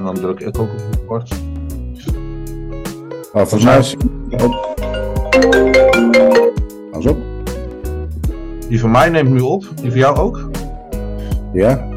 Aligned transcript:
En 0.00 0.06
dan 0.06 0.14
druk 0.14 0.40
ik 0.40 0.58
ook 0.58 0.70
op 0.72 0.80
record. 1.00 1.32
Oh, 3.32 3.46
volgens 3.46 3.64
mij 3.64 3.78
is... 3.78 3.96
Oh. 4.30 4.74
Pas 6.90 7.06
op. 7.06 7.16
Die 8.68 8.80
van 8.80 8.90
mij 8.90 9.08
neemt 9.08 9.30
nu 9.30 9.40
op. 9.40 9.64
Die 9.74 9.90
van 9.90 9.98
jou 9.98 10.16
ook? 10.16 10.50
Ja. 11.52 11.88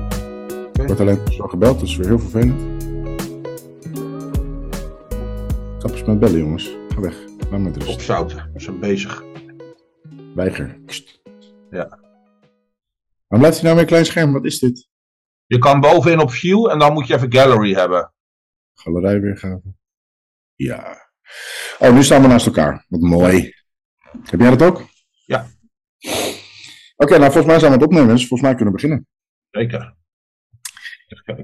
Ik 0.74 0.88
word 0.88 1.00
alleen 1.00 1.20
zo 1.32 1.48
gebeld, 1.48 1.80
dat 1.80 1.88
is 1.88 1.96
weer 1.96 2.08
heel 2.08 2.20
vervelend. 2.20 2.62
Stap 5.78 5.92
eens 5.92 6.04
met 6.04 6.20
bellen, 6.20 6.40
jongens. 6.40 6.78
Ga 6.90 7.02
weg. 7.02 7.16
Laat 7.52 7.60
met 7.60 7.78
rust. 7.78 7.94
Opzouten. 7.94 8.50
We 8.54 8.60
zijn 8.60 8.80
bezig. 8.80 9.24
Weiger. 10.36 10.80
Kst. 10.86 11.22
Ja. 11.70 11.88
Waarom 13.28 13.48
blijft 13.48 13.62
hij 13.62 13.64
nou 13.64 13.74
weer 13.74 13.80
een 13.80 13.86
klein 13.86 14.06
scherm? 14.06 14.34
Wat 14.34 14.46
is 14.46 14.60
dit? 14.60 14.92
Je 15.46 15.58
kan 15.58 15.80
bovenin 15.80 16.20
op 16.20 16.32
view 16.32 16.70
en 16.70 16.80
dan 16.80 16.94
moet 16.94 17.08
je 17.08 17.14
even 17.14 17.34
gallery 17.34 17.74
hebben. 17.74 18.14
Galerij 18.74 19.20
weergave. 19.20 19.74
Ja. 20.56 21.12
Oh, 21.80 21.94
nu 21.94 22.04
staan 22.04 22.22
we 22.22 22.28
naast 22.28 22.46
elkaar. 22.46 22.86
Wat 22.88 23.02
mooi. 23.02 23.54
Heb 24.24 24.40
jij 24.40 24.50
dat 24.50 24.62
ook? 24.62 24.86
Ja. 25.26 25.48
Oké, 26.96 27.18
nou 27.18 27.32
volgens 27.32 27.46
mij 27.46 27.60
zijn 27.60 27.72
we 27.72 27.78
het 27.78 27.88
opnemen, 27.88 28.16
dus 28.16 28.28
volgens 28.28 28.42
mij 28.42 28.56
kunnen 28.56 28.74
we 28.74 28.82
beginnen. 28.82 29.08
Zeker. 29.50 29.96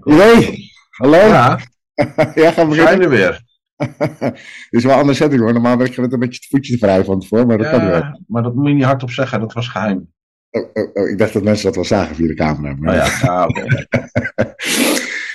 Idee! 0.03 0.71
Hallo? 0.89 1.17
Ja, 1.17 1.59
ja, 2.35 2.51
gaan 2.51 2.69
we 2.69 2.75
zijn 2.75 3.01
er 3.01 3.09
weer. 3.09 3.41
Dit 4.69 4.79
is 4.79 4.83
wel 4.83 4.93
een 4.93 4.99
andere 4.99 5.17
setting 5.17 5.41
hoor. 5.41 5.53
Normaal 5.53 5.77
ben 5.77 5.85
ik 5.85 5.93
gewend 5.93 6.13
een 6.13 6.19
beetje 6.19 6.39
het 6.39 6.49
voetje 6.49 6.77
te 6.77 6.85
wrijven 6.85 7.05
van 7.05 7.19
tevoren, 7.19 7.47
maar 7.47 7.57
dat 7.57 7.69
kan 7.69 7.85
wel. 7.85 7.99
Ja, 7.99 8.19
maar 8.27 8.43
dat 8.43 8.55
moet 8.55 8.67
je 8.67 8.73
niet 8.73 8.83
hardop 8.83 9.11
zeggen, 9.11 9.39
dat 9.39 9.53
was 9.53 9.67
geheim. 9.67 10.13
Oh, 10.51 10.69
oh, 10.73 10.89
oh, 10.93 11.09
ik 11.09 11.17
dacht 11.17 11.33
dat 11.33 11.43
mensen 11.43 11.65
dat 11.65 11.75
wel 11.75 11.85
zagen 11.85 12.15
via 12.15 12.27
de 12.27 12.33
camera. 12.33 12.75
maar- 12.79 12.95
ja, 12.95 13.05
ja 13.21 13.45
oké. 13.47 13.65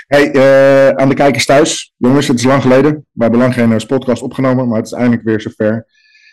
Hey, 0.06 0.30
eh, 0.32 0.88
aan 0.88 1.08
de 1.08 1.14
kijkers 1.14 1.44
thuis. 1.44 1.94
Jongens, 1.96 2.28
het 2.28 2.38
is 2.38 2.44
lang 2.44 2.62
geleden. 2.62 2.92
We 3.12 3.22
hebben 3.22 3.40
lang 3.40 3.54
geen 3.54 3.72
eh, 3.72 3.86
podcast 3.86 4.22
opgenomen, 4.22 4.68
maar 4.68 4.76
het 4.76 4.86
is 4.86 4.92
eindelijk 4.92 5.22
weer 5.22 5.40
zover. 5.40 5.86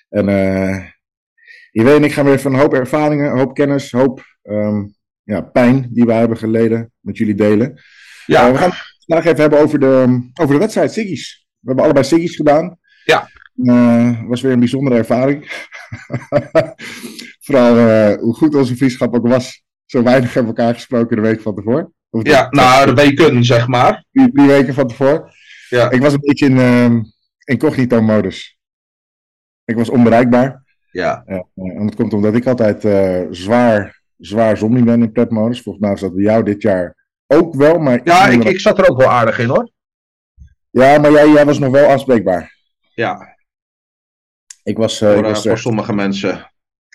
En 0.10 0.30
eh 0.30 0.86
Iwee 1.72 1.96
en 1.96 2.04
ik 2.04 2.12
gaan 2.12 2.26
weer 2.26 2.40
van 2.40 2.54
een 2.54 2.60
hoop 2.60 2.74
ervaringen, 2.74 3.32
een 3.32 3.38
hoop 3.38 3.54
kennis, 3.54 3.92
een 3.92 4.00
hoop 4.00 4.22
ehm, 4.42 4.84
ja, 5.24 5.42
pijn 5.42 5.88
die 5.92 6.06
wij 6.06 6.18
hebben 6.20 6.38
geleden 6.38 6.92
met 7.00 7.18
jullie 7.18 7.36
delen. 7.36 7.82
Ja, 8.26 8.52
we 8.52 8.58
gaan 8.58 8.70
het 8.70 8.96
vandaag 9.06 9.26
even 9.26 9.42
hebben 9.42 9.60
over 9.60 9.80
de, 9.80 10.30
over 10.42 10.54
de 10.54 10.60
wedstrijd 10.60 10.92
Siggy's. 10.92 11.46
We 11.60 11.68
hebben 11.68 11.84
allebei 11.84 12.06
Siggy's 12.06 12.36
gedaan. 12.36 12.78
Ja. 13.06 13.30
Was 14.28 14.42
weer 14.42 14.52
een 14.52 14.60
bijzondere 14.60 14.96
ervaring. 14.98 15.68
Vooral 17.52 17.78
eh, 17.78 18.18
hoe 18.20 18.34
goed 18.34 18.56
onze 18.56 18.76
vriendschap 18.76 19.16
ook 19.16 19.28
was. 19.28 19.64
Zo 19.86 20.04
weinig 20.04 20.34
hebben 20.34 20.54
we 20.54 20.58
elkaar 20.60 20.76
gesproken 20.76 21.16
de 21.16 21.22
week 21.22 21.42
van 21.42 21.56
tevoren. 21.56 21.94
Of 22.10 22.28
ja 22.28 22.48
nou, 22.50 22.86
de 22.86 22.94
weken, 22.94 23.44
zeg 23.44 23.68
maar. 23.68 24.06
drie, 24.12 24.32
drie 24.32 24.48
weken 24.48 24.74
van 24.74 24.88
tevoren. 24.88 25.32
Ja. 25.70 25.90
Ik 25.90 26.02
was 26.02 26.14
een 26.14 26.20
beetje 26.22 26.46
in 26.46 26.58
ehm, 26.58 27.02
incognito-modus. 27.44 28.58
Ik 29.66 29.76
was 29.76 29.90
onbereikbaar. 29.90 30.64
Ja, 30.92 31.24
Ja, 31.26 31.46
eh, 31.56 31.78
en 31.78 31.86
dat 31.86 31.96
komt 31.96 32.14
omdat 32.14 32.36
ik 32.36 32.46
altijd 32.46 32.86
eh, 32.86 33.22
zwaar, 33.30 34.02
zwaar 34.18 34.58
zombie 34.58 34.84
ben 34.84 35.02
in 35.02 35.12
pretmodus. 35.12 35.62
Volgens 35.62 35.86
mij 35.86 35.94
is 35.94 36.02
dat 36.02 36.16
bij 36.16 36.24
jou 36.24 36.44
dit 36.44 36.62
jaar 36.62 36.96
ook 37.28 37.56
wel. 37.56 37.80
Maar 37.80 38.02
ja 38.04 38.28
ik, 38.28 38.44
ik 38.44 38.60
zat 38.60 38.78
er 38.78 38.90
ook 38.90 38.98
wel 38.98 39.10
aardig 39.10 39.40
in 39.40 39.50
hoor. 39.50 39.72
ja 40.70 40.98
maar 40.98 41.12
jij, 41.12 41.30
jij 41.30 41.46
was 41.46 41.60
nog 41.60 41.72
wel 41.72 41.90
afspreekbaar. 41.90 42.60
Ja, 42.94 43.36
Ik 44.64 44.78
was, 44.78 45.02
eh, 45.02 45.14
voor, 45.14 45.24
eh, 45.24 45.30
was 45.30 45.48
voor 45.48 45.58
sommige 45.58 45.94
mensen. 45.94 46.52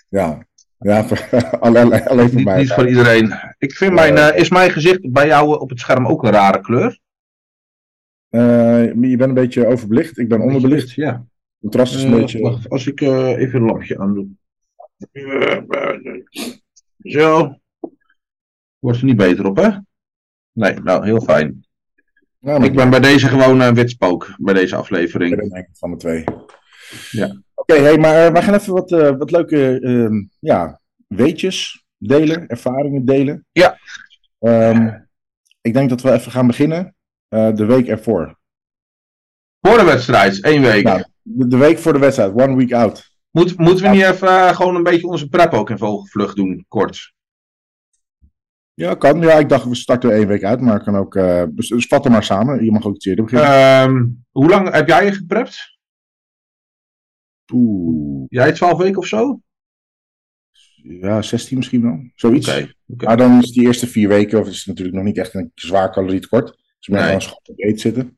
ja, 0.09 0.46
ja 0.79 1.05
alleen, 1.59 2.05
alleen 2.07 2.27
voor 2.27 2.35
Niet, 2.35 2.45
mij. 2.45 2.57
niet 2.57 2.71
voor 2.73 2.87
iedereen. 2.87 3.33
Ik 3.57 3.71
vind 3.73 3.93
mijn, 3.93 4.17
eh, 4.17 4.39
is 4.39 4.49
mijn 4.49 4.71
gezicht 4.71 5.11
bij 5.11 5.27
jou 5.27 5.59
op 5.59 5.69
het 5.69 5.79
scherm 5.79 6.07
ook 6.07 6.23
een 6.23 6.31
rare 6.31 6.61
kleur? 6.61 6.99
Eh, 8.29 8.83
je 8.85 9.15
bent 9.17 9.21
een 9.21 9.33
beetje 9.33 9.67
overbelicht. 9.67 10.17
Ik 10.17 10.27
ben 10.27 10.41
onderbelicht. 10.41 10.91
Ja. 10.91 11.11
Het 11.11 11.25
contrast 11.61 11.95
is 11.95 12.03
een 12.03 12.11
Eh, 12.13 12.15
beetje. 12.19 12.39
wacht, 12.39 12.69
als 12.69 12.87
ik 12.87 13.01
eh, 13.01 13.37
even 13.37 13.59
een 13.59 13.65
lampje 13.65 13.99
aandoe. 13.99 14.27
Zo. 17.03 17.55
Wordt 18.79 18.97
er 18.99 19.05
niet 19.05 19.17
beter 19.17 19.45
op, 19.45 19.57
hè? 19.57 19.69
Nee, 20.51 20.73
nou, 20.73 21.05
heel 21.05 21.21
fijn. 21.21 21.65
Nou, 22.39 22.63
Ik 22.63 22.73
ben 22.75 22.89
bij 22.89 22.99
deze 22.99 23.27
gewoon 23.27 23.59
een 23.61 23.73
wit 23.75 23.89
spook, 23.89 24.35
bij 24.37 24.53
deze 24.53 24.75
aflevering. 24.75 25.41
Ik 25.41 25.49
ben 25.51 25.67
van 25.73 25.91
de 25.91 25.97
twee. 25.97 26.23
Ja. 27.11 27.41
Oké, 27.69 27.75
hey, 27.75 27.97
maar 27.97 28.25
eh, 28.25 28.33
we 28.33 28.41
gaan 28.41 28.53
even 28.53 28.73
wat, 28.73 28.91
eh, 28.91 29.17
wat 29.17 29.31
leuke 29.31 29.79
ehm, 29.79 30.23
ja, 30.39 30.79
weetjes 31.07 31.85
delen, 31.97 32.47
ervaringen 32.47 33.05
delen. 33.05 33.45
Ja. 33.51 33.77
Ehm, 34.39 34.89
ik 35.61 35.73
denk 35.73 35.89
dat 35.89 36.01
we 36.01 36.11
even 36.11 36.31
gaan 36.31 36.47
beginnen 36.47 36.95
eh, 37.27 37.55
de 37.55 37.65
week 37.65 37.87
ervoor. 37.87 38.37
Voor 39.61 39.77
de 39.77 39.83
wedstrijd, 39.83 40.41
één 40.41 40.61
week. 40.61 40.83
Nou, 40.83 41.03
de, 41.21 41.47
de 41.47 41.57
week 41.57 41.77
voor 41.77 41.93
de 41.93 41.99
wedstrijd, 41.99 42.31
one 42.33 42.55
week 42.55 42.73
out. 42.73 43.15
Moet, 43.31 43.57
moeten 43.57 43.83
we 43.83 43.89
niet 43.89 44.03
even 44.03 44.55
gewoon 44.55 44.75
een 44.75 44.83
beetje 44.83 45.07
onze 45.07 45.29
prep 45.29 45.53
ook 45.53 45.69
in 45.69 45.77
vogelvlucht 45.77 46.35
doen, 46.35 46.65
kort? 46.67 47.13
Ja, 48.73 48.93
kan. 48.93 49.21
Ja, 49.21 49.33
ik 49.33 49.49
dacht 49.49 49.65
we 49.65 49.75
starten 49.75 50.11
één 50.11 50.27
week 50.27 50.43
uit, 50.43 50.61
maar 50.61 50.83
kan 50.83 50.95
ook. 50.95 51.13
dus, 51.49 51.67
dus 51.67 51.85
vat 51.85 52.05
er 52.05 52.11
maar 52.11 52.23
samen. 52.23 52.63
Je 52.63 52.71
mag 52.71 52.85
ook 52.85 52.95
iets 52.95 53.05
eerder 53.05 53.23
beginnen. 53.25 53.49
Ehm, 53.49 54.05
hoe 54.31 54.49
lang 54.49 54.71
heb 54.71 54.87
jij 54.87 55.05
je 55.05 55.11
geprept? 55.11 55.76
Oeh, 57.53 58.25
Jij 58.29 58.51
twaalf 58.51 58.77
weken 58.77 58.97
of 58.97 59.07
zo? 59.07 59.41
Ja, 60.83 61.21
16 61.21 61.57
misschien 61.57 61.81
wel. 61.81 62.11
Zoiets. 62.15 62.47
oké. 62.87 63.05
Maar 63.05 63.17
dan 63.17 63.41
is 63.41 63.51
die 63.51 63.65
eerste 63.65 63.87
vier 63.87 64.07
weken, 64.07 64.39
of 64.39 64.47
is 64.47 64.57
het 64.57 64.65
natuurlijk 64.67 64.95
nog 64.95 65.05
niet 65.05 65.17
echt 65.17 65.33
een 65.33 65.51
zwaar 65.55 65.91
calorietekort. 65.91 66.45
Dus 66.77 66.87
meer 66.87 66.97
Nee. 66.97 67.05
gewoon 67.05 67.21
schoon 67.21 67.39
op 67.43 67.59
eten 67.59 67.79
zitten. 67.79 68.17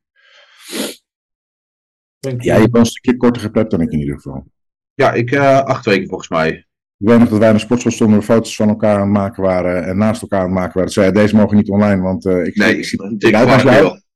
Ja, 2.20 2.36
je 2.38 2.52
hebt 2.52 2.72
wel 2.72 2.82
een 2.82 2.88
stukje 2.88 3.18
korter 3.18 3.42
geplept 3.42 3.72
dan 3.72 3.82
ik 3.82 3.92
in 3.92 4.00
ieder 4.00 4.16
geval. 4.16 4.46
Ja, 4.94 5.14
ik 5.14 5.32
eh, 5.32 5.60
acht 5.60 5.86
weken 5.86 6.08
volgens 6.08 6.30
mij. 6.30 6.50
Ik 6.98 7.08
weet 7.08 7.20
nog 7.20 7.30
dat 7.30 7.40
wij 7.40 7.48
in 7.48 7.54
de 7.54 7.60
sportschool 7.60 7.92
stonden, 7.92 8.20
we 8.20 8.26
foto's 8.26 8.56
van 8.56 8.70
elkaar 8.70 8.96
aan 8.96 9.02
het 9.02 9.10
maken 9.10 9.44
waren 9.44 9.86
en 9.86 9.98
naast 9.98 10.22
elkaar 10.22 10.40
aan 10.40 10.46
het 10.46 10.56
maken 10.56 10.74
waren. 10.74 10.92
Zeiden, 10.92 11.22
deze 11.22 11.36
mogen 11.36 11.58
niet 11.58 11.70
online, 11.70 12.02
want 12.02 12.26
eh, 12.26 12.46
ik, 12.46 12.56
Nee, 12.56 12.78
ik 12.78 12.86
zie 12.86 13.04
een 13.04 13.18
het 13.20 14.09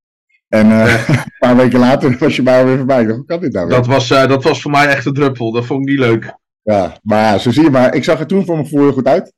En 0.53 0.71
eh, 0.71 1.09
een 1.09 1.31
paar 1.39 1.55
weken 1.55 1.79
later 1.79 2.17
was 2.17 2.35
je 2.35 2.43
bij 2.43 2.65
weer 2.65 2.77
voorbij. 2.77 3.05
Hoe 3.05 3.25
kan 3.25 3.39
dit 3.39 3.53
nou 3.53 3.67
weer? 3.67 3.75
Dat 3.75 3.85
was, 3.87 4.11
eh, 4.11 4.27
dat 4.27 4.43
was 4.43 4.61
voor 4.61 4.71
mij 4.71 4.87
echt 4.87 5.05
een 5.05 5.13
druppel. 5.13 5.51
Dat 5.51 5.65
vond 5.65 5.81
ik 5.81 5.87
niet 5.87 5.99
leuk. 5.99 6.37
Ja, 6.61 6.99
maar 7.03 7.39
zo 7.39 7.51
zie 7.51 7.63
je 7.63 7.69
maar. 7.69 7.93
Ik 7.95 8.03
zag 8.03 8.19
er 8.19 8.27
toen 8.27 8.45
voor 8.45 8.55
mijn 8.55 8.67
gevoel 8.67 8.83
heel 8.83 8.93
goed 8.93 9.07
uit. 9.07 9.33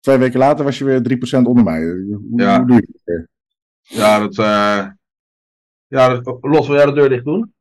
Twee 0.00 0.16
weken 0.16 0.38
later 0.38 0.64
was 0.64 0.78
je 0.78 0.84
weer 0.84 1.02
3% 1.02 1.46
onder 1.46 1.64
mij. 1.64 1.82
Hoe, 1.82 2.32
Ja. 2.36 2.56
hoe 2.58 2.66
doe 2.66 2.76
je 2.76 2.86
dat 2.92 3.00
weer? 3.04 3.28
Ja, 3.82 4.18
dat. 4.18 4.38
eh 4.38 4.86
ja, 5.86 6.08
dat, 6.08 6.38
Lot, 6.40 6.66
wil 6.66 6.76
jij 6.76 6.86
de 6.86 6.92
deur 6.92 7.08
dicht 7.08 7.24
doen? 7.24 7.54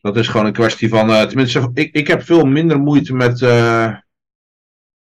Dat 0.00 0.16
is 0.16 0.28
gewoon 0.28 0.46
een 0.46 0.52
kwestie 0.52 0.88
van. 0.88 1.28
tenminste, 1.28 1.70
ik, 1.74 1.94
ik 1.94 2.06
heb 2.06 2.22
veel 2.22 2.44
minder 2.44 2.80
moeite 2.80 3.14
met. 3.14 3.40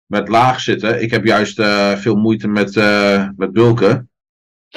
met 0.06 0.28
laag 0.28 0.59
zitten. 0.59 1.01
Ik 1.01 1.11
heb 1.11 1.25
juist 1.25 1.61
veel 2.01 2.16
moeite 2.16 2.47
met, 2.47 2.75
met 3.35 3.51
bulken. 3.51 4.10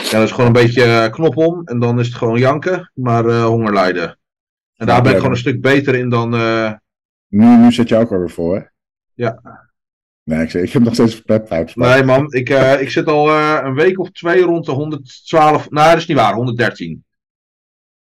Ja, 0.03 0.11
dat 0.11 0.23
is 0.23 0.31
gewoon 0.31 0.47
een 0.47 0.53
beetje 0.63 0.83
eh, 0.85 1.11
knop 1.11 1.37
om 1.37 1.63
en 1.67 1.79
dan 1.79 1.99
is 2.01 2.07
het 2.07 2.17
gewoon 2.17 2.39
janken, 2.39 2.91
maar 2.95 3.27
eh, 3.27 3.45
honger 3.45 3.73
lijden. 3.73 4.19
En 4.77 4.87
daar 4.87 5.03
ben 5.03 5.11
ik 5.11 5.17
gewoon 5.17 5.33
een 5.33 5.39
stuk 5.39 5.61
beter 5.61 5.95
in 5.95 6.09
dan. 6.09 6.35
eh, 6.35 6.73
Nu, 7.29 7.57
nu 7.57 7.73
zit 7.73 7.89
je 7.89 7.97
ook 7.97 8.13
alweer 8.13 8.31
voor, 8.31 8.57
hè? 8.57 8.63
Ja. 9.15 9.41
Nee, 10.23 10.43
ik, 10.43 10.53
ik 10.55 10.71
heb 10.73 10.83
nog 10.83 10.95
steeds 10.95 11.21
pep 11.23 11.47
vibes. 11.49 11.75
maar- 11.75 11.89
Nee, 11.97 12.05
man, 12.05 12.33
ik, 12.33 12.49
ik 12.81 12.91
zit 12.91 13.07
al 13.07 13.31
een 13.65 13.75
week 13.75 13.99
of 13.99 14.11
twee 14.11 14.43
rond 14.43 14.67
de 14.67 14.73
112. 14.73 15.71
Nou, 15.71 15.89
dat 15.91 15.99
is 15.99 16.07
niet 16.07 16.17
waar, 16.17 16.35
113. 16.35 17.05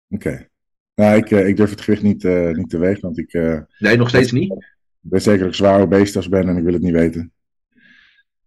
Oké. 0.08 0.48
Nou, 0.94 1.16
ik, 1.16 1.30
ik 1.30 1.56
durf 1.56 1.70
het 1.70 1.80
gewicht 1.80 2.02
niet, 2.02 2.24
niet 2.52 2.70
te 2.70 2.78
wegen, 2.78 3.00
want 3.02 3.18
ik 3.18 3.32
Nee, 3.78 3.96
nog 3.96 4.08
steeds 4.08 4.32
niet. 4.32 4.54
weet 5.00 5.22
zeker 5.22 5.38
dat 5.40 5.48
ik 5.48 5.54
zwaar 5.54 5.80
obesitas 5.80 6.28
ben 6.28 6.48
en 6.48 6.56
ik 6.56 6.64
wil 6.64 6.72
het 6.72 6.82
niet 6.82 6.92
weten. 6.92 7.32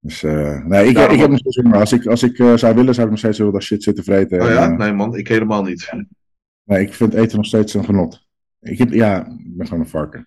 Dus 0.07 0.23
eh, 0.23 0.65
nee, 0.65 0.87
ik, 0.87 0.97
ik 0.97 1.19
heb 1.19 1.29
nog 1.29 1.39
steeds. 1.39 1.71
Als 1.73 1.91
ik, 1.93 2.05
als 2.05 2.23
ik 2.23 2.39
eh, 2.39 2.53
zou 2.55 2.75
willen, 2.75 2.93
zou 2.93 3.05
ik 3.05 3.11
nog 3.11 3.19
steeds 3.19 3.37
heel 3.37 3.51
dat 3.51 3.63
shit 3.63 3.83
zitten 3.83 4.03
vreten. 4.03 4.41
Oh 4.41 4.47
En, 4.47 4.53
ja? 4.53 4.69
eh, 4.71 4.77
Nee, 4.77 4.91
man, 4.93 5.15
ik 5.15 5.27
helemaal 5.27 5.63
niet. 5.63 5.91
nee, 6.63 6.81
ik 6.81 6.93
vind 6.93 7.13
eten 7.13 7.37
nog 7.37 7.45
steeds 7.45 7.73
een 7.73 7.85
genot. 7.85 8.25
Ik 8.59 8.77
heb, 8.77 8.91
ja, 8.93 9.25
ik 9.27 9.57
ben 9.57 9.67
gewoon 9.67 9.83
een 9.83 9.89
varken. 9.89 10.25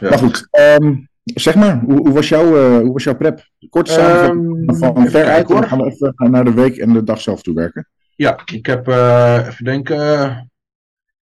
Ja. 0.00 0.08
Maar 0.08 0.18
goed, 0.18 0.48
ehm, 0.50 0.94
zeg 1.24 1.54
maar, 1.54 1.80
hoe, 1.80 1.98
hoe, 1.98 2.12
was 2.12 2.28
jouw, 2.28 2.56
eh, 2.56 2.78
hoe 2.80 2.92
was 2.92 3.04
jouw 3.04 3.16
prep? 3.16 3.48
Samenvatting 3.70 4.68
Ehm, 4.68 4.78
van 4.78 5.08
ver 5.08 5.24
uit, 5.24 5.46
kijken, 5.46 5.46
dan 5.48 5.56
hoor. 5.56 5.66
gaan 5.66 5.78
we 5.78 5.84
even 5.90 6.30
naar 6.30 6.44
de 6.44 6.52
week 6.54 6.76
en 6.76 6.92
de 6.92 7.04
dag 7.04 7.20
zelf 7.20 7.42
toe 7.42 7.54
werken. 7.54 7.88
Ja, 8.16 8.38
ik 8.52 8.66
heb 8.66 8.88
eh, 8.88 9.44
even 9.48 9.64
denken. 9.64 9.98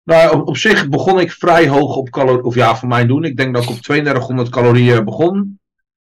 Nou, 0.03 0.35
op, 0.41 0.49
op 0.49 0.57
zich 0.57 0.89
begon 0.89 1.21
ik 1.21 1.31
vrij 1.31 1.69
hoog 1.69 1.97
op 1.97 2.11
calorieën. 2.11 2.45
Of 2.45 2.55
ja, 2.55 2.77
voor 2.77 2.89
mijn 2.89 3.09
doen. 3.09 3.25
Ik 3.25 3.37
denk 3.37 3.55
dat 3.55 3.63
ik 3.63 3.71
op 3.71 3.77
3200 3.77 4.49
calorieën 4.49 5.05
begon. 5.05 5.59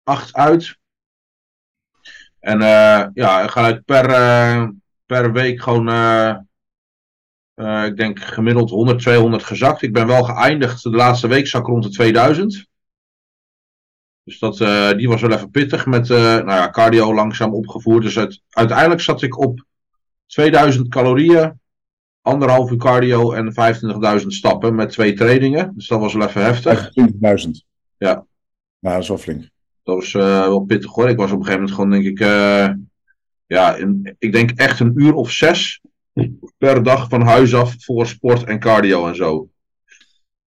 8 0.03 0.35
uit. 0.35 0.81
En 2.43 2.63
eh, 2.63 3.07
ja, 3.15 3.47
ga 3.47 3.69
ik 3.69 3.85
per, 3.85 4.11
eh, 4.11 4.69
per 5.07 5.33
week 5.33 5.63
gewoon. 5.63 5.89
eh, 5.89 7.85
ik 7.85 7.97
denk 7.97 8.21
gemiddeld 8.21 8.71
100, 8.71 8.99
200 8.99 9.43
gezakt. 9.43 9.83
Ik 9.83 9.93
ben 9.93 10.07
wel 10.07 10.23
geëindigd. 10.25 10.83
De 10.83 10.91
laatste 10.91 11.27
week 11.29 11.47
zak 11.47 11.67
rond 11.67 11.83
de 11.83 11.91
2000. 11.91 12.67
Dus 14.25 14.39
dat, 14.39 14.57
die 14.99 15.09
was 15.09 15.21
wel 15.21 15.33
even 15.33 15.51
pittig 15.51 15.87
met 15.87 16.09
nou 16.09 16.47
ja, 16.47 16.71
cardio 16.71 17.15
langzaam 17.15 17.55
opgevoerd. 17.55 18.03
Dus 18.03 18.43
uiteindelijk 18.51 19.01
zat 19.01 19.23
ik 19.23 19.39
op 19.39 19.65
2000 20.27 20.89
calorieën 20.89 21.61
anderhalf 22.21 22.71
uur 22.71 22.77
cardio 22.77 23.33
en 23.33 23.53
25.000 24.21 24.27
stappen 24.27 24.75
met 24.75 24.91
twee 24.91 25.13
trainingen. 25.13 25.73
Dus 25.75 25.87
dat 25.89 26.01
was 26.01 26.15
wel 26.15 26.29
even 26.29 26.43
heftig. 26.43 26.91
25.000. 27.45 27.51
Ja. 27.99 28.27
Nou, 28.79 28.95
dat 28.95 29.03
is 29.03 29.09
wel 29.09 29.19
flink. 29.19 29.52
Dat 29.83 29.95
was 29.95 30.15
eh, 30.15 30.47
wel 30.47 30.61
pittig 30.61 30.93
hoor. 30.93 31.09
Ik 31.09 31.17
was 31.17 31.33
op 31.33 31.39
een 31.39 31.45
gegeven 31.45 31.61
moment 31.61 31.75
gewoon, 31.75 31.91
denk 31.91 32.05
ik, 32.05 32.21
eh, 32.21 32.69
ja, 33.47 33.75
in, 33.75 34.17
ik 34.19 34.33
denk 34.33 34.51
echt 34.51 34.81
een 34.81 34.93
uur 34.95 35.15
of 35.15 35.31
zes 35.31 35.81
per 36.59 36.83
dag 36.83 37.09
van 37.09 37.23
huis 37.23 37.55
af 37.55 37.75
voor 37.79 38.07
sport 38.07 38.45
en 38.45 38.59
cardio 38.59 39.07
en 39.07 39.17
zo. 39.17 39.49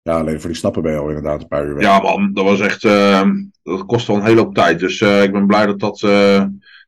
Ja, 0.02 0.20
alleen 0.20 0.40
voor 0.40 0.50
die 0.50 0.58
stappen 0.58 0.82
ben 0.82 0.92
je 0.92 0.98
al 0.98 1.08
inderdaad 1.08 1.42
een 1.42 1.48
paar 1.48 1.66
uur 1.66 1.76
weg. 1.76 1.84
Ja, 1.84 2.00
man, 2.00 2.34
dat 2.34 2.44
was 2.44 2.60
echt, 2.60 2.84
eh, 2.84 3.30
dat 3.64 3.86
kostte 3.86 4.12
wel 4.12 4.22
een 4.22 4.28
hele 4.28 4.40
hoop 4.40 4.54
tijd. 4.54 4.80
Dus 4.80 5.02
ik 5.02 5.32
ben 5.32 5.48
blij 5.48 5.66
dat 5.66 5.80
dat. 5.80 6.02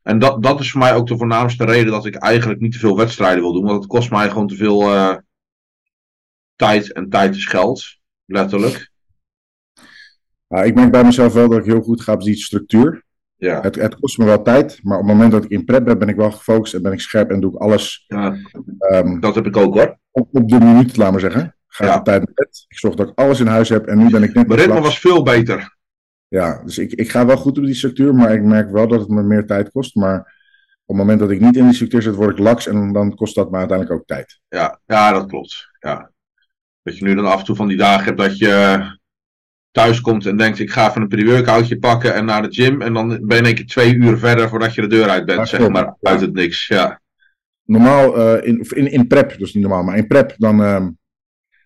en 0.03 0.19
dat, 0.19 0.43
dat 0.43 0.59
is 0.59 0.71
voor 0.71 0.79
mij 0.79 0.95
ook 0.95 1.07
de 1.07 1.17
voornaamste 1.17 1.65
reden 1.65 1.91
dat 1.91 2.05
ik 2.05 2.15
eigenlijk 2.15 2.59
niet 2.59 2.71
te 2.71 2.79
veel 2.79 2.97
wedstrijden 2.97 3.41
wil 3.41 3.53
doen. 3.53 3.65
Want 3.65 3.77
het 3.77 3.87
kost 3.87 4.11
mij 4.11 4.29
gewoon 4.29 4.47
te 4.47 4.55
veel 4.55 4.81
tijd. 6.55 6.93
En 6.93 7.09
tijd 7.09 7.35
is 7.35 7.45
geld, 7.45 7.97
letterlijk. 8.25 8.90
Nou, 10.51 10.65
ik 10.65 10.75
merk 10.75 10.91
bij 10.91 11.03
mezelf 11.03 11.33
wel 11.33 11.49
dat 11.49 11.59
ik 11.59 11.65
heel 11.65 11.81
goed 11.81 12.01
ga 12.01 12.13
op 12.13 12.21
die 12.21 12.35
structuur. 12.35 13.03
Ja, 13.35 13.61
Het, 13.61 13.75
het 13.75 13.95
kost 13.99 14.17
me 14.17 14.25
wel 14.25 14.41
tijd, 14.41 14.79
maar 14.83 14.97
op 14.97 15.03
het 15.03 15.13
moment 15.13 15.31
dat 15.31 15.43
ik 15.43 15.49
in 15.49 15.65
prep 15.65 15.85
ben, 15.85 15.97
ben 15.99 16.07
ik 16.09 16.15
wel 16.15 16.31
gefocust 16.31 16.73
en 16.73 16.81
ben 16.81 16.91
ik 16.91 16.99
scherp 16.99 17.29
en 17.31 17.39
doe 17.39 17.51
ik 17.53 17.57
alles 17.59 18.03
ja 18.07 18.35
ehm, 18.77 19.19
dat 19.19 19.35
heb 19.35 19.45
ik 19.45 19.57
ook 19.57 19.73
hoor. 19.73 19.97
op, 20.11 20.27
op 20.31 20.49
de 20.49 20.59
minuut, 20.59 20.97
laat 20.97 21.11
maar 21.11 21.19
zeggen. 21.19 21.55
Ga 21.67 21.83
ik 21.83 21.89
Ja. 21.89 21.97
op 21.97 22.03
tijd 22.05 22.23
naar 22.25 22.33
bed. 22.33 22.65
Ik 22.67 22.77
zorg 22.77 22.95
dat 22.95 23.07
ik 23.09 23.19
alles 23.19 23.39
in 23.39 23.47
huis 23.47 23.69
heb 23.69 23.85
en 23.85 23.97
nu 23.97 24.09
ben 24.09 24.23
ik 24.23 24.33
net 24.33 24.47
Mijn 24.47 24.59
ritme 24.59 24.81
was 24.81 24.99
veel 24.99 25.23
beter. 25.23 25.75
Ja, 26.27 26.61
dus 26.65 26.77
ik, 26.77 26.91
ik 26.93 27.09
ga 27.11 27.25
wel 27.25 27.37
goed 27.37 27.57
op 27.57 27.65
die 27.65 27.73
structuur, 27.75 28.15
maar 28.15 28.33
ik 28.33 28.43
merk 28.43 28.71
wel 28.71 28.87
dat 28.87 28.99
het 28.99 29.09
me 29.09 29.23
meer 29.23 29.45
tijd 29.45 29.71
kost. 29.71 29.95
Maar 29.95 30.19
op 30.19 30.25
het 30.85 30.97
moment 30.97 31.19
dat 31.19 31.31
ik 31.31 31.39
niet 31.39 31.55
in 31.55 31.63
die 31.65 31.73
structuur 31.73 32.01
zit, 32.01 32.15
word 32.15 32.31
ik 32.31 32.43
laks 32.43 32.67
en 32.67 32.93
dan 32.93 33.15
kost 33.15 33.35
dat 33.35 33.51
me 33.51 33.57
uiteindelijk 33.57 33.99
ook 33.99 34.07
tijd. 34.07 34.39
Ja, 34.47 34.79
ja, 34.85 35.11
dat 35.11 35.25
klopt. 35.27 35.69
Ja. 35.79 36.11
Dat 36.83 36.97
je 36.97 37.05
nu 37.05 37.15
dan 37.15 37.25
af 37.25 37.39
en 37.39 37.45
toe 37.45 37.55
van 37.55 37.67
die 37.67 37.77
dagen 37.77 38.05
hebt 38.05 38.17
dat 38.17 38.37
je 38.37 38.79
thuis 39.71 40.01
komt 40.01 40.25
en 40.25 40.37
denkt: 40.37 40.59
ik 40.59 40.71
ga 40.71 40.89
even 40.89 41.01
een 41.01 41.07
pre-workoutje 41.07 41.79
pakken 41.79 42.13
en 42.13 42.25
naar 42.25 42.41
de 42.41 42.47
gym. 42.51 42.81
En 42.81 42.93
dan 42.93 43.07
ben 43.07 43.19
je 43.27 43.35
in 43.37 43.45
één 43.45 43.55
keer 43.55 43.65
twee 43.67 43.95
uur 43.95 44.17
verder 44.17 44.49
voordat 44.49 44.73
je 44.75 44.81
de 44.81 44.87
deur 44.87 45.09
uit 45.09 45.25
bent, 45.25 45.37
Ja, 45.39 45.45
zeg 45.45 45.59
klopt. 45.59 45.73
maar. 45.73 45.95
Uit 46.01 46.21
het 46.21 46.33
niks. 46.33 46.67
Ja, 46.67 46.99
Normaal, 47.65 48.17
eh, 48.17 48.47
in, 48.47 48.59
of 48.59 48.73
in, 48.73 48.91
in 48.91 49.07
prep, 49.07 49.35
dus 49.37 49.53
niet 49.53 49.63
normaal, 49.63 49.83
maar 49.83 49.97
in 49.97 50.07
prep, 50.07 50.33
dan 50.37 50.63
ehm, 50.63 50.89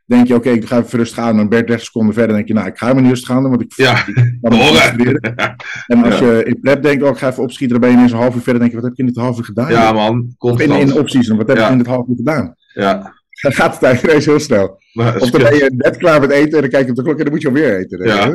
denk 0.06 0.28
je, 0.28 0.36
oké, 0.36 0.50
ik 0.50 0.66
ga 0.66 0.78
even 0.78 0.98
rustig 1.00 1.18
gaan. 1.18 1.30
En 1.30 1.36
dan 1.38 1.50
ben 1.50 1.58
je 1.60 1.66
30 1.66 1.86
seconden 1.86 2.14
verder 2.14 2.36
denk 2.36 2.48
je, 2.48 2.54
nou, 2.54 2.68
ik 2.68 2.78
ga 2.78 2.94
maar 2.94 3.02
niet 3.02 3.10
rustig 3.12 3.28
gaan 3.30 3.42
doen, 3.42 3.50
want 3.52 3.62
ik 3.62 3.74
ja. 3.76 3.98
ik. 4.08 4.16
En 5.88 6.04
als 6.04 6.20
Ja. 6.20 6.26
je 6.32 6.44
in 6.44 6.60
prep 6.60 6.84
denkt, 6.84 7.04
oh, 7.04 7.10
ik 7.10 7.18
ga 7.18 7.30
even 7.30 7.44
opschieten, 7.44 7.80
dan 7.80 7.80
ben 7.80 7.90
je 7.90 7.96
ineens 7.96 8.12
een 8.12 8.18
half 8.24 8.36
uur 8.36 8.42
verder. 8.42 8.60
denk 8.62 8.72
je, 8.74 8.78
wat 8.78 8.86
heb 8.88 8.96
je 8.96 9.02
in 9.04 9.08
dit 9.14 9.18
half 9.24 9.38
uur 9.38 9.44
gedaan? 9.46 9.72
ja, 9.72 9.92
man. 9.92 10.36
Of 10.38 10.60
in, 10.60 10.70
in 10.72 10.76
Constant. 10.78 11.00
opties, 11.00 11.28
wat 11.28 11.48
heb 11.48 11.58
Ja. 11.58 11.66
je 11.66 11.72
in 11.72 11.78
dit 11.78 11.88
half 11.88 12.08
uur 12.08 12.16
gedaan? 12.16 12.56
Ja. 12.74 13.14
Dan 13.46 13.54
gaat 13.54 13.74
het 13.74 13.84
eigenlijk 13.84 14.14
ineens 14.14 14.26
heel 14.26 14.40
snel. 14.40 14.80
Maar 14.94 15.16
Of 15.20 15.30
dan 15.30 15.42
ben 15.42 15.56
je 15.56 15.74
net 15.78 15.98
klaar 15.98 16.20
met 16.20 16.30
eten 16.30 16.54
en 16.54 16.62
dan 16.62 16.70
kijk 16.70 16.84
je 16.84 16.90
op 16.90 16.96
de 16.96 17.04
klok 17.04 17.18
en 17.18 17.24
dan 17.24 17.34
moet 17.34 17.42
je 17.42 17.48
alweer 17.48 17.78
eten. 17.78 18.06
Ja. 18.08 18.34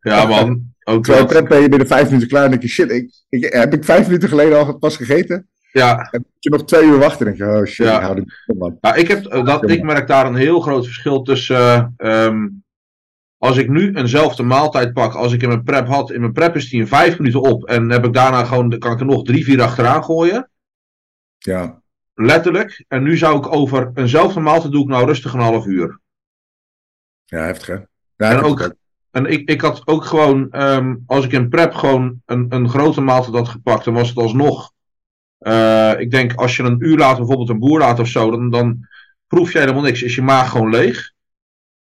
Ja, 0.00 0.26
man. 0.26 0.62
Ook 0.84 1.04
Terwijl 1.04 1.44
ben 1.46 1.60
je 1.62 1.68
binnen 1.68 1.86
vijf 1.88 2.06
minuten 2.06 2.28
klaar 2.28 2.44
en 2.44 2.50
denk 2.50 2.62
je, 2.62 2.68
shit, 2.68 2.90
ik, 2.90 3.10
ik, 3.28 3.52
heb 3.52 3.74
ik 3.74 3.84
vijf 3.84 4.06
minuten 4.06 4.28
geleden 4.28 4.58
al 4.58 4.78
pas 4.78 4.96
gegeten? 4.96 5.48
Ja. 5.72 5.90
En 5.98 6.08
dan 6.10 6.24
moet 6.32 6.42
je 6.44 6.50
nog 6.50 6.64
twee 6.64 6.84
uur 6.84 6.98
wachten. 6.98 7.26
Dan 7.26 7.34
denk 7.36 7.50
je, 7.50 7.58
oh 7.58 7.66
shit, 7.66 7.86
Ja. 7.86 7.96
ik 7.96 8.02
hou 8.02 8.14
dit 8.14 8.56
man. 8.58 8.78
Ja, 8.80 8.94
ik, 8.94 9.08
heb, 9.08 9.26
eh, 9.26 9.44
dat, 9.44 9.70
ik 9.70 9.82
merk 9.82 10.06
daar 10.06 10.26
een 10.26 10.34
heel 10.34 10.60
groot 10.60 10.84
verschil 10.84 11.22
tussen. 11.22 11.94
eh, 11.96 12.24
ehm, 12.24 12.48
als 13.38 13.56
ik 13.56 13.68
nu 13.68 13.92
eenzelfde 13.94 14.42
maaltijd 14.42 14.92
pak 14.92 15.14
als 15.14 15.32
ik 15.32 15.42
in 15.42 15.48
mijn 15.48 15.62
prep 15.62 15.86
had. 15.86 16.10
In 16.10 16.20
mijn 16.20 16.32
prep 16.32 16.56
is 16.56 16.70
die 16.70 16.80
in 16.80 16.86
vijf 16.86 17.18
minuten 17.18 17.42
op. 17.42 17.64
En 17.64 17.90
heb 17.90 18.04
ik 18.04 18.12
daarna 18.12 18.44
gewoon, 18.44 18.78
kan 18.78 18.92
ik 18.92 19.00
er 19.00 19.06
nog 19.06 19.22
drie, 19.24 19.44
vier 19.44 19.62
achteraan 19.62 20.04
gooien. 20.04 20.50
Ja, 21.38 21.77
Letterlijk. 22.20 22.84
En 22.88 23.02
nu 23.02 23.16
zou 23.16 23.38
ik 23.38 23.52
over 23.52 23.90
eenzelfde 23.94 24.40
maaltijd 24.40 24.72
doe 24.72 24.82
ik 24.82 24.88
nou 24.88 25.06
rustig 25.06 25.32
een 25.32 25.40
half 25.40 25.66
uur. 25.66 26.00
ja 27.24 27.38
heftig 27.44 27.66
hè? 27.66 27.74
Ja, 28.16 28.30
En 28.36 28.40
ook, 28.42 28.74
en 29.10 29.26
ik, 29.26 29.48
ik 29.48 29.60
had 29.60 29.82
ook 29.86 30.04
gewoon, 30.04 30.50
ehm, 30.50 30.96
als 31.06 31.24
ik 31.24 31.32
in 31.32 31.48
prep 31.48 31.72
gewoon 31.74 32.22
een, 32.26 32.46
een 32.48 32.68
grote 32.68 33.00
maaltijd 33.00 33.34
had 33.34 33.48
gepakt, 33.48 33.84
dan 33.84 33.94
was 33.94 34.08
het 34.08 34.18
alsnog. 34.18 34.72
eh, 35.38 35.92
ik 35.98 36.10
denk, 36.10 36.34
als 36.34 36.56
je 36.56 36.62
een 36.62 36.76
uur 36.84 36.96
later 36.98 37.16
bijvoorbeeld 37.18 37.48
een 37.48 37.58
boer 37.58 37.78
laat 37.78 38.00
of 38.00 38.08
zo, 38.08 38.30
dan, 38.30 38.50
dan 38.50 38.86
proef 39.26 39.52
je 39.52 39.58
helemaal 39.58 39.82
niks. 39.82 40.02
Is 40.02 40.14
je 40.14 40.22
maag 40.22 40.50
gewoon 40.50 40.70
leeg. 40.70 41.12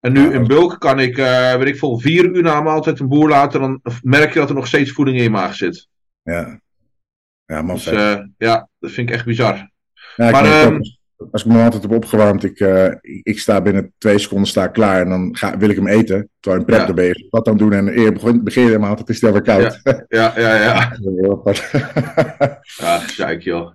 En 0.00 0.12
nu 0.12 0.32
in 0.32 0.46
bulk 0.46 0.80
kan 0.80 1.00
ik, 1.00 1.18
eh, 1.18 1.54
weet 1.56 1.68
ik 1.68 1.78
veel, 1.78 1.98
vier 1.98 2.24
uur 2.24 2.42
na 2.42 2.56
een 2.56 2.64
maaltijd 2.64 3.00
een 3.00 3.08
boer 3.08 3.28
laten, 3.28 3.60
dan 3.60 3.80
merk 4.02 4.32
je 4.32 4.38
dat 4.38 4.48
er 4.48 4.54
nog 4.54 4.66
steeds 4.66 4.90
voeding 4.92 5.16
in 5.16 5.22
je 5.22 5.30
maag 5.30 5.54
zit. 5.54 5.88
Ja, 6.22 6.60
ja 7.46 7.62
man, 7.62 7.74
Dus 7.74 7.86
eh, 7.86 8.20
ja, 8.38 8.68
dat 8.78 8.90
vind 8.90 9.08
ik 9.08 9.14
echt 9.14 9.24
bizar. 9.24 9.72
Ja, 10.16 10.30
maar, 10.30 10.42
ook, 10.44 10.70
ehm, 10.72 10.78
als- 11.30 11.44
ik 11.44 11.52
me 11.52 11.62
altijd 11.62 11.82
heb 11.82 11.92
opgewarmd, 11.92 12.44
ik, 12.44 12.60
eh, 12.60 12.88
ik, 13.22 13.38
sta 13.38 13.60
binnen 13.60 13.92
twee 13.98 14.18
seconden 14.18 14.48
sta 14.48 14.66
klaar 14.66 15.00
en 15.00 15.08
dan 15.08 15.36
ga, 15.36 15.58
wil 15.58 15.68
ik 15.68 15.76
hem 15.76 15.86
eten. 15.86 16.28
Terwijl 16.40 16.62
in 16.62 16.66
prep 16.68 16.80
Ja. 16.80 16.86
dan 16.86 16.94
ben 16.94 17.04
je 17.04 17.26
wat 17.30 17.46
het 17.46 17.58
doen 17.58 17.72
en 17.72 17.98
eer 17.98 18.12
begin, 18.12 18.44
begin 18.44 18.64
je 18.64 18.70
hem 18.70 18.84
altijd, 18.84 19.08
is 19.08 19.20
het 19.20 19.32
weer 19.32 19.42
koud. 19.42 19.80
Ja, 20.08 20.32
ja, 20.36 20.54
ja. 20.62 20.92
Is. 21.50 21.70
Ja, 22.78 22.98
zeik 23.08 23.42
joh. 23.42 23.70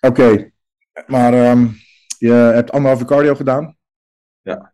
Oké, 0.00 0.50
maar 1.06 1.32
ehm, 1.34 1.66
je 2.18 2.32
hebt 2.32 2.72
anderhalve 2.72 3.04
cardio 3.04 3.34
gedaan. 3.34 3.76
Ja. 4.42 4.72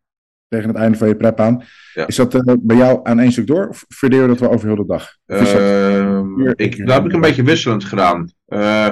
Tegen 0.49 0.69
het 0.69 0.77
einde 0.77 0.99
van 0.99 1.09
je 1.09 1.17
prep 1.17 1.41
aan. 1.41 1.63
Ja. 1.95 2.07
Is 2.07 2.17
dat 2.17 2.35
eh, 2.35 2.55
bij 2.61 2.77
jou 2.77 3.01
aan 3.03 3.19
één 3.21 3.33
stuk 3.33 3.47
door 3.47 3.69
of 3.69 3.85
verdeel 3.89 4.21
je 4.23 4.27
dat 4.29 4.41
wel 4.41 4.51
over 4.51 4.67
heel 4.67 4.77
de 4.77 4.87
dag? 4.87 5.17
Is 5.27 5.39
dat- 5.53 5.61
Ehm, 5.61 6.35
Hier- 6.41 6.53
ik, 6.57 6.87
dat 6.87 6.97
heb 6.97 7.05
ik 7.05 7.13
een 7.13 7.21
beetje 7.21 7.43
wisselend 7.43 7.85
gedaan. 7.85 8.31
Eh, 8.47 8.85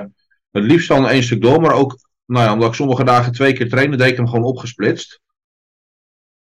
het 0.51 0.63
liefst 0.65 0.89
dan 0.89 1.09
één 1.09 1.23
stuk 1.23 1.43
door, 1.43 1.61
maar 1.61 1.73
ook, 1.75 1.97
nou 2.27 2.45
ja, 2.45 2.53
omdat 2.53 2.69
ik 2.69 2.75
sommige 2.75 3.05
dagen 3.05 3.33
twee 3.33 3.53
keer 3.53 3.69
trainde, 3.69 3.97
deed 3.97 4.11
ik 4.11 4.17
hem 4.17 4.29
gewoon 4.29 4.45
opgesplitst. 4.45 5.21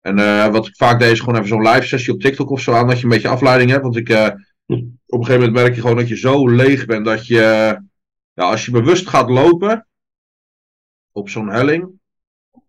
En 0.01 0.19
eh, 0.19 0.49
wat 0.49 0.67
ik 0.67 0.77
vaak 0.77 1.01
deed 1.01 1.11
is 1.13 1.21
gewoon 1.21 1.35
even 1.35 1.49
zo'n 1.49 1.69
live 1.69 1.87
sessie 1.87 2.13
op 2.13 2.21
TikTok 2.21 2.51
of 2.51 2.61
zo 2.61 2.73
aan, 2.73 2.87
dat 2.87 2.99
je 2.99 3.05
een 3.05 3.11
beetje 3.11 3.29
afleiding 3.29 3.71
hebt. 3.71 3.83
Want 3.83 3.97
ik, 3.97 4.09
eh, 4.09 4.31
op 4.67 5.21
een 5.21 5.25
gegeven 5.25 5.35
moment 5.35 5.53
merk 5.53 5.75
je 5.75 5.81
gewoon 5.81 5.97
dat 5.97 6.09
je 6.09 6.17
zo 6.17 6.49
leeg 6.49 6.87
bent 6.87 7.05
dat 7.05 7.27
je, 7.27 7.41
ja, 8.33 8.45
als 8.45 8.65
je 8.65 8.71
bewust 8.71 9.09
gaat 9.09 9.31
lopen 9.31 9.87
op 11.13 11.29
zo'n 11.29 11.49
helling, 11.49 11.91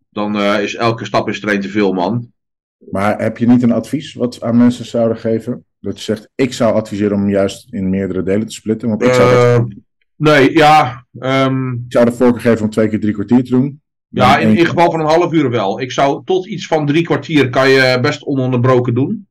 dan 0.10 0.36
eh, 0.38 0.62
is 0.62 0.76
elke 0.76 1.06
stap 1.06 1.30
is 1.30 1.42
er 1.42 1.50
één 1.50 1.62
te 1.62 1.70
veel, 1.70 1.94
man. 1.94 2.34
Maar 2.78 3.22
heb 3.22 3.38
je 3.38 3.48
niet 3.48 3.64
een 3.64 3.72
advies 3.72 4.14
wat 4.14 4.42
aan 4.42 4.58
mensen 4.58 4.86
zouden 4.86 5.18
geven? 5.18 5.66
Dat 5.80 5.98
je 5.98 6.04
zegt, 6.04 6.30
ik 6.36 6.54
zou 6.54 6.74
adviseren 6.74 7.18
om 7.18 7.30
juist 7.30 7.74
in 7.74 7.90
meerdere 7.90 8.24
delen 8.24 8.48
te 8.48 8.54
splitten. 8.54 8.90
Want 8.90 9.02
ik 9.02 9.14
zou, 9.14 9.32
dat, 9.34 9.70
Eh, 9.70 9.76
nee, 10.16 10.52
ja. 10.54 11.06
ehm, 11.20 11.72
ik 11.72 11.80
zou 11.88 12.06
de 12.06 12.12
voorkeur 12.12 12.42
geven 12.42 12.64
om 12.66 12.70
twee 12.70 12.88
keer 12.88 13.00
drie 13.00 13.14
kwartier 13.14 13.44
te 13.44 13.50
doen. 13.50 13.82
Ja, 14.08 14.38
in, 14.38 14.66
geval 14.66 14.92
van 14.92 15.00
een 15.00 15.06
half 15.06 15.34
uur 15.34 15.50
wel. 15.50 15.82
Ik 15.82 15.92
zou 15.92 16.22
tot 16.26 16.48
iets 16.48 16.68
van 16.68 16.86
drie 16.86 17.04
kwartier 17.04 17.50
kan 17.50 17.70
je 17.70 17.98
best 18.02 18.24
ononderbroken 18.24 18.94
doen. 18.94 19.28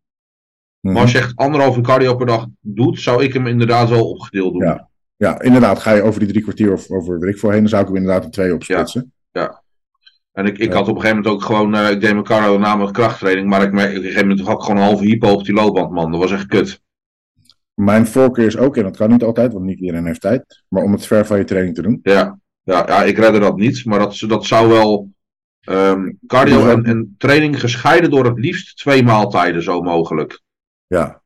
Mhm. 0.80 0.92
Maar 0.94 1.02
als 1.02 1.12
je 1.12 1.18
echt 1.18 1.36
anderhalve 1.36 1.80
cardio 1.80 2.14
per 2.16 2.26
dag 2.26 2.46
doet, 2.60 3.00
zou 3.00 3.24
ik 3.24 3.32
hem 3.32 3.46
inderdaad 3.46 3.88
wel 3.88 4.10
opgedeeld 4.10 4.52
doen. 4.52 4.62
Ja. 4.62 4.88
Ja, 5.16 5.40
inderdaad. 5.40 5.78
Ga 5.78 5.92
je 5.92 6.02
over 6.02 6.20
die 6.20 6.28
drie 6.28 6.42
kwartier 6.42 6.72
of 6.72 6.90
over 6.90 7.18
weet 7.18 7.34
ik 7.34 7.40
voorheen, 7.40 7.60
dan 7.60 7.68
zou 7.68 7.82
ik 7.82 7.88
hem 7.88 7.96
inderdaad 7.96 8.24
in 8.24 8.30
twee 8.30 8.54
opsplitsen. 8.54 9.12
En 10.32 10.46
ik, 10.46 10.58
ik 10.58 10.68
Ja. 10.68 10.74
had 10.74 10.88
op 10.88 10.94
een 10.94 11.00
gegeven 11.00 11.16
moment 11.16 11.34
ook 11.34 11.42
gewoon, 11.42 11.74
eh, 11.74 11.90
ik 11.90 12.00
deed 12.00 12.12
mijn 12.12 12.24
cardio 12.24 12.58
na 12.58 12.76
met 12.76 12.90
krachttraining, 12.90 13.48
maar 13.48 13.62
ik, 13.62 13.72
op 13.72 13.78
een 13.78 13.90
gegeven 13.90 14.28
moment 14.28 14.46
had 14.46 14.56
ik 14.56 14.62
gewoon 14.62 14.76
een 14.76 14.86
halve 14.88 15.04
hypo 15.04 15.28
op 15.28 15.44
die 15.44 15.54
loopband, 15.54 15.90
man. 15.90 16.10
Dat 16.10 16.20
was 16.20 16.32
echt 16.32 16.46
kut. 16.46 16.82
Mijn 17.74 18.06
voorkeur 18.06 18.46
is 18.46 18.56
ook, 18.56 18.76
en 18.76 18.82
dat 18.82 18.96
kan 18.96 19.10
niet 19.10 19.22
altijd, 19.22 19.52
want 19.52 19.64
niet 19.64 19.78
iedereen 19.80 20.06
heeft 20.06 20.20
tijd, 20.20 20.62
maar 20.68 20.82
om 20.82 20.92
het 20.92 21.06
ver 21.06 21.26
van 21.26 21.38
je 21.38 21.44
training 21.44 21.74
te 21.74 21.82
doen. 21.82 21.98
Ja, 22.02 22.38
ja, 22.62 22.84
ja 22.86 23.02
ik 23.02 23.18
redde 23.18 23.38
dat 23.38 23.56
niet, 23.56 23.84
maar 23.84 23.98
dat, 23.98 24.24
dat 24.28 24.44
zou 24.46 24.68
wel 24.68 25.10
ehm, 25.60 26.12
cardio 26.26 26.68
en, 26.68 26.84
en 26.84 27.14
training 27.18 27.60
gescheiden 27.60 28.10
door 28.10 28.24
het 28.24 28.38
liefst 28.38 28.76
twee 28.76 29.02
maaltijden 29.02 29.62
zo 29.62 29.80
mogelijk. 29.82 30.40
Ja. 30.86 31.22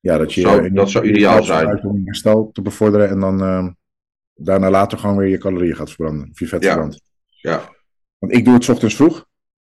Ja, 0.00 0.18
dat 0.18 0.32
je 0.34 0.40
Zou- 0.40 0.72
dat 0.72 0.90
zou 0.90 1.06
ideaal 1.08 1.42
zijn. 1.42 1.84
Om 1.84 1.96
je 1.96 2.02
herstel 2.04 2.50
te 2.52 2.62
bevorderen 2.62 3.08
en 3.08 3.20
dan 3.20 3.42
ehm, 3.42 3.70
daarna 4.34 4.70
later 4.70 4.98
gewoon 4.98 5.16
weer 5.16 5.28
je 5.28 5.38
calorieën 5.38 5.76
gaat 5.76 5.88
verbranden. 5.90 6.28
Of 6.30 6.38
je 6.38 6.46
vet 6.46 6.62
Ja. 6.62 6.68
verbrandt. 6.68 7.00
Ja. 7.26 7.68
Want 8.18 8.32
ik 8.32 8.44
doe 8.44 8.54
het 8.54 8.64
's 8.64 8.68
ochtends 8.68 8.94
vroeg, 8.96 9.12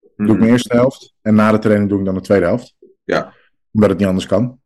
doe 0.00 0.26
ik 0.26 0.26
Mhm. 0.32 0.38
mijn 0.38 0.50
eerste 0.50 0.76
helft. 0.76 1.14
En 1.22 1.34
na 1.34 1.52
de 1.52 1.58
training 1.58 1.88
doe 1.88 1.98
ik 1.98 2.04
dan 2.04 2.14
de 2.14 2.20
tweede 2.20 2.46
helft. 2.46 2.74
Ja. 3.04 3.32
Omdat 3.72 3.90
het 3.90 3.98
niet 3.98 4.08
anders 4.08 4.26
kan. 4.26 4.60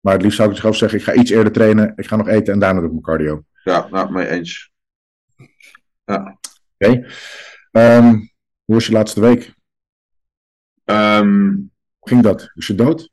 Ja. 0.00 0.08
Maar 0.10 0.12
het 0.12 0.22
liefst 0.22 0.36
zou 0.38 0.50
ik 0.50 0.56
zelf 0.56 0.76
zeggen, 0.76 0.98
ik 0.98 1.04
ga 1.04 1.14
iets 1.14 1.30
eerder 1.30 1.52
trainen, 1.52 1.92
ik 1.96 2.06
ga 2.06 2.16
nog 2.16 2.28
eten 2.28 2.52
en 2.52 2.58
daarna 2.58 2.78
doe 2.80 2.86
ik 2.88 2.92
mijn 2.92 3.04
cardio. 3.04 3.44
Ja, 3.64 3.88
nou, 3.90 4.12
mee 4.12 4.28
eens. 4.28 4.70
Ehm, 7.70 8.08
hoe 8.64 8.74
was 8.74 8.86
je 8.86 8.92
laatste 8.92 9.20
week? 9.20 9.54
Ehm, 10.84 11.52
Hoe 11.98 12.08
ging 12.08 12.22
dat? 12.22 12.50
Was 12.54 12.66
je 12.66 12.74
dood? 12.74 13.10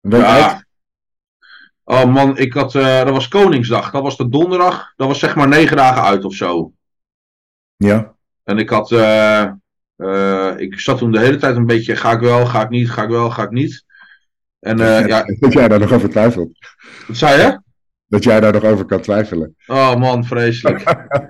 Een 0.00 0.10
week 0.10 0.20
Ja. 0.20 0.52
uit? 0.52 0.64
Oh 1.84 2.04
man, 2.04 2.36
ik 2.38 2.52
had, 2.52 2.74
eh, 2.74 3.04
dat 3.04 3.10
was 3.10 3.28
Koningsdag. 3.28 3.90
Dat 3.90 4.02
was 4.02 4.16
de 4.16 4.28
donderdag. 4.28 4.92
Dat 4.96 5.06
was 5.08 5.18
zeg 5.18 5.34
maar 5.34 5.48
negen 5.48 5.76
dagen 5.76 6.02
uit 6.02 6.24
of 6.24 6.34
zo. 6.34 6.72
Ja. 7.76 8.14
En 8.44 8.58
ik 8.58 8.68
had, 8.68 8.92
eh, 8.92 9.42
eh, 9.96 10.54
ik 10.58 10.80
zat 10.80 10.98
toen 10.98 11.12
de 11.12 11.18
hele 11.18 11.36
tijd 11.36 11.56
een 11.56 11.66
beetje, 11.66 11.96
ga 11.96 12.12
ik 12.12 12.20
wel, 12.20 12.46
ga 12.46 12.62
ik 12.62 12.68
niet, 12.68 12.90
ga 12.90 13.02
ik 13.02 13.08
wel, 13.08 13.30
ga 13.30 13.42
ik 13.42 13.50
niet. 13.50 13.84
En 14.60 14.80
eh, 14.80 15.06
ja, 15.06 15.24
Dat 15.38 15.52
jij 15.52 15.68
daar 15.68 15.80
nog 15.80 15.92
over 15.92 16.10
twijfelt. 16.10 16.58
wat 17.06 17.16
zei 17.16 17.42
je? 17.42 17.60
dat 18.10 18.24
jij 18.24 18.40
daar 18.40 18.52
nog 18.52 18.64
over 18.64 18.84
kan 18.84 19.00
twijfelen. 19.00 19.56
Oh 19.66 19.96
man, 19.96 20.24
vreselijk. 20.24 20.82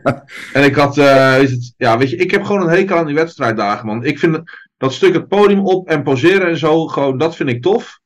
en 0.53 0.65
ik 0.65 0.75
had, 0.75 0.97
uh, 0.99 1.43
is 1.43 1.51
het, 1.51 1.75
ja, 1.77 1.99
weet 1.99 2.11
je, 2.11 2.17
ik 2.17 2.31
heb 2.31 2.43
gewoon 2.43 2.63
een 2.63 2.69
hekel 2.69 2.97
aan 2.97 3.07
die 3.07 3.15
wedstrijddagen, 3.15 3.87
man. 3.87 4.05
Ik 4.05 4.19
vind 4.19 4.43
dat 4.77 4.93
stuk 4.93 5.15
het 5.15 5.29
podium 5.29 5.67
op 5.67 5.89
en 5.89 6.03
poseren 6.03 6.49
en 6.49 6.59
zo, 6.59 6.87
gewoon, 6.87 7.19
dat 7.19 7.37
vind 7.37 7.49
ik 7.49 7.63
tof. 7.63 8.01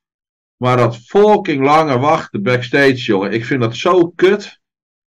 Maar 0.57 0.77
dat 0.77 0.97
fucking 0.97 1.65
lange 1.65 1.99
wachten 1.99 2.43
backstage, 2.43 2.95
jongen, 2.95 3.33
ik 3.33 3.45
vind 3.45 3.61
dat 3.61 3.77
zo 3.77 4.13
kut. 4.15 4.61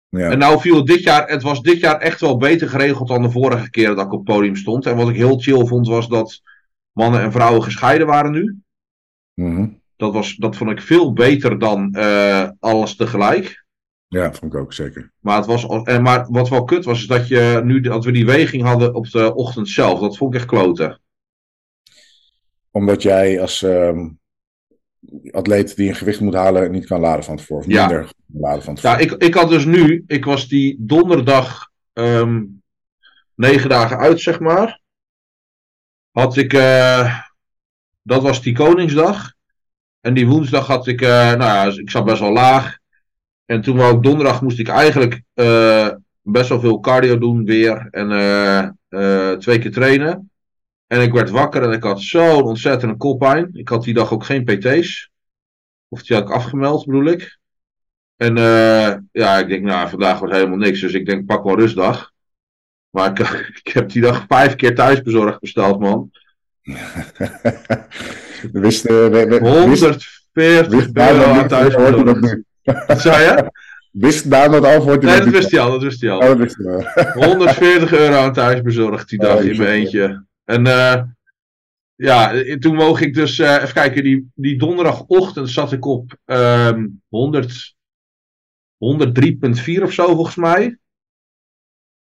Ja. 0.09 0.31
En 0.31 0.38
nou 0.38 0.61
viel 0.61 0.76
het 0.76 0.87
dit 0.87 1.02
jaar, 1.02 1.28
het 1.28 1.42
was 1.42 1.62
dit 1.62 1.81
jaar 1.81 1.99
echt 1.99 2.21
wel 2.21 2.37
beter 2.37 2.69
geregeld 2.69 3.09
dan 3.09 3.23
de 3.23 3.31
vorige 3.31 3.71
keer 3.71 3.95
dat 3.95 4.07
ik 4.07 4.12
op 4.12 4.26
het 4.26 4.37
podium 4.37 4.57
stond. 4.57 4.87
En 4.87 4.97
wat 4.97 5.09
ik 5.09 5.16
heel 5.16 5.38
chill 5.38 5.66
vond, 5.66 5.87
was 5.87 6.09
dat 6.09 6.40
mannen 6.92 7.21
en 7.21 7.33
vrouwen 7.33 7.62
gescheiden 7.62 8.07
waren 8.07 8.33
nu. 8.33 8.57
Mm 9.35 9.82
dat, 10.02 10.12
was, 10.12 10.37
dat 10.37 10.56
vond 10.56 10.71
ik 10.71 10.80
veel 10.80 11.12
beter 11.12 11.59
dan 11.59 11.94
uh, 11.99 12.49
alles 12.61 12.97
tegelijk. 12.97 13.64
Ja, 14.09 14.32
vond 14.32 14.54
ik 14.54 14.61
ook 14.61 14.73
zeker. 14.73 15.12
Maar, 15.21 15.37
het 15.37 15.47
was, 15.47 15.66
en, 15.66 16.02
maar 16.02 16.26
wat 16.30 16.49
wel 16.49 16.64
kut 16.64 16.85
was, 16.85 17.00
is 17.00 17.06
dat, 17.06 17.28
je, 17.28 17.61
nu, 17.64 17.80
dat 17.80 18.04
we 18.04 18.12
die 18.12 18.26
weging 18.26 18.62
hadden 18.62 18.94
op 18.94 19.11
de 19.11 19.35
ochtend 19.35 19.68
zelf. 19.68 20.00
Dat 20.00 20.16
vond 20.16 20.35
ik 20.35 20.40
echt 20.40 20.49
kloten. 20.49 21.00
Omdat 22.71 23.02
jij 23.02 23.40
als 23.40 23.62
um, 23.62 24.18
atleet 25.30 25.76
die 25.76 25.88
een 25.88 25.94
gewicht 25.94 26.21
moet 26.21 26.35
halen 26.35 26.71
niet 26.71 26.87
kan 26.87 27.00
laden 27.00 27.25
van 27.25 27.37
tevoren. 27.37 27.64
Of 27.64 27.73
ja. 27.73 27.87
minder 27.87 28.12
laden 28.26 28.62
van 28.62 28.75
tevoren. 28.75 28.99
Ja, 28.99 29.04
ik, 29.04 29.23
ik 29.23 29.35
had 29.35 29.49
dus 29.49 29.64
nu, 29.64 30.04
ik 30.06 30.25
was 30.25 30.49
die 30.49 30.76
donderdag 30.78 31.71
um, 31.92 32.62
negen 33.35 33.68
dagen 33.68 33.99
uit, 33.99 34.21
zeg 34.21 34.40
maar. 34.40 34.80
Had 36.11 36.37
ik, 36.37 36.52
uh, 36.52 37.18
dat 38.02 38.23
was 38.23 38.42
die 38.42 38.54
Koningsdag. 38.54 39.40
En 40.02 40.14
die 40.14 40.26
woensdag 40.26 40.66
had 40.66 40.87
ik, 40.87 41.00
uh, 41.00 41.09
nou 41.09 41.42
ja, 41.42 41.64
ik 41.64 41.90
zat 41.90 42.04
best 42.04 42.21
wel 42.21 42.32
laag. 42.32 42.78
En 43.44 43.61
toen 43.61 43.76
wou 43.76 43.97
ik 43.97 44.02
donderdag 44.02 44.42
moest 44.42 44.59
ik 44.59 44.68
eigenlijk 44.68 45.23
uh, 45.35 45.88
best 46.23 46.49
wel 46.49 46.61
veel 46.61 46.80
cardio 46.80 47.18
doen 47.18 47.44
weer. 47.44 47.88
En 47.90 48.11
uh, 48.88 49.32
twee 49.32 49.59
keer 49.59 49.73
trainen. 49.73 50.30
En 50.87 51.00
ik 51.00 51.12
werd 51.12 51.30
wakker 51.30 51.62
en 51.62 51.73
ik 51.73 51.82
had 51.82 52.00
zo'n 52.00 52.42
ontzettende 52.42 52.97
koppijn. 52.97 53.50
Ik 53.52 53.68
had 53.68 53.85
die 53.85 53.94
dag 53.94 54.12
ook 54.12 54.25
geen 54.25 54.44
PT's. 54.44 55.11
Of 55.88 56.02
die 56.02 56.16
had 56.16 56.28
ik 56.28 56.35
afgemeld, 56.35 56.87
bedoel 56.87 57.06
ik. 57.06 57.38
En 58.16 58.37
ja, 59.12 59.38
ik 59.38 59.49
denk, 59.49 59.62
nou, 59.62 59.88
vandaag 59.88 60.18
wordt 60.18 60.35
helemaal 60.35 60.59
niks. 60.59 60.80
Dus 60.80 60.92
ik 60.92 61.06
denk, 61.06 61.26
pak 61.26 61.44
wel 61.44 61.59
rustdag. 61.59 62.12
Maar 62.90 63.11
ik, 63.11 63.18
ik 63.64 63.73
heb 63.73 63.90
die 63.90 64.02
dag 64.02 64.25
vijf 64.28 64.56
keer 64.56 64.75
thuisbezorgd 64.75 65.40
besteld, 65.40 65.80
man. 65.80 66.11
Wist, 68.52 68.90
uh, 68.90 69.08
we, 69.08 69.26
we, 69.26 69.38
140 69.38 70.94
euro 70.94 71.25
aan. 71.25 71.49
Wat 72.87 73.00
zei 73.06 73.22
je? 73.25 73.50
Wist 73.92 74.30
Daan 74.30 74.52
het 74.52 74.64
al? 74.64 74.84
Nee, 74.84 74.99
dat 74.99 75.28
wist 75.28 75.50
hij 75.50 75.61
al. 75.61 75.70
Dat 75.70 75.82
wist 75.82 76.00
hij 76.00 76.11
al. 76.11 76.18
Oh, 76.18 76.26
dat 76.26 76.38
wist 76.38 76.56
hij 76.56 76.66
al. 76.66 77.25
140 77.25 77.92
euro 78.02 78.14
aan 78.14 78.32
thuisbezorgd 78.32 79.08
die 79.08 79.18
dag 79.18 79.37
oh, 79.37 79.44
in 79.44 79.56
mijn 79.56 79.68
eentje. 79.68 80.25
En 80.44 80.66
uh, 80.66 81.02
ja, 81.94 82.42
toen 82.58 82.75
moog 82.75 83.00
ik 83.00 83.14
dus, 83.14 83.38
uh, 83.38 83.54
even 83.54 83.72
kijken, 83.72 84.02
die, 84.02 84.30
die 84.34 84.58
donderdagochtend 84.58 85.50
zat 85.50 85.72
ik 85.72 85.84
op 85.84 86.16
um, 86.25 87.02
100, 87.08 87.75
103,4 88.75 89.82
of 89.82 89.92
zo 89.92 90.14
volgens 90.14 90.37
mij. 90.37 90.78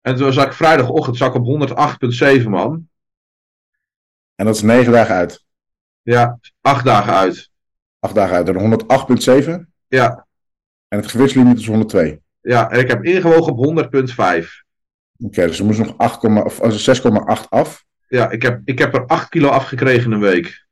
En 0.00 0.16
toen 0.16 0.32
zat 0.32 0.46
ik 0.46 0.52
vrijdagochtend 0.52 1.16
zat 1.16 1.34
ik 1.34 1.42
op 1.42 1.68
108,7 2.42 2.48
man. 2.48 2.88
En 4.34 4.44
dat 4.46 4.54
is 4.54 4.62
negen 4.62 4.92
dagen 4.92 5.14
uit. 5.14 5.44
Ja, 6.02 6.38
acht 6.60 6.84
dagen 6.84 7.12
uit. 7.12 7.50
Acht 7.98 8.14
dagen 8.14 8.36
uit. 8.36 8.48
En 8.48 9.64
108,7? 9.64 9.70
Ja. 9.88 10.26
En 10.88 10.98
het 10.98 11.10
gewichtslimiet 11.10 11.58
is 11.58 11.66
102? 11.66 12.20
Ja, 12.40 12.70
en 12.70 12.78
ik 12.78 12.88
heb 12.88 13.04
ingewogen 13.04 13.52
op 13.52 13.66
100,5. 13.66 14.14
Oké, 14.16 14.46
okay, 15.16 15.46
dus 15.46 15.58
er 15.58 15.64
moest 15.64 15.78
nog 15.78 15.98
8, 15.98 16.24
of 16.24 16.60
6,8 17.02 17.48
af. 17.48 17.84
Ja, 18.08 18.30
ik 18.30 18.42
heb, 18.42 18.60
ik 18.64 18.78
heb 18.78 18.94
er 18.94 19.06
8 19.06 19.28
kilo 19.28 19.48
afgekregen 19.48 20.12
een 20.12 20.20
week. 20.20 20.66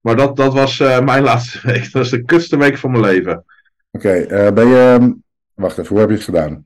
Maar 0.00 0.16
dat, 0.16 0.36
dat 0.36 0.52
was 0.52 0.78
uh, 0.78 1.00
mijn 1.00 1.22
laatste 1.30 1.60
week. 1.62 1.82
Dat 1.82 1.92
was 1.92 2.10
de 2.10 2.24
kutste 2.24 2.56
week 2.56 2.78
van 2.78 2.90
mijn 2.90 3.02
leven. 3.02 3.44
Oké, 3.90 4.08
okay, 4.08 4.46
uh, 4.46 4.52
ben 4.52 4.68
je... 4.68 5.16
Wacht 5.54 5.78
even, 5.78 5.90
hoe 5.90 5.98
heb 5.98 6.08
je 6.08 6.14
het 6.14 6.24
gedaan? 6.24 6.64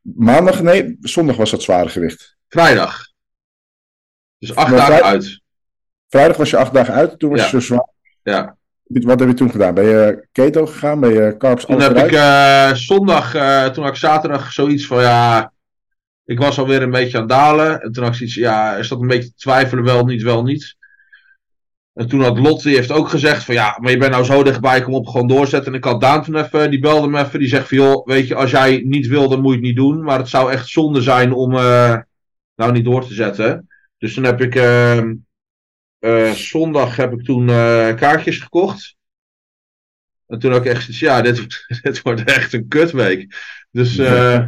Maandag? 0.00 0.62
Nee, 0.62 0.96
zondag 1.00 1.36
was 1.36 1.50
dat 1.50 1.62
zware 1.62 1.88
gewicht. 1.88 2.36
Vrijdag. 2.48 3.06
Dus 4.38 4.54
acht 4.54 4.70
dagen 4.70 5.04
uit. 5.04 5.42
Vrijdag 6.14 6.36
was 6.36 6.50
je 6.50 6.56
acht 6.56 6.72
dagen 6.72 6.94
uit, 6.94 7.18
toen 7.18 7.30
was 7.30 7.38
ja. 7.38 7.44
je 7.44 7.50
zo 7.50 7.60
zwaar. 7.60 7.88
Ja. 8.22 8.56
Wat 8.84 9.20
heb 9.20 9.28
je 9.28 9.34
toen 9.34 9.50
gedaan? 9.50 9.74
Ben 9.74 9.84
je 9.84 10.26
keto 10.32 10.66
gegaan? 10.66 11.00
Ben 11.00 11.12
je 11.12 11.36
carbs 11.38 11.64
Toen 11.64 11.80
heb 11.80 11.96
ik 11.96 12.12
uh, 12.12 12.72
zondag, 12.72 13.34
uh, 13.34 13.66
toen 13.66 13.82
had 13.82 13.92
ik 13.92 13.98
zaterdag 13.98 14.52
zoiets 14.52 14.86
van 14.86 15.00
ja, 15.02 15.52
ik 16.24 16.38
was 16.38 16.58
alweer 16.58 16.82
een 16.82 16.90
beetje 16.90 17.16
aan 17.16 17.22
het 17.22 17.32
dalen. 17.32 17.82
En 17.82 17.92
toen 17.92 18.02
had 18.02 18.12
ik 18.12 18.18
zoiets, 18.18 18.36
ja, 18.36 18.76
is 18.76 18.88
dat 18.88 19.00
een 19.00 19.06
beetje 19.06 19.34
twijfelen, 19.36 19.84
wel 19.84 20.04
niet, 20.04 20.22
wel 20.22 20.42
niet. 20.42 20.76
En 21.94 22.08
toen 22.08 22.20
had 22.20 22.38
Lot, 22.38 22.62
die 22.62 22.76
heeft 22.76 22.92
ook 22.92 23.08
gezegd 23.08 23.44
van 23.44 23.54
ja, 23.54 23.78
maar 23.80 23.90
je 23.90 23.98
bent 23.98 24.12
nou 24.12 24.24
zo 24.24 24.42
dichtbij, 24.42 24.82
kom 24.82 24.94
op, 24.94 25.06
gewoon 25.06 25.28
doorzetten. 25.28 25.72
En 25.72 25.78
ik 25.78 25.84
had 25.84 26.00
Daan 26.00 26.22
toen 26.22 26.36
even, 26.36 26.70
die 26.70 26.80
belde 26.80 27.08
me 27.08 27.20
even, 27.20 27.38
die 27.38 27.48
zegt 27.48 27.68
van 27.68 27.76
joh, 27.76 28.06
weet 28.06 28.28
je, 28.28 28.34
als 28.34 28.50
jij 28.50 28.82
niet 28.84 29.06
wil, 29.06 29.28
dan 29.28 29.40
moet 29.40 29.50
je 29.50 29.56
het 29.56 29.66
niet 29.66 29.76
doen. 29.76 30.02
Maar 30.02 30.18
het 30.18 30.28
zou 30.28 30.52
echt 30.52 30.68
zonde 30.68 31.02
zijn 31.02 31.32
om 31.32 31.54
uh, 31.54 31.96
nou 32.56 32.72
niet 32.72 32.84
door 32.84 33.06
te 33.06 33.14
zetten. 33.14 33.68
Dus 33.98 34.14
toen 34.14 34.24
heb 34.24 34.40
ik, 34.40 34.54
uh, 34.54 35.02
zondag 36.34 36.96
heb 36.96 37.12
ik 37.12 37.24
toen 37.24 37.48
uh, 37.48 37.94
kaartjes 37.94 38.38
gekocht. 38.38 38.96
En 40.26 40.38
toen 40.38 40.52
ook 40.52 40.64
echt 40.64 40.98
ja, 40.98 41.22
dit, 41.22 41.64
dit 41.82 42.02
wordt 42.02 42.24
echt 42.24 42.52
een 42.52 42.68
kutweek. 42.68 43.36
Dus 43.70 43.98
uh, 43.98 44.46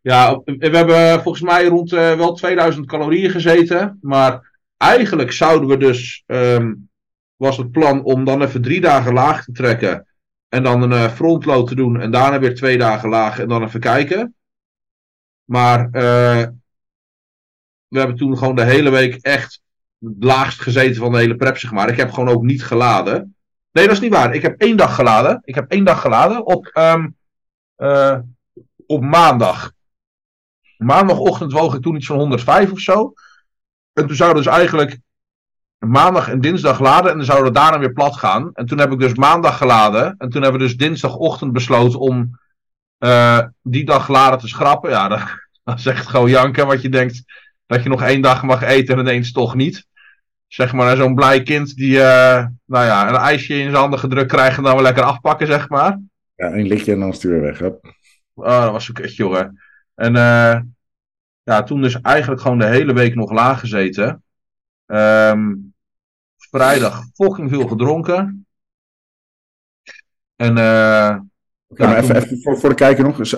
ja, 0.00 0.40
we 0.44 0.76
hebben 0.76 1.22
volgens 1.22 1.44
mij 1.44 1.66
rond 1.66 1.90
wel 1.90 2.34
2000 2.34 2.86
calorieën 2.86 3.30
gezeten. 3.30 3.98
Maar 4.02 4.60
eigenlijk 4.76 5.32
zouden 5.32 5.68
we 5.68 5.76
dus, 5.76 6.22
um, 6.26 6.88
was 7.36 7.56
het 7.56 7.70
plan 7.70 8.02
om 8.04 8.24
dan 8.24 8.42
even 8.42 8.62
drie 8.62 8.80
dagen 8.80 9.12
laag 9.12 9.44
te 9.44 9.52
trekken. 9.52 10.06
En 10.48 10.62
dan 10.62 10.90
een 10.90 11.10
frontload 11.10 11.68
te 11.68 11.74
doen. 11.74 12.00
En 12.00 12.10
daarna 12.10 12.38
weer 12.38 12.54
twee 12.54 12.78
dagen 12.78 13.08
laag 13.08 13.38
en 13.38 13.48
dan 13.48 13.62
even 13.62 13.80
kijken. 13.80 14.34
Maar 15.44 15.90
we 17.90 17.98
hebben 17.98 18.16
toen 18.16 18.38
gewoon 18.38 18.56
de 18.56 18.64
hele 18.64 18.90
week 18.90 19.14
echt 19.14 19.62
het 20.00 20.24
laagst 20.24 20.60
gezeten 20.60 20.96
van 20.96 21.12
de 21.12 21.18
hele 21.18 21.36
prep, 21.36 21.58
zeg 21.58 21.72
maar. 21.72 21.88
Ik 21.88 21.96
heb 21.96 22.12
gewoon 22.12 22.28
ook 22.28 22.42
niet 22.42 22.64
geladen. 22.64 23.34
Nee, 23.72 23.84
dat 23.84 23.94
is 23.94 24.00
niet 24.00 24.12
waar. 24.12 24.34
Ik 24.34 24.42
heb 24.42 24.60
één 24.60 24.76
dag 24.76 24.94
geladen. 24.94 25.40
Ik 25.44 25.54
heb 25.54 25.70
één 25.70 25.84
dag 25.84 26.00
geladen 26.00 26.46
op, 26.46 26.70
um, 26.74 27.16
uh, 27.76 28.18
op 28.86 29.02
maandag. 29.02 29.72
Maandagochtend 30.76 31.52
woog 31.52 31.74
ik 31.74 31.82
toen 31.82 31.96
iets 31.96 32.06
van 32.06 32.16
105 32.16 32.72
of 32.72 32.80
zo. 32.80 33.12
En 33.92 34.06
toen 34.06 34.16
zouden 34.16 34.42
dus 34.42 34.52
eigenlijk 34.52 34.98
maandag 35.78 36.28
en 36.28 36.40
dinsdag 36.40 36.80
laden. 36.80 37.10
En 37.10 37.16
dan 37.16 37.26
zouden 37.26 37.52
we 37.52 37.58
daarna 37.58 37.78
weer 37.78 37.92
plat 37.92 38.16
gaan. 38.16 38.50
En 38.52 38.66
toen 38.66 38.78
heb 38.78 38.92
ik 38.92 38.98
dus 38.98 39.14
maandag 39.14 39.56
geladen. 39.56 40.14
En 40.18 40.30
toen 40.30 40.42
hebben 40.42 40.60
we 40.60 40.66
dus 40.66 40.76
dinsdagochtend 40.76 41.52
besloten 41.52 41.98
om 41.98 42.38
uh, 42.98 43.40
die 43.62 43.84
dag 43.84 44.08
laden 44.08 44.38
te 44.38 44.48
schrappen. 44.48 44.90
Ja, 44.90 45.08
dat, 45.08 45.22
dat 45.64 45.78
is 45.78 45.86
echt 45.86 46.06
gewoon 46.06 46.30
janken. 46.30 46.66
Wat 46.66 46.82
je 46.82 46.88
denkt 46.88 47.22
dat 47.66 47.82
je 47.82 47.88
nog 47.88 48.02
één 48.02 48.22
dag 48.22 48.42
mag 48.42 48.62
eten 48.62 48.94
en 48.94 49.00
ineens 49.00 49.32
toch 49.32 49.54
niet. 49.54 49.86
Zeg 50.50 50.72
maar 50.72 50.96
zo'n 50.96 51.14
blij 51.14 51.42
kind 51.42 51.76
die 51.76 51.96
uh, 51.96 52.46
nou 52.64 52.84
ja, 52.84 53.08
een 53.08 53.14
ijsje 53.14 53.54
in 53.54 53.62
zijn 53.62 53.74
handen 53.74 53.98
gedrukt 53.98 54.32
krijgt 54.32 54.56
en 54.56 54.62
dan 54.62 54.74
wel 54.74 54.82
lekker 54.82 55.02
afpakken, 55.02 55.46
zeg 55.46 55.68
maar. 55.68 56.00
Ja, 56.34 56.52
een 56.52 56.66
lichtje 56.66 56.92
en 56.92 57.00
dan 57.00 57.12
stuur 57.12 57.34
je 57.34 57.40
weg. 57.40 57.58
Hè? 57.58 57.66
Oh, 58.34 58.62
dat 58.62 58.72
was 58.72 58.88
een 58.88 58.94
kutje, 58.94 59.22
jongen. 59.22 59.60
En 59.94 60.14
uh, 60.14 60.60
ja, 61.42 61.62
toen 61.62 61.82
dus 61.82 62.00
eigenlijk 62.00 62.40
gewoon 62.40 62.58
de 62.58 62.66
hele 62.66 62.92
week 62.92 63.14
nog 63.14 63.32
laag 63.32 63.60
gezeten. 63.60 64.22
Um, 64.86 65.74
vrijdag 66.36 67.04
fucking 67.14 67.50
veel 67.50 67.68
gedronken. 67.68 68.46
En 70.36 70.56
uh, 70.56 71.16
Okay, 71.68 71.90
ja, 71.90 71.96
even, 71.96 72.16
even 72.16 72.40
voor, 72.42 72.58
voor, 72.58 72.68
de 72.68 72.74
kijker 72.74 73.04
nog. 73.04 73.16
Dus, 73.16 73.34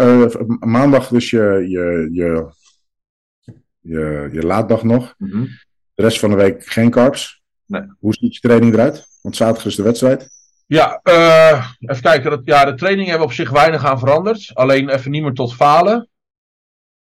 maandag 0.58 1.08
dus 1.08 1.30
je, 1.30 1.64
je, 1.68 2.08
je 2.12 2.52
je, 3.82 4.28
je 4.32 4.46
laatdag 4.46 4.82
nog. 4.82 5.14
Mm 5.18 5.30
-hmm. 5.30 5.48
De 5.94 6.02
rest 6.02 6.18
van 6.18 6.30
de 6.30 6.36
week 6.36 6.66
geen 6.66 6.90
carbs. 6.90 7.42
Nee. 7.66 7.82
Hoe 7.98 8.14
ziet 8.14 8.34
je 8.34 8.40
training 8.40 8.74
eruit? 8.74 9.06
Want 9.22 9.36
zaterdag 9.36 9.66
is 9.66 9.76
de 9.76 9.82
wedstrijd. 9.82 10.28
Ja, 10.66 11.00
uh, 11.02 11.70
even 11.78 12.02
kijken. 12.02 12.30
Dat, 12.30 12.40
ja, 12.44 12.64
de 12.64 12.74
training 12.74 13.08
hebben 13.08 13.26
op 13.26 13.32
zich 13.32 13.50
weinig 13.50 13.84
aan 13.84 13.98
veranderd. 13.98 14.50
Alleen 14.54 14.88
even 14.88 15.10
niet 15.10 15.22
meer 15.22 15.32
tot 15.32 15.54
falen. 15.54 16.08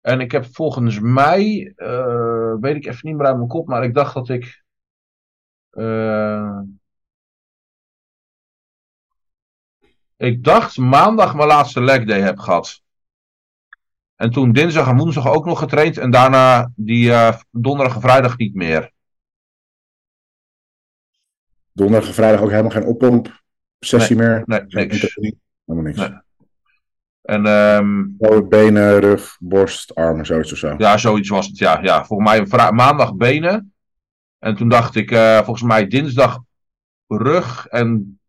En 0.02 0.20
ik 0.20 0.32
heb 0.32 0.46
volgens 0.52 1.00
mij, 1.00 1.74
uh, 1.76 2.56
weet 2.60 2.76
ik 2.76 2.86
even 2.86 3.08
niet 3.08 3.16
meer 3.16 3.26
uit 3.26 3.36
mijn 3.36 3.48
kop, 3.48 3.68
maar 3.68 3.84
ik 3.84 3.94
dacht 3.94 4.14
dat 4.14 4.30
ik. 4.30 4.64
Uh, 5.72 6.60
ik 10.18 10.44
dacht 10.44 10.78
maandag 10.78 11.36
mijn 11.36 11.48
laatste 11.48 11.82
leg 11.82 12.04
day 12.04 12.22
heb 12.22 12.40
gehad. 12.40 12.83
En 14.16 14.32
toen 14.32 14.52
dinsdag 14.52 14.88
en 14.88 14.98
woensdag 14.98 15.28
ook 15.28 15.46
nog 15.46 15.60
getraind. 15.60 15.98
En 15.98 16.12
daarna 16.12 16.72
die 16.76 17.10
uh, 17.10 17.34
donderdag 17.52 17.96
en 17.96 18.02
vrijdag 18.02 18.38
niet 18.38 18.54
meer. 18.54 18.92
Donderdag 21.72 22.08
en 22.08 22.16
vrijdag 22.16 22.42
ook 22.42 22.50
helemaal 22.50 22.72
geen 22.72 22.86
oppomp 22.86 23.44
sessie 23.80 24.16
nee, 24.16 24.28
meer? 24.28 24.44
Nee, 24.46 24.86
niks. 24.86 25.16
Helemaal 25.66 25.86
niks. 25.86 25.98
Nee. 25.98 26.22
En 27.22 27.46
ehm, 27.46 28.48
Benen, 28.48 29.00
rug, 29.00 29.38
borst, 29.40 29.96
armen, 29.96 30.26
zoiets 30.26 30.52
of 30.52 30.58
zo. 30.58 30.76
ja, 30.78 30.98
zoiets 30.98 31.30
was 31.30 31.48
het. 31.48 31.58
Ja, 31.58 31.80
ja. 31.82 32.06
volgens 32.06 32.48
mij 32.50 32.72
maandag 32.72 33.16
benen. 33.16 33.74
En 34.40 34.56
toen 34.56 34.70
dacht 34.70 34.96
ik, 34.96 35.12
eh, 35.12 35.38
volgens 35.38 35.62
mij 35.62 35.88
dinsdag 35.88 36.40
rug. 37.08 37.68
En 37.68 38.20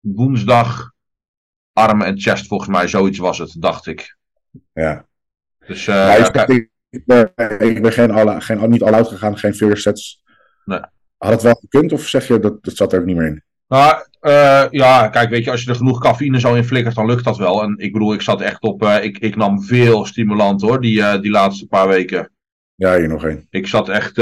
woensdag 0.00 0.92
armen 1.72 2.06
en 2.06 2.20
chest. 2.20 2.46
Volgens 2.46 2.70
mij 2.70 2.88
zoiets 2.88 3.18
was 3.18 3.38
het, 3.38 3.56
dacht 3.58 3.86
ik. 3.86 4.16
Ja. 4.72 5.06
Dus 5.66 5.86
eh, 5.86 5.94
Maar 5.94 6.18
ja, 6.18 6.46
ik, 6.46 6.70
ik 6.90 7.04
ben, 7.04 7.92
geen 7.92 8.10
all, 8.10 8.40
geen, 8.40 8.70
niet 8.70 8.82
all-out 8.82 9.08
gegaan, 9.08 9.38
geen 9.38 9.54
figure 9.54 9.76
sets. 9.76 10.22
Nee. 10.64 10.80
Had 11.16 11.32
het 11.32 11.42
wel 11.42 11.54
gekund 11.54 11.92
of 11.92 12.08
zeg 12.08 12.26
je 12.26 12.38
dat 12.38 12.64
dat 12.64 12.76
zat 12.76 12.92
er 12.92 13.00
ook 13.00 13.06
niet 13.06 13.16
meer 13.16 13.26
in? 13.26 13.42
Nou, 13.68 14.02
eh, 14.20 14.64
ja, 14.70 15.08
kijk, 15.08 15.30
weet 15.30 15.44
je, 15.44 15.50
als 15.50 15.62
je 15.62 15.70
er 15.70 15.76
genoeg 15.76 16.00
cafeïne 16.00 16.40
zo 16.40 16.54
in 16.54 16.64
flikkert, 16.64 16.94
dan 16.94 17.06
lukt 17.06 17.24
dat 17.24 17.36
wel. 17.36 17.62
En 17.62 17.74
ik 17.78 17.92
bedoel, 17.92 18.14
ik 18.14 18.22
zat 18.22 18.40
echt 18.40 18.62
op, 18.62 18.82
eh, 18.82 19.04
ik, 19.04 19.18
ik 19.18 19.36
nam 19.36 19.62
veel 19.62 20.06
stimulant 20.06 20.62
hoor, 20.62 20.80
die, 20.80 21.20
die 21.20 21.30
laatste 21.30 21.66
paar 21.66 21.88
weken. 21.88 22.30
Ja, 22.74 22.96
hier 22.96 23.08
nog 23.08 23.24
één. 23.24 23.46
Ik 23.50 23.66
zat 23.66 23.88
echt, 23.88 24.18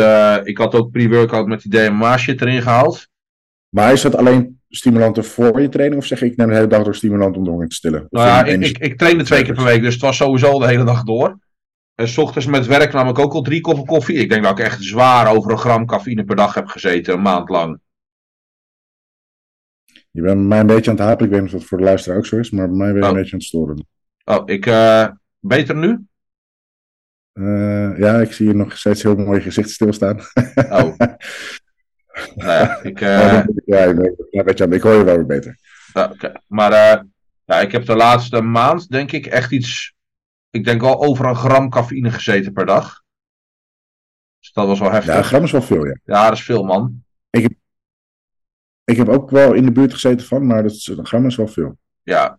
ik 0.47 0.59
had 0.59 0.75
ook 0.75 0.90
pre-workout 0.90 1.47
met 1.47 1.62
die 1.62 1.70
DMA 1.70 2.16
shit 2.16 2.40
erin 2.40 2.62
gehaald. 2.62 3.09
Maar 3.68 3.92
is 3.92 4.02
dat 4.02 4.16
alleen 4.16 4.59
stimulanten 4.70 5.24
voor 5.24 5.60
je 5.60 5.68
training 5.68 6.00
of 6.00 6.06
zeg 6.06 6.22
ik 6.22 6.36
neem 6.36 6.48
de 6.48 6.54
hele 6.54 6.66
dag 6.66 6.82
door 6.82 6.94
stimulant 6.94 7.36
om 7.36 7.44
de 7.44 7.50
honger 7.50 7.68
te 7.68 7.74
stillen? 7.74 8.06
Nou 8.10 8.26
ja, 8.26 8.44
ik, 8.44 8.64
ik, 8.64 8.78
ik 8.78 8.98
trainde 8.98 9.24
twee 9.24 9.42
keer 9.44 9.54
per 9.54 9.64
week, 9.64 9.82
dus 9.82 9.92
het 9.92 10.02
was 10.02 10.16
sowieso 10.16 10.58
de 10.58 10.66
hele 10.66 10.84
dag 10.84 11.02
door. 11.02 11.38
En 11.94 12.08
s 12.08 12.18
ochtends 12.18 12.46
met 12.46 12.66
werk 12.66 12.92
nam 12.92 13.08
ik 13.08 13.18
ook 13.18 13.32
al 13.32 13.42
drie 13.42 13.60
koppen 13.60 13.84
koffie. 13.86 14.16
Ik 14.16 14.28
denk 14.28 14.42
dat 14.42 14.58
ik 14.58 14.64
echt 14.64 14.82
zwaar 14.82 15.36
over 15.36 15.50
een 15.50 15.58
gram 15.58 15.86
cafeïne 15.86 16.24
per 16.24 16.36
dag 16.36 16.54
heb 16.54 16.66
gezeten, 16.66 17.14
een 17.14 17.22
maand 17.22 17.48
lang. 17.48 17.80
Je 20.10 20.22
bent 20.22 20.46
mij 20.46 20.60
een 20.60 20.66
beetje 20.66 20.90
aan 20.90 20.96
het 20.96 21.04
hapelen. 21.06 21.28
Ik 21.28 21.34
weet 21.34 21.44
niet 21.44 21.54
of 21.54 21.60
dat 21.60 21.68
voor 21.68 21.78
de 21.78 21.84
luisteraar 21.84 22.18
ook 22.18 22.26
zo 22.26 22.36
is, 22.36 22.50
maar 22.50 22.68
bij 22.68 22.76
mij 22.76 22.92
ben 22.92 22.96
je 22.96 23.02
Oh. 23.02 23.08
een 23.08 23.16
beetje 23.16 23.32
aan 23.32 23.38
het 23.38 23.48
storen. 23.48 23.86
Oh, 24.24 24.42
ik, 24.44 24.66
eh, 24.66 25.08
beter 25.38 25.76
nu? 25.76 26.04
Eh, 27.32 27.98
ja, 27.98 28.20
ik 28.20 28.32
zie 28.32 28.46
je 28.46 28.54
nog 28.54 28.78
steeds 28.78 29.02
heel 29.02 29.16
mooi 29.16 29.40
gezicht 29.40 29.70
stilstaan. 29.70 30.18
Oh. 30.70 30.94
nou 32.34 32.50
ja, 32.50 32.82
ik, 32.82 33.00
eh, 33.10 33.44
ja, 33.64 33.84
ik, 33.84 34.14
ja, 34.30 34.66
je, 34.66 34.74
ik 34.74 34.82
hoor 34.82 34.94
je 34.94 35.04
wel 35.04 35.16
weer 35.16 35.26
beter. 35.26 35.58
Ja. 35.92 36.12
Maar 36.46 36.72
eh, 36.72 37.02
ja, 37.44 37.60
ik 37.60 37.72
heb 37.72 37.86
de 37.86 37.96
laatste 37.96 38.40
maand, 38.40 38.88
denk 38.88 39.12
ik, 39.12 39.26
echt 39.26 39.52
iets. 39.52 39.94
Ik 40.50 40.64
denk 40.64 40.80
wel 40.80 41.02
over 41.04 41.26
een 41.26 41.36
gram 41.36 41.70
cafeïne 41.70 42.10
gezeten 42.10 42.52
per 42.52 42.66
dag. 42.66 43.02
Dus 44.38 44.52
dat 44.52 44.66
was 44.66 44.80
wel 44.80 44.90
heftig. 44.90 45.12
Ja, 45.12 45.16
een 45.16 45.22
Ja, 45.22 45.28
gram 45.28 45.42
is 45.42 45.52
wel 45.52 45.62
veel, 45.62 45.86
ja. 45.86 45.98
dat 46.04 46.32
is 46.32 46.44
veel, 46.44 46.64
man. 46.64 47.02
Ik 48.84 48.96
heb 48.96 49.08
ook 49.08 49.30
wel 49.30 49.52
in 49.52 49.64
de 49.64 49.72
buurt 49.72 49.92
gezeten 49.92 50.26
van, 50.26 50.46
maar 50.46 50.62
dat 50.62 50.72
is, 50.72 50.86
een 50.86 51.06
gram 51.06 51.26
is 51.26 51.36
wel 51.36 51.48
veel. 51.48 51.78
Ja, 52.02 52.38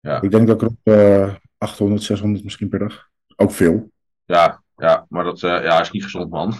Ik 0.00 0.30
denk 0.30 0.46
dat 0.46 0.62
ik 0.62 0.62
er 0.62 0.68
op 0.68 0.78
eh 0.82 1.34
800, 1.58 2.02
600 2.02 2.44
misschien 2.44 2.68
per 2.68 2.78
dag. 2.78 3.08
Ook 3.36 3.52
veel. 3.52 3.90
ja, 4.24 4.62
ja. 4.76 5.06
Maar 5.08 5.24
dat 5.24 5.42
eh, 5.42 5.62
ja, 5.62 5.80
is 5.80 5.90
niet 5.90 6.02
gezond, 6.02 6.30
man. 6.30 6.54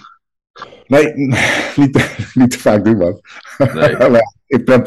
Nee, 0.87 1.12
niet, 1.76 1.92
te- 1.92 2.14
niet 2.35 2.50
te 2.50 2.59
vaak 2.59 2.85
doen, 2.85 2.97
man. 2.99 3.21
Nee. 3.75 3.97
Maar 4.11 4.35
ik 4.47 4.64
ben, 4.64 4.87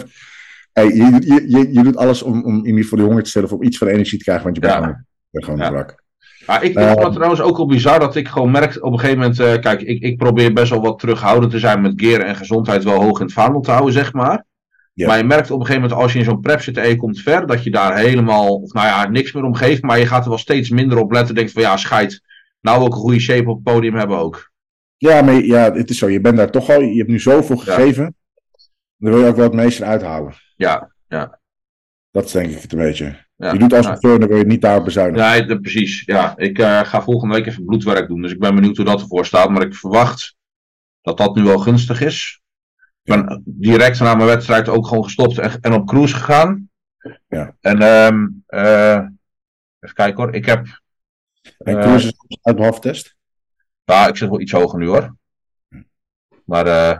hey, 0.73 0.85
je, 0.85 1.17
je, 1.25 1.43
je, 1.47 1.73
je 1.73 1.83
doet 1.83 1.97
alles 1.97 2.21
om, 2.21 2.43
om 2.43 2.57
in 2.57 2.65
ieder 2.65 2.81
geval 2.83 2.97
die 2.97 3.07
honger 3.07 3.23
te 3.23 3.29
stellen 3.29 3.47
of 3.47 3.53
om 3.53 3.63
iets 3.63 3.77
van 3.77 3.87
energie 3.87 4.17
te 4.17 4.23
krijgen, 4.23 4.43
want 4.43 4.55
je 4.55 4.61
bent 4.61 4.73
Ja. 4.73 4.79
gewoon, 4.79 5.03
gewoon 5.31 5.59
Ja. 5.59 5.69
brak. 5.69 6.01
Maar 6.45 6.63
ik 6.63 6.75
Eh, 6.75 6.87
vond 6.91 7.03
het 7.03 7.13
trouwens 7.13 7.41
ook 7.41 7.57
wel 7.57 7.65
bizar 7.67 7.99
dat 7.99 8.15
ik 8.15 8.27
gewoon 8.27 8.51
merk 8.51 8.83
op 8.83 8.91
een 8.93 8.99
gegeven 8.99 9.19
moment. 9.19 9.39
eh, 9.39 9.59
kijk, 9.59 9.81
ik, 9.81 10.01
ik 10.01 10.17
probeer 10.17 10.53
best 10.53 10.69
wel 10.69 10.81
wat 10.81 10.99
terughoudend 10.99 11.51
te 11.51 11.59
zijn 11.59 11.81
met 11.81 11.93
gear 11.95 12.19
en 12.21 12.35
gezondheid 12.35 12.83
wel 12.83 13.01
hoog 13.03 13.19
in 13.19 13.25
het 13.25 13.33
vaandel 13.33 13.61
te 13.61 13.71
houden, 13.71 13.93
zeg 13.93 14.13
maar. 14.13 14.45
Maar 14.93 15.17
je 15.17 15.23
merkt 15.23 15.51
op 15.51 15.59
een 15.59 15.65
gegeven 15.65 15.81
moment 15.81 16.01
als 16.01 16.13
je 16.13 16.19
in 16.19 16.25
zo'n 16.25 16.39
prep 16.39 16.61
zit 16.61 16.77
en 16.77 16.89
je 16.89 16.95
komt 16.95 17.19
ver, 17.19 17.47
dat 17.47 17.63
je 17.63 17.71
daar 17.71 17.97
helemaal, 17.97 18.55
of 18.55 18.73
nou 18.73 18.87
ja, 18.87 19.09
niks 19.09 19.31
meer 19.31 19.43
om 19.43 19.55
geeft. 19.55 19.81
Maar 19.81 19.99
je 19.99 20.05
gaat 20.05 20.23
er 20.23 20.29
wel 20.29 20.37
steeds 20.37 20.69
minder 20.69 20.97
op 20.97 21.11
letten. 21.11 21.35
Denkt 21.35 21.51
van 21.51 21.61
ja, 21.61 21.77
scheid. 21.77 22.21
Nou 22.61 22.81
ook 22.81 22.93
een 22.93 22.99
goede 22.99 23.19
shape 23.19 23.49
op 23.49 23.55
het 23.55 23.73
podium 23.73 23.95
hebben 23.95 24.17
ook. 24.17 24.51
Ja, 25.09 25.21
maar 25.21 25.33
ja, 25.33 25.73
het 25.73 25.89
is 25.89 25.97
zo. 25.97 26.09
Je 26.09 26.21
bent 26.21 26.37
daar 26.37 26.51
toch 26.51 26.69
al, 26.69 26.81
je 26.81 26.97
hebt 26.97 27.09
nu 27.09 27.19
zoveel 27.19 27.57
gegeven. 27.57 28.15
Dan 28.97 29.11
wil 29.11 29.19
je 29.21 29.27
ook 29.27 29.35
wel 29.35 29.45
het 29.45 29.53
meeste 29.53 29.83
eruit 29.83 30.01
halen. 30.01 30.33
Ja, 30.55 30.91
Dat 32.11 32.25
is 32.25 32.31
denk 32.31 32.51
ik 32.51 32.61
het 32.61 32.71
een 32.71 32.79
beetje. 32.79 33.25
ja. 33.35 33.51
je 33.51 33.59
doet 33.59 33.73
als 33.73 33.85
Ja. 33.85 33.97
een 33.99 34.19
dan 34.19 34.27
wil 34.29 34.37
je 34.37 34.45
niet 34.45 34.61
daarop 34.61 34.83
bezuinigen. 34.85 35.27
Ja, 35.27 35.41
de- 35.41 35.59
precies. 35.59 36.03
Ja, 36.05 36.37
ik 36.37 36.59
eh, 36.59 36.83
ga 36.83 37.01
volgende 37.01 37.35
week 37.35 37.45
even 37.45 37.65
bloedwerk 37.65 38.07
doen. 38.07 38.21
Dus 38.21 38.31
ik 38.31 38.39
ben 38.39 38.55
benieuwd 38.55 38.75
hoe 38.77 38.85
dat 38.85 39.01
ervoor 39.01 39.25
staat. 39.25 39.49
Maar 39.49 39.61
ik 39.61 39.75
verwacht 39.75 40.35
dat 41.01 41.17
dat 41.17 41.35
nu 41.35 41.43
wel 41.43 41.57
gunstig 41.59 42.01
is. 42.01 42.41
Ik 43.03 43.13
ben 43.13 43.41
direct 43.45 43.99
na 43.99 44.15
mijn 44.15 44.27
wedstrijd 44.27 44.69
ook 44.69 44.87
gewoon 44.87 45.03
gestopt 45.03 45.37
en, 45.39 45.51
en 45.61 45.73
op 45.73 45.87
cruise 45.87 46.15
gegaan. 46.15 46.69
Ja. 47.27 47.55
En 47.61 47.81
ehm, 47.81 48.27
eh, 48.47 49.07
even 49.79 49.95
kijken 49.95 50.23
hoor. 50.23 50.33
Ik 50.35 50.45
heb. 50.45 50.81
En 51.57 51.77
eh, 51.77 51.85
koers 51.85 52.05
is 52.05 52.37
uit 52.41 52.55
behalve 52.55 52.79
test. 52.79 53.15
Ja, 53.83 54.07
ik 54.07 54.17
zit 54.17 54.29
wel 54.29 54.39
iets 54.39 54.51
hoger 54.51 54.79
nu 54.79 54.87
hoor. 54.87 55.15
Maar 56.45 56.67
eh, 56.67 56.99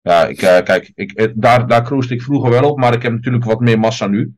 ja, 0.00 0.26
ik, 0.26 0.42
eh, 0.42 0.62
kijk, 0.62 0.92
ik, 0.94 1.12
eh, 1.12 1.32
daar, 1.34 1.66
daar 1.66 1.84
cruisde 1.84 2.14
ik 2.14 2.22
vroeger 2.22 2.50
wel 2.50 2.70
op. 2.70 2.78
Maar 2.78 2.94
ik 2.94 3.02
heb 3.02 3.12
natuurlijk 3.12 3.44
wat 3.44 3.60
meer 3.60 3.78
massa 3.78 4.06
nu. 4.06 4.34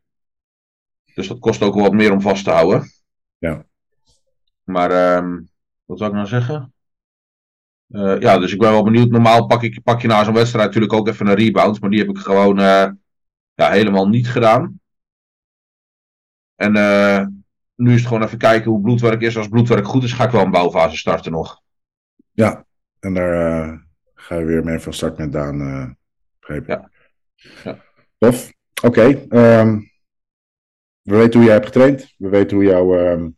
Dus 1.14 1.28
dat 1.28 1.38
kost 1.38 1.62
ook 1.62 1.74
wel 1.74 1.82
wat 1.82 1.92
meer 1.92 2.12
om 2.12 2.20
vast 2.20 2.44
te 2.44 2.50
houden. 2.50 2.90
Ja. 3.38 3.64
Maar 4.64 4.90
ehm, 4.90 5.40
wat 5.84 5.98
zou 5.98 6.10
ik 6.10 6.16
nou 6.16 6.28
zeggen? 6.28 6.72
Eh, 7.92 8.20
ja, 8.20 8.38
dus 8.38 8.52
ik 8.52 8.58
ben 8.58 8.70
wel 8.70 8.84
benieuwd. 8.84 9.10
Normaal 9.10 9.46
pak, 9.46 9.62
ik, 9.62 9.82
pak 9.82 10.00
je 10.00 10.08
na 10.08 10.24
zo'n 10.24 10.34
wedstrijd 10.34 10.66
natuurlijk 10.66 10.92
ook 10.92 11.08
even 11.08 11.26
een 11.26 11.34
rebound. 11.34 11.80
Maar 11.80 11.90
die 11.90 11.98
heb 11.98 12.08
ik 12.08 12.18
gewoon 12.18 12.58
eh, 12.58 12.90
ja, 13.54 13.70
helemaal 13.70 14.08
niet 14.08 14.28
gedaan. 14.28 14.80
En 16.54 16.76
eh, 16.76 17.26
nu 17.82 17.92
is 17.92 17.98
het 17.98 18.08
gewoon 18.08 18.22
even 18.22 18.38
kijken 18.38 18.70
hoe 18.70 18.80
bloedwerk 18.80 19.20
is. 19.20 19.36
Als 19.36 19.48
bloedwerk 19.48 19.86
goed 19.86 20.02
is, 20.04 20.12
ga 20.12 20.24
ik 20.24 20.30
wel 20.30 20.44
een 20.44 20.50
bouwfase 20.50 20.96
starten 20.96 21.32
nog. 21.32 21.60
Ja, 22.32 22.64
en 23.00 23.14
daar 23.14 23.62
eh, 23.62 23.78
ga 24.14 24.38
je 24.38 24.44
weer 24.44 24.64
mee 24.64 24.78
van 24.78 24.92
start 24.92 25.18
met 25.18 25.32
Daan. 25.32 25.60
eh 25.60 25.90
begrepen. 26.40 26.90
Ja. 27.34 27.50
Ja. 27.64 27.78
Tof. 28.18 28.52
Oké. 28.82 29.26
ehm, 29.28 29.78
we 31.02 31.16
weten 31.16 31.32
hoe 31.34 31.44
jij 31.44 31.52
hebt 31.52 31.66
getraind. 31.66 32.14
We 32.18 32.28
weten 32.28 32.56
hoe 32.56 32.66
jouw 32.66 32.96
ehm, 32.98 33.28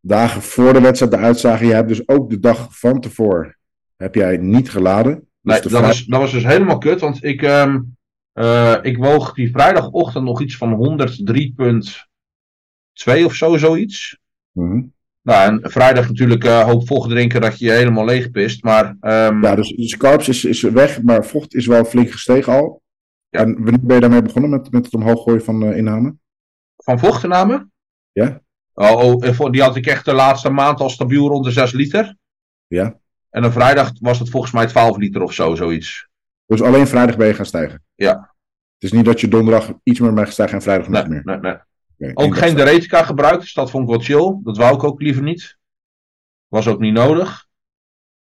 dagen 0.00 0.42
voor 0.42 0.72
de 0.72 0.80
wedstrijd 0.80 1.12
eruit 1.12 1.38
zagen. 1.38 1.66
Je 1.66 1.74
hebt 1.74 1.88
dus 1.88 2.08
ook 2.08 2.30
de 2.30 2.38
dag 2.38 2.78
van 2.78 3.00
tevoren 3.00 3.58
heb 3.96 4.14
jij 4.14 4.36
niet 4.36 4.70
geladen. 4.70 5.14
Dus 5.14 5.24
Nee, 5.40 5.60
de 5.60 5.68
dat 5.68 5.80
was, 5.80 6.04
dat 6.04 6.20
was 6.20 6.32
dus 6.32 6.44
helemaal 6.44 6.78
kut. 6.78 7.00
Want 7.00 7.24
ik, 7.24 7.42
ehm, 7.42 7.80
eh, 8.32 8.76
ik 8.82 8.96
woog 8.96 9.32
die 9.34 9.50
vrijdagochtend 9.50 10.24
nog 10.24 10.40
iets 10.40 10.56
van 10.56 10.72
103,2 13.08 13.24
of 13.24 13.34
zo, 13.34 13.56
zoiets. 13.56 14.18
Mhm. 14.52 14.82
Nou, 15.22 15.52
en 15.62 15.70
vrijdag 15.70 16.08
natuurlijk 16.08 16.44
eh 16.44 16.62
hoop 16.62 16.86
vocht 16.86 17.10
drinken 17.10 17.40
dat 17.40 17.58
je 17.58 17.64
je 17.64 17.72
helemaal 17.72 18.04
leeg 18.04 18.30
pist. 18.30 18.64
Maar 18.64 18.96
ehm, 19.00 19.42
Ja, 19.42 19.54
dus, 19.54 19.68
dus 19.76 19.96
carbs 19.96 20.28
is, 20.28 20.44
is 20.44 20.60
weg, 20.60 21.02
maar 21.02 21.24
vocht 21.24 21.54
is 21.54 21.66
wel 21.66 21.84
flink 21.84 22.10
gestegen 22.10 22.52
al. 22.52 22.82
Ja. 23.28 23.40
En 23.40 23.54
wanneer 23.54 23.80
ben 23.80 23.94
je 23.94 24.00
daarmee 24.00 24.22
begonnen 24.22 24.50
met, 24.50 24.70
met 24.70 24.84
het 24.84 24.94
omhoog 24.94 25.22
gooien 25.22 25.44
van 25.44 25.64
eh, 25.64 25.76
inname? 25.76 26.14
van 26.82 26.98
vochtenname? 26.98 27.68
Ja. 28.12 28.40
Oh, 28.74 29.04
oh, 29.04 29.26
eh, 29.26 29.50
die 29.50 29.62
had 29.62 29.76
ik 29.76 29.86
echt 29.86 30.04
de 30.04 30.12
laatste 30.12 30.50
maand 30.50 30.80
al 30.80 30.90
stabiel 30.90 31.28
rond 31.28 31.44
de 31.44 31.50
6 31.50 31.72
liter. 31.72 32.16
Ja. 32.66 32.98
En 33.30 33.44
een 33.44 33.52
vrijdag 33.52 33.92
was 34.00 34.18
het 34.18 34.30
volgens 34.30 34.52
mij 34.52 34.66
12 34.66 34.96
liter 34.96 35.22
of 35.22 35.32
zo, 35.32 35.54
zoiets. 35.54 36.08
Dus 36.46 36.62
alleen 36.62 36.86
vrijdag 36.86 37.16
ben 37.16 37.26
je 37.26 37.34
gaan 37.34 37.46
stijgen? 37.46 37.82
Ja. 37.94 38.34
Het 38.74 38.90
is 38.90 38.92
niet 38.92 39.04
dat 39.04 39.20
je 39.20 39.28
donderdag 39.28 39.72
iets 39.82 40.00
meer 40.00 40.12
bent 40.14 40.26
gestegen 40.26 40.52
en 40.52 40.62
vrijdag 40.62 40.88
Nee, 40.88 41.02
niet 41.02 41.10
meer? 41.10 41.22
nee, 41.24 41.38
nee. 41.52 41.56
Ook 42.14 42.36
geen 42.36 42.56
dag. 42.56 42.64
Deretica 42.64 43.02
gebruikt, 43.02 43.40
dus 43.40 43.54
dat 43.54 43.70
vond 43.70 43.84
ik 43.84 43.90
wel 43.90 44.00
chill. 44.00 44.40
Dat 44.42 44.56
wou 44.56 44.74
ik 44.74 44.84
ook 44.84 45.00
liever 45.00 45.22
niet. 45.22 45.58
Was 46.48 46.68
ook 46.68 46.80
niet 46.80 46.92
nodig. 46.92 47.46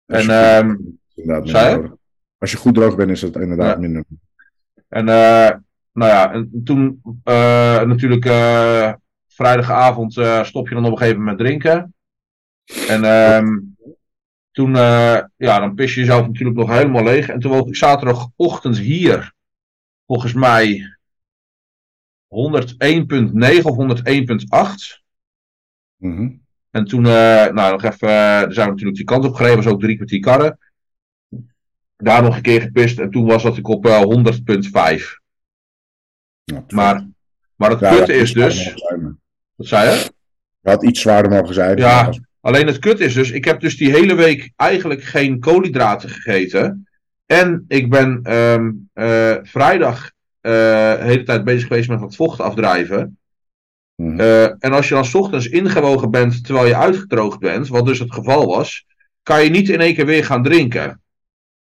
En, 0.06 0.30
ehm, 0.30 0.76
inderdaad 1.16 1.50
zei 1.50 1.76
nodig. 1.76 1.92
Als 2.38 2.52
je 2.52 2.58
goed 2.58 2.74
droog 2.76 2.96
bent, 2.96 3.12
is 3.12 3.22
het 3.22 3.36
inderdaad 3.36 3.74
Ja. 3.74 3.80
minder. 3.80 4.04
En 4.88 5.10
eh, 5.10 5.58
nou 5.92 6.12
ja, 6.12 6.32
en 6.34 6.62
toen 6.64 7.02
eh, 7.24 7.82
natuurlijk 7.82 8.26
eh, 8.26 8.94
vrijdagavond 9.28 10.14
stop 10.44 10.68
je 10.68 10.76
dan 10.76 10.86
op 10.86 10.92
een 10.92 10.98
gegeven 10.98 11.20
moment 11.20 11.38
met 11.38 11.48
drinken. 11.48 11.94
En 12.88 13.04
ehm, 13.04 13.60
toen, 14.52 14.74
ja, 15.36 15.60
dan 15.60 15.76
pis 15.76 15.94
je 15.94 16.00
jezelf 16.00 16.28
natuurlijk 16.28 16.58
nog 16.58 16.70
helemaal 16.70 17.04
leeg. 17.04 17.30
En 17.30 17.40
toen 17.40 17.52
woog 17.52 17.68
ik 17.68 17.76
zaterdagochtend 17.76 18.78
hier, 18.78 19.34
volgens 20.06 20.34
mij 20.34 20.95
101.9 22.36 23.66
of 23.66 23.76
101.8. 23.76 25.04
Mhm. 25.98 26.30
En 26.72 26.86
toen, 26.86 27.06
eh, 27.06 27.12
nou 27.48 27.72
nog 27.72 27.84
even, 27.84 28.08
eh, 28.08 28.42
er 28.42 28.54
zijn 28.54 28.66
we 28.66 28.72
natuurlijk 28.72 28.96
die 28.98 29.06
kant 29.06 29.26
op 29.26 29.34
gereden, 29.34 29.56
was 29.64 29.68
ook 29.74 29.80
drie 29.82 29.96
kwartier 29.96 30.20
karren. 30.20 30.58
Daar 31.98 32.24
nog 32.24 32.36
een 32.36 32.42
keer 32.42 32.62
gepist 32.62 33.00
en 33.00 33.10
toen 33.12 33.26
was 33.26 33.44
dat 33.44 33.58
ik 33.58 33.68
op 33.68 33.86
eh 33.86 34.02
100.5. 34.02 35.20
Ja, 36.44 36.64
Maar, 36.68 37.08
maar 37.56 37.70
het 37.70 37.80
Ja, 37.80 37.94
ja, 37.94 38.08
is 38.08 38.34
dus, 38.34 38.74
wat 39.56 39.68
zei 39.68 39.90
je? 39.90 40.12
Je 40.60 40.70
had 40.70 40.84
iets 40.84 41.02
zwaarder 41.02 41.32
mogen 41.32 41.54
zijn. 41.54 41.78
Ja. 41.78 42.06
als- 42.06 42.20
Alleen 42.42 42.68
het 42.68 42.80
kut 42.80 43.00
is 43.00 43.14
dus, 43.14 43.32
ik 43.32 43.46
heb 43.46 43.60
dus 43.60 43.78
die 43.78 43.92
hele 43.92 44.16
week 44.16 44.52
eigenlijk 44.56 45.04
geen 45.04 45.40
koolhydraten 45.40 46.10
gegeten. 46.10 46.88
En 47.26 47.66
ik 47.68 47.90
ben 47.90 48.20
ehm, 48.24 48.72
eh, 48.94 49.36
vrijdag 49.44 50.12
de 50.52 50.98
hele 51.00 51.24
tijd 51.24 51.44
bezig 51.44 51.68
geweest 51.68 51.90
met 51.90 52.00
wat 52.00 52.16
vocht 52.16 52.40
afdrijven. 52.40 53.18
Mhm. 53.96 54.20
Eh, 54.20 54.44
en 54.44 54.72
als 54.74 54.88
je 54.88 54.94
dan 54.94 55.06
's 55.06 55.14
ochtends 55.14 55.48
ingewogen 55.48 56.12
bent 56.12 56.44
terwijl 56.46 56.68
je 56.68 56.76
uitgedroogd 56.76 57.40
bent, 57.40 57.68
wat 57.68 57.86
dus 57.86 58.00
het 58.00 58.14
geval 58.14 58.46
was, 58.46 58.86
kan 59.24 59.44
je 59.44 59.50
niet 59.50 59.70
in 59.70 59.82
één 59.82 59.96
keer 59.96 60.06
weer 60.06 60.26
gaan 60.26 60.44
drinken. 60.44 61.02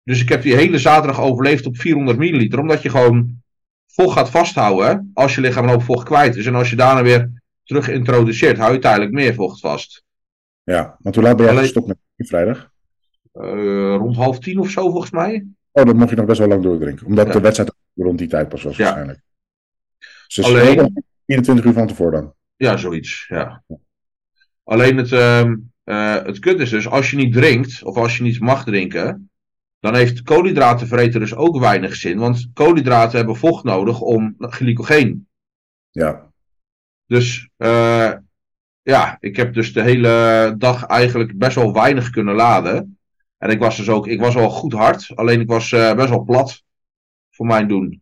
Dus 0.04 0.22
ik 0.22 0.30
heb 0.30 0.42
die 0.42 0.56
hele 0.56 0.78
zaterdag 0.78 1.22
overleefd 1.22 1.66
op 1.66 1.78
400 1.78 2.18
milliliter, 2.18 2.60
omdat 2.60 2.82
je 2.82 2.90
gewoon 2.90 3.42
vocht 3.88 4.18
gaat 4.18 4.30
vasthouden 4.30 5.12
als 5.14 5.36
je 5.36 5.42
lichaam 5.42 5.64
een 5.64 5.70
hoop 5.70 5.84
vocht 5.84 6.06
kwijt 6.06 6.36
is. 6.36 6.46
En 6.46 6.56
als 6.56 6.70
je 6.70 6.76
daarna 6.76 7.04
weer 7.04 7.42
terug 7.64 7.88
introduceert, 7.88 8.58
hou 8.58 8.74
je 8.74 8.80
tijdelijk 8.80 9.12
meer 9.12 9.34
vocht 9.34 9.60
vast. 9.60 10.04
Ja, 10.64 10.98
want 11.00 11.16
hoe 11.16 11.24
laat 11.24 11.36
ben 11.36 11.46
jij 11.46 11.54
Alleen- 11.54 11.66
gestopt 11.66 11.88
met 11.88 12.28
vrijdag? 12.28 12.72
Eh, 13.34 13.96
rond 13.96 14.16
half 14.16 14.40
tien 14.40 14.60
of 14.60 14.70
zo, 14.70 14.90
volgens 14.90 15.12
mij. 15.12 15.46
Oh, 15.78 15.86
dan 15.86 15.96
mocht 15.98 16.10
je 16.10 16.16
nog 16.16 16.26
best 16.26 16.40
wel 16.40 16.48
lang 16.48 16.64
doordrinken. 16.64 17.06
Omdat 17.06 17.28
Ja. 17.28 17.34
de 17.34 17.40
wedstrijd 17.40 17.74
rond 17.96 18.18
die 18.18 18.28
tijd 18.28 18.50
pas 18.50 18.64
was 18.64 18.78
Ja. 18.78 18.84
waarschijnlijk. 18.84 19.22
Dus 20.28 20.46
Alleen- 20.46 20.80
Alleen... 20.80 21.04
24 21.26 21.66
uur 21.66 21.74
van 21.74 21.88
tevoren 21.88 22.12
dan. 22.22 22.34
Ja, 22.56 22.78
zoiets. 22.78 23.26
Ja. 23.28 23.64
Alleen 24.64 24.98
het, 24.98 25.12
ehm, 25.12 25.56
eh, 25.84 26.24
het 26.24 26.40
kut 26.40 26.60
is 26.60 26.70
dus, 26.70 26.88
als 26.88 27.10
je 27.12 27.16
niet 27.18 27.34
drinkt, 27.34 27.84
of 27.84 27.96
als 27.98 28.18
je 28.18 28.24
niet 28.24 28.40
mag 28.40 28.64
drinken, 28.64 29.30
dan 29.80 29.96
heeft 29.96 30.22
koolhydraten 30.22 30.88
vreten 30.88 31.20
dus 31.20 31.36
ook 31.36 31.60
weinig 31.60 31.96
zin. 31.96 32.18
Want 32.18 32.50
koolhydraten 32.54 33.18
hebben 33.18 33.36
vocht 33.36 33.64
nodig 33.64 34.02
om 34.02 34.36
glycogeen. 34.40 35.28
Ja. 35.92 36.32
Dus 37.06 37.50
eh, 37.58 38.12
ja, 38.82 39.18
ik 39.20 39.36
heb 39.36 39.54
dus 39.54 39.74
de 39.74 39.82
hele 39.82 40.56
dag 40.58 40.84
eigenlijk 40.86 41.38
best 41.38 41.56
wel 41.56 41.74
weinig 41.74 42.10
kunnen 42.10 42.36
laden. 42.36 42.97
En 43.38 43.50
ik 43.50 43.60
was 43.60 43.78
dus 43.78 43.90
ook, 43.90 44.08
ik 44.08 44.20
was 44.20 44.34
wel 44.34 44.50
goed 44.50 44.74
hard, 44.74 45.12
alleen 45.16 45.40
ik 45.40 45.48
was 45.48 45.72
eh, 45.72 45.96
best 45.96 46.10
wel 46.10 46.24
plat 46.24 46.64
voor 47.30 47.46
mijn 47.46 47.68
doen. 47.68 48.02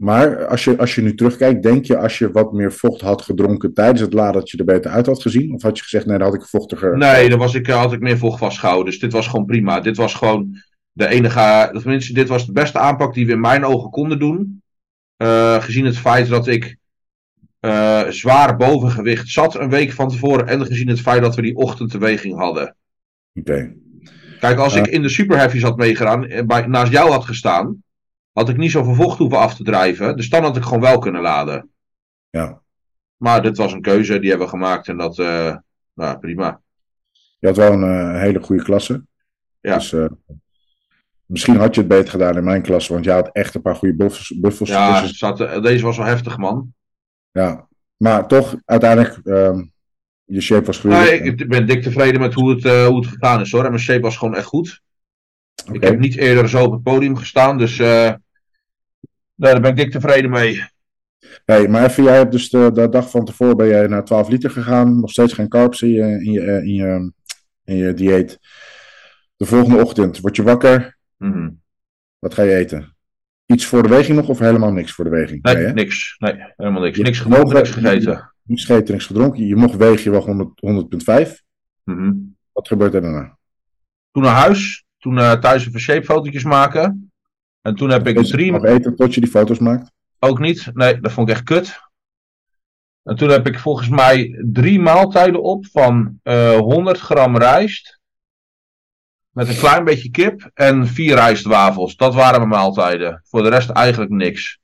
Maar 0.00 0.46
als 0.46 0.64
je, 0.64 0.78
als 0.78 0.94
je 0.94 1.02
nu 1.02 1.14
terugkijkt, 1.14 1.62
denk 1.62 1.84
je 1.84 1.98
als 1.98 2.18
je 2.18 2.30
wat 2.30 2.52
meer 2.52 2.72
vocht 2.72 3.00
had 3.00 3.22
gedronken 3.22 3.74
tijdens 3.74 4.00
het 4.00 4.12
laden, 4.12 4.40
dat 4.40 4.50
je 4.50 4.58
er 4.58 4.64
beter 4.64 4.90
uit 4.90 5.06
had 5.06 5.22
gezien? 5.22 5.54
Of 5.54 5.62
had 5.62 5.76
je 5.76 5.82
gezegd, 5.82 6.06
nee, 6.06 6.18
dan 6.18 6.26
had 6.26 6.36
ik 6.36 6.46
vochtiger. 6.46 6.98
Nee, 6.98 7.28
daar 7.28 7.38
was 7.38 7.54
ik, 7.54 7.68
eh, 7.68 7.76
had 7.76 7.92
ik 7.92 8.00
meer 8.00 8.18
vocht 8.18 8.38
vastgehouden. 8.38 8.84
Dus 8.84 9.00
dit 9.00 9.12
was 9.12 9.28
gewoon 9.28 9.46
prima. 9.46 9.80
Dit 9.80 9.96
was 9.96 10.14
gewoon 10.14 10.56
de 10.92 11.06
enige. 11.06 11.68
Tenminste, 11.72 12.12
dit 12.12 12.28
was 12.28 12.46
de 12.46 12.52
beste 12.52 12.78
aanpak 12.78 13.14
die 13.14 13.26
we 13.26 13.32
in 13.32 13.40
mijn 13.40 13.64
ogen 13.64 13.90
konden 13.90 14.18
doen. 14.18 14.62
Eh, 15.16 15.62
gezien 15.62 15.84
het 15.84 15.98
feit 15.98 16.28
dat 16.28 16.46
ik 16.46 16.76
eh, 17.60 18.08
zwaar 18.08 18.56
bovengewicht 18.56 19.28
zat 19.28 19.54
een 19.54 19.70
week 19.70 19.92
van 19.92 20.08
tevoren. 20.08 20.46
En 20.46 20.66
gezien 20.66 20.88
het 20.88 21.00
feit 21.00 21.22
dat 21.22 21.34
we 21.34 21.42
die 21.42 21.56
ochtendbeweging 21.56 22.38
hadden. 22.38 22.76
Oké. 23.34 23.74
Kijk, 24.40 24.58
als 24.58 24.74
ik 24.74 24.86
in 24.86 25.02
de 25.02 25.08
super 25.08 25.36
heavies 25.36 25.62
had 25.62 25.76
meegedaan, 25.76 26.26
eh, 26.26 26.44
bij, 26.44 26.66
naast 26.66 26.92
jou 26.92 27.10
had 27.10 27.24
gestaan, 27.24 27.82
had 28.32 28.48
ik 28.48 28.56
niet 28.56 28.70
zoveel 28.70 28.94
vocht 28.94 29.18
hoeven 29.18 29.38
af 29.38 29.54
te 29.54 29.62
drijven. 29.62 30.16
Dus 30.16 30.28
dan 30.28 30.42
had 30.42 30.56
ik 30.56 30.62
gewoon 30.62 30.80
wel 30.80 30.98
kunnen 30.98 31.22
laden. 31.22 31.70
Ja. 32.30 32.60
Maar 33.16 33.42
dit 33.42 33.56
was 33.56 33.72
een 33.72 33.82
keuze 33.82 34.18
die 34.18 34.28
hebben 34.28 34.46
we 34.46 34.52
gemaakt 34.52 34.88
en 34.88 34.96
dat, 34.96 35.18
eh, 35.18 35.56
nou, 35.94 36.18
prima. 36.18 36.60
Je 37.40 37.46
had 37.46 37.56
wel 37.56 37.72
een 37.72 38.14
eh, 38.14 38.20
hele 38.20 38.40
goede 38.40 38.62
klasse. 38.62 39.04
Ja. 39.60 39.74
Dus 39.74 39.92
eh, 39.92 40.06
misschien 41.26 41.56
had 41.56 41.74
je 41.74 41.80
het 41.80 41.90
beter 41.90 42.10
gedaan 42.10 42.36
in 42.36 42.44
mijn 42.44 42.62
klasse, 42.62 42.92
want 42.92 43.04
jij 43.04 43.14
had 43.14 43.30
echt 43.32 43.54
een 43.54 43.62
paar 43.62 43.76
goede 43.76 43.94
buffels. 44.40 44.68
Ja, 44.68 45.06
zat, 45.06 45.40
eh, 45.40 45.62
deze 45.62 45.84
was 45.84 45.96
wel 45.96 46.06
heftig, 46.06 46.36
man. 46.36 46.74
Ja. 47.32 47.68
Maar 47.96 48.28
toch, 48.28 48.56
uiteindelijk, 48.64 49.20
ehm, 49.24 49.64
je 50.24 50.40
shape 50.40 50.66
was 50.66 50.78
goed. 50.78 50.90
Nee, 50.90 51.22
ik, 51.22 51.48
ben 51.48 51.66
dik 51.66 51.82
tevreden 51.82 52.20
met 52.20 52.34
hoe 52.34 52.50
het, 52.50 52.64
eh, 52.64 52.86
hoe 52.86 52.96
het 52.96 53.06
gegaan 53.06 53.40
is 53.40 53.52
hoor. 53.52 53.64
En 53.64 53.70
mijn 53.70 53.82
shape 53.82 54.00
was 54.00 54.16
gewoon 54.16 54.36
echt 54.36 54.46
goed. 54.46 54.80
Ik 55.72 55.82
heb 55.82 55.98
niet 55.98 56.16
eerder 56.16 56.48
zo 56.48 56.64
op 56.64 56.72
het 56.72 56.82
podium 56.82 57.16
gestaan, 57.16 57.58
dus 57.58 57.78
eh, 57.78 58.14
nee, 59.34 59.52
daar 59.52 59.60
ben 59.60 59.70
ik 59.70 59.76
dik 59.76 59.90
tevreden 59.90 60.30
mee. 60.30 60.64
Hey, 61.44 61.68
maar 61.68 61.84
even, 61.84 62.02
jij 62.04 62.16
hebt 62.16 62.32
dus 62.32 62.50
de, 62.50 62.70
de 62.72 62.88
dag 62.88 63.10
van 63.10 63.24
tevoren 63.24 63.56
ben 63.56 63.68
jij 63.68 63.86
naar 63.86 64.04
12 64.04 64.28
liter 64.28 64.50
gegaan. 64.50 65.00
Nog 65.00 65.10
steeds 65.10 65.32
geen 65.32 65.48
carbs 65.48 65.82
in 65.82 65.90
je, 65.90 66.24
in 66.24 66.32
je, 66.32 66.40
eh, 66.40 66.62
in 66.62 66.74
je, 66.74 67.12
in 67.64 67.76
je 67.76 67.94
dieet. 67.94 68.38
De 69.36 69.46
volgende 69.46 69.82
ochtend 69.82 70.20
word 70.20 70.36
je 70.36 70.42
wakker. 70.42 70.98
Mhm. 71.16 71.50
Wat 72.18 72.34
ga 72.34 72.42
je 72.42 72.54
eten? 72.54 72.96
Iets 73.52 73.66
voor 73.66 73.82
de 73.82 73.88
weging 73.88 74.16
nog 74.16 74.28
of 74.28 74.38
helemaal 74.38 74.72
niks 74.72 74.92
voor 74.92 75.04
de 75.04 75.10
weging? 75.10 75.42
Nee, 75.42 75.66
niks. 75.66 76.16
Nee, 76.18 76.34
helemaal 76.56 76.82
niks. 76.82 76.96
Je 76.96 77.02
Niks 77.02 77.18
gedronken, 77.18 77.52
wel- 77.52 77.62
niks 77.62 77.70
gegeten. 77.74 78.32
Niks 78.42 78.64
gegeten, 78.64 78.92
niks 78.92 79.06
gedronken. 79.06 79.46
Je 79.46 79.56
mocht 79.56 79.76
wegen, 79.76 80.12
je 80.12 80.18
100 80.18 80.60
100,5. 80.60 81.42
Mhm. 81.84 82.12
Wat 82.52 82.68
gebeurt 82.68 82.94
er 82.94 83.00
daarna? 83.00 83.38
Toen 84.10 84.22
naar 84.22 84.34
huis, 84.34 84.84
toen 84.98 85.18
eh, 85.18 85.32
thuis 85.32 85.66
even 85.66 85.80
shape 85.80 86.04
fotootjes 86.04 86.44
maken. 86.44 87.12
En 87.62 87.74
toen 87.74 87.90
heb 87.90 88.06
ik 88.06 88.16
het 88.18 88.26
drie, 88.26 88.52
nog 88.52 88.64
eten 88.64 88.96
tot 88.96 89.14
je 89.14 89.20
die 89.20 89.30
foto's 89.30 89.58
maakt? 89.58 89.90
ook 90.18 90.38
niet. 90.38 90.70
Nee, 90.74 91.00
dat 91.00 91.12
vond 91.12 91.28
ik 91.28 91.34
echt 91.34 91.44
kut. 91.44 91.80
En 93.02 93.16
toen 93.16 93.28
heb 93.28 93.46
ik 93.46 93.58
volgens 93.58 93.88
mij 93.88 94.44
drie 94.52 94.80
maaltijden 94.80 95.42
op 95.42 95.66
van 95.66 96.18
eh 96.22 96.56
100 96.58 96.98
gram 96.98 97.36
rijst. 97.36 97.99
Met 99.30 99.48
een 99.48 99.56
klein 99.56 99.84
beetje 99.84 100.10
kip 100.10 100.50
en 100.54 100.86
vier 100.86 101.14
rijstwafels. 101.14 101.96
Dat 101.96 102.14
waren 102.14 102.38
mijn 102.38 102.50
maaltijden. 102.50 103.22
Voor 103.24 103.42
de 103.42 103.48
rest 103.48 103.70
eigenlijk 103.70 104.10
niks. 104.10 104.58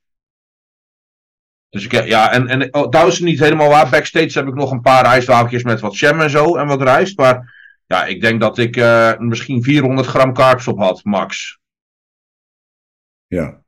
Dus 1.69 1.85
ik, 1.85 2.05
ja, 2.05 2.31
en, 2.31 2.47
en 2.47 2.73
oh, 2.73 2.89
trouwens 2.89 3.19
niet 3.19 3.39
helemaal 3.39 3.69
waar. 3.69 3.89
Backstage 3.89 4.39
heb 4.39 4.47
ik 4.47 4.53
nog 4.53 4.71
een 4.71 4.81
paar 4.81 5.03
rijstwafeltjes 5.03 5.63
met 5.63 5.79
wat 5.79 5.97
jam 5.97 6.21
en 6.21 6.29
zo 6.29 6.55
en 6.55 6.67
wat 6.67 6.81
rijst. 6.81 7.17
Maar 7.17 7.55
ja, 7.85 8.05
ik 8.05 8.21
denk 8.21 8.41
dat 8.41 8.57
ik 8.57 8.75
eh, 8.75 9.17
misschien 9.17 9.63
400 9.63 10.07
gram 10.07 10.33
carbs 10.33 10.67
op 10.67 10.77
had, 10.77 11.03
max. 11.03 11.59
Ja. 13.27 13.61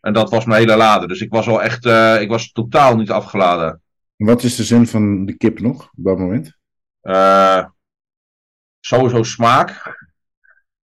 En 0.00 0.12
dat 0.12 0.30
was 0.30 0.44
mijn 0.44 0.60
hele 0.60 0.76
laden. 0.76 1.08
Dus 1.08 1.20
ik 1.20 1.30
was 1.30 1.46
wel 1.46 1.62
echt, 1.62 1.86
eh, 1.86 2.20
ik 2.20 2.28
was 2.28 2.52
totaal 2.52 2.96
niet 2.96 3.10
afgeladen. 3.10 3.82
En 4.16 4.26
Wat 4.26 4.42
is 4.42 4.56
de 4.56 4.64
zin 4.64 4.86
van 4.86 5.24
de 5.24 5.36
kip 5.36 5.60
nog 5.60 5.82
op 5.82 6.04
dat 6.04 6.18
moment? 6.18 6.58
Eh, 7.00 7.66
sowieso 8.80 9.22
smaak. 9.22 10.00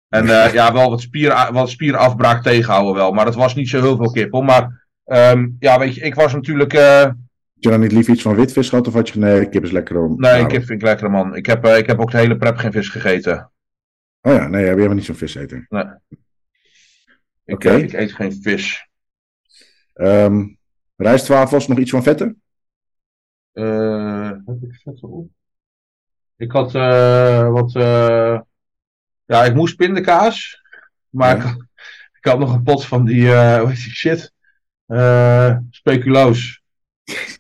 En 0.10 0.30
eh, 0.30 0.54
ja, 0.54 0.74
wel 0.74 0.90
wat, 0.90 1.02
spier, 1.02 1.50
wat 1.52 1.70
spierafbraak 1.70 2.44
tegenhouden 2.44 2.94
wel. 2.94 3.12
Maar 3.12 3.26
dat 3.26 3.36
was 3.36 3.56
niet 3.56 3.70
zo 3.70 3.82
heel 3.82 3.98
veel 3.98 4.12
kip 4.12 4.32
hoor. 4.32 4.44
Maar 4.46 4.88
ehm, 5.06 5.50
ja, 5.60 5.80
weet 5.80 5.96
je, 5.96 6.02
ik 6.02 6.16
was 6.16 6.34
natuurlijk... 6.34 6.74
eh, 6.74 7.02
Had 7.02 7.14
je 7.54 7.70
dan 7.70 7.80
niet 7.80 7.92
liever 7.92 8.14
iets 8.14 8.22
van 8.22 8.36
witvis 8.36 8.70
gehad 8.70 8.88
of 8.88 8.94
had 8.94 9.10
je 9.10 9.20
nee, 9.20 9.50
kip 9.50 9.64
is 9.64 9.72
lekker 9.72 10.02
om. 10.04 10.16
nee, 10.20 10.46
kip 10.46 10.64
vind 10.64 10.82
ik 10.82 10.88
lekker 10.88 11.12
man. 11.12 11.36
Ik 11.36 11.46
heb, 11.46 11.66
eh, 11.66 11.78
ik 11.78 11.88
heb 11.88 12.00
ook 12.00 12.12
de 12.12 12.18
hele 12.18 12.38
prep 12.38 12.58
geen 12.58 12.72
vis 12.72 12.90
gegeten. 12.90 13.52
Oh 14.22 14.34
ja, 14.34 14.48
nee, 14.48 14.66
jij 14.66 14.76
bent 14.76 14.94
niet 14.94 15.06
zo'n 15.06 15.16
viseter. 15.16 15.68
Ik, 17.46 17.56
Oké. 17.56 17.70
eh, 17.70 17.78
ik 17.78 17.94
eet 17.94 18.14
geen 18.14 18.42
vis. 18.42 18.88
Ehm 19.94 20.46
rijstwafels, 20.96 21.68
nog 21.68 21.78
iets 21.78 21.92
van 21.92 22.04
vetten? 22.04 22.42
Eh, 23.52 24.30
heb 24.46 24.58
ik 24.62 24.80
vet 24.84 25.02
op? 25.04 25.28
Ik 26.36 26.52
had 26.52 26.76
eh, 26.76 27.50
wat. 27.52 27.76
Eh, 29.30 29.38
ja, 29.38 29.46
ik 29.46 29.54
moest 29.54 29.76
pindakaas. 29.76 30.62
Maar 31.10 31.30
Ja. 31.30 31.36
ik, 31.36 31.42
had- 31.42 31.66
ik 32.22 32.26
had 32.32 32.40
nog 32.40 32.54
een 32.54 32.64
pot 32.64 32.86
van 32.86 33.06
die. 33.06 33.34
eh 33.34 33.60
hoe 33.60 33.68
heet 33.70 33.84
die 33.84 33.94
shit? 33.94 34.32
Eh 34.88 35.56
speculoos. 35.70 36.62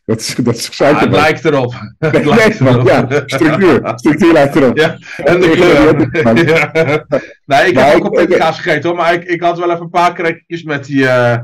Dat 0.05 0.19
is, 0.19 0.35
dat 0.35 0.55
is 0.55 0.81
Ah, 0.81 0.99
het 0.99 1.11
lijkt 1.11 1.45
erop. 1.45 1.73
het 1.99 2.11
Nee, 2.13 2.25
lijkt 2.25 2.59
erop. 2.59 2.87
ja, 2.87 3.07
structuur. 3.25 3.91
Structuur 3.95 4.33
lijkt 4.33 4.55
erop. 4.55 4.77
Ja, 4.77 4.97
En 5.17 5.39
de 5.39 5.49
kleur. 5.49 6.09
Ja. 6.47 6.71
Nee, 7.45 7.67
ik 7.67 7.73
Maar 7.73 7.85
heb 7.85 7.95
ik- 7.97 8.05
ook 8.05 8.17
al 8.17 8.25
pindakaas 8.25 8.59
gegeten 8.59 8.89
hoor. 8.89 8.97
Maar 8.97 9.13
ik, 9.13 9.23
ik 9.23 9.41
had 9.41 9.57
wel 9.59 9.69
even 9.71 9.81
een 9.83 9.89
paar 9.89 10.13
krekjes 10.13 10.63
met 10.63 10.85
die. 10.85 11.07
eh, 11.07 11.37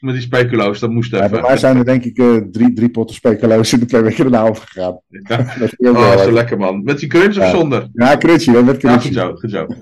met 0.00 0.14
die 0.14 0.22
speculoos. 0.22 0.78
Dat 0.80 0.90
moest 0.90 1.10
Ja, 1.10 1.24
even. 1.24 1.40
mij 1.42 1.56
zijn 1.56 1.76
er 1.76 1.84
denk 1.84 2.04
ik 2.04 2.18
eh, 2.18 2.36
drie, 2.36 2.72
drie 2.72 2.90
potten 2.90 3.16
speculoos 3.16 3.72
in 3.72 3.78
de 3.80 3.86
twee 3.86 4.02
weken 4.02 4.24
erna 4.24 4.40
afgegaan. 4.40 5.00
Ja. 5.08 5.36
Dat 5.58 5.60
is 5.60 5.74
heel 5.76 5.96
Oh, 5.96 6.32
lekker 6.32 6.58
man. 6.58 6.82
Met 6.82 6.98
die 6.98 7.08
crunch 7.08 7.38
of 7.38 7.48
zonder? 7.50 7.88
Ja, 7.92 8.16
crunchie, 8.16 8.52
dat 8.52 8.64
werd 8.64 8.82
Ja, 8.82 8.98
goed 8.98 9.12
zo. 9.12 9.34
Goed 9.34 9.50
zo. 9.50 9.66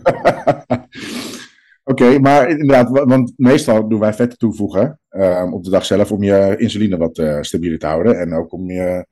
Oké, 1.84 2.18
maar 2.18 2.48
inderdaad, 2.48 2.88
wa- 2.90 3.04
want 3.04 3.32
meestal 3.36 3.88
doen 3.88 4.00
wij 4.00 4.14
vetten 4.14 4.38
toevoegen 4.38 5.00
ehm, 5.08 5.52
op 5.52 5.64
de 5.64 5.70
dag 5.70 5.84
zelf 5.84 6.12
om 6.12 6.22
je 6.22 6.54
insuline 6.58 6.96
wat 6.96 7.18
eh 7.18 7.40
stabieler 7.40 7.78
te 7.78 7.86
houden. 7.86 8.20
En 8.20 8.34
ook 8.34 8.52
om 8.52 8.70
je, 8.70 9.06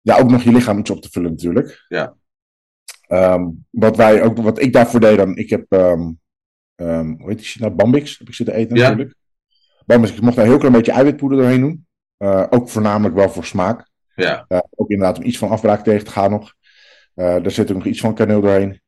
ja, 0.00 0.18
ook 0.18 0.30
nog 0.30 0.42
je 0.42 0.52
lichaam 0.52 0.78
iets 0.78 0.90
op 0.90 1.02
te 1.02 1.08
vullen 1.10 1.30
natuurlijk. 1.30 1.84
Ja. 1.88 2.14
Ehm, 3.06 3.44
wat 3.70 3.96
wij 3.96 4.22
ook, 4.22 4.36
wat 4.38 4.60
ik 4.60 4.72
daarvoor 4.72 5.00
deed 5.00 5.16
dan, 5.16 5.36
ik 5.36 5.50
heb, 5.50 5.64
ehm, 5.68 6.10
ehm, 6.74 7.06
hoe 7.18 7.28
heet 7.28 7.38
die 7.38 7.52
nou, 7.62 7.72
Bambix 7.74 8.18
heb 8.18 8.28
ik 8.28 8.34
zitten 8.34 8.54
eten 8.54 8.76
Ja. 8.76 8.82
natuurlijk. 8.88 9.14
Ik 9.86 10.20
mocht 10.20 10.36
daar 10.36 10.44
een 10.44 10.50
heel 10.50 10.58
klein 10.58 10.72
beetje 10.72 10.92
eiwitpoeder 10.92 11.38
doorheen 11.38 11.60
doen. 11.60 11.86
Eh, 12.16 12.46
ook 12.50 12.68
voornamelijk 12.68 13.14
wel 13.14 13.30
voor 13.30 13.44
smaak. 13.44 13.88
Ja. 14.14 14.44
Eh, 14.48 14.58
ook 14.74 14.88
inderdaad 14.90 15.18
om 15.18 15.24
iets 15.24 15.38
van 15.38 15.48
afbraak 15.50 15.84
tegen 15.84 16.04
te 16.04 16.10
gaan 16.10 16.30
nog. 16.30 16.54
Eh 17.14 17.24
daar 17.42 17.50
zit 17.50 17.70
ook 17.70 17.76
nog 17.76 17.86
iets 17.86 18.00
van 18.00 18.14
kaneel 18.14 18.40
doorheen. 18.40 18.80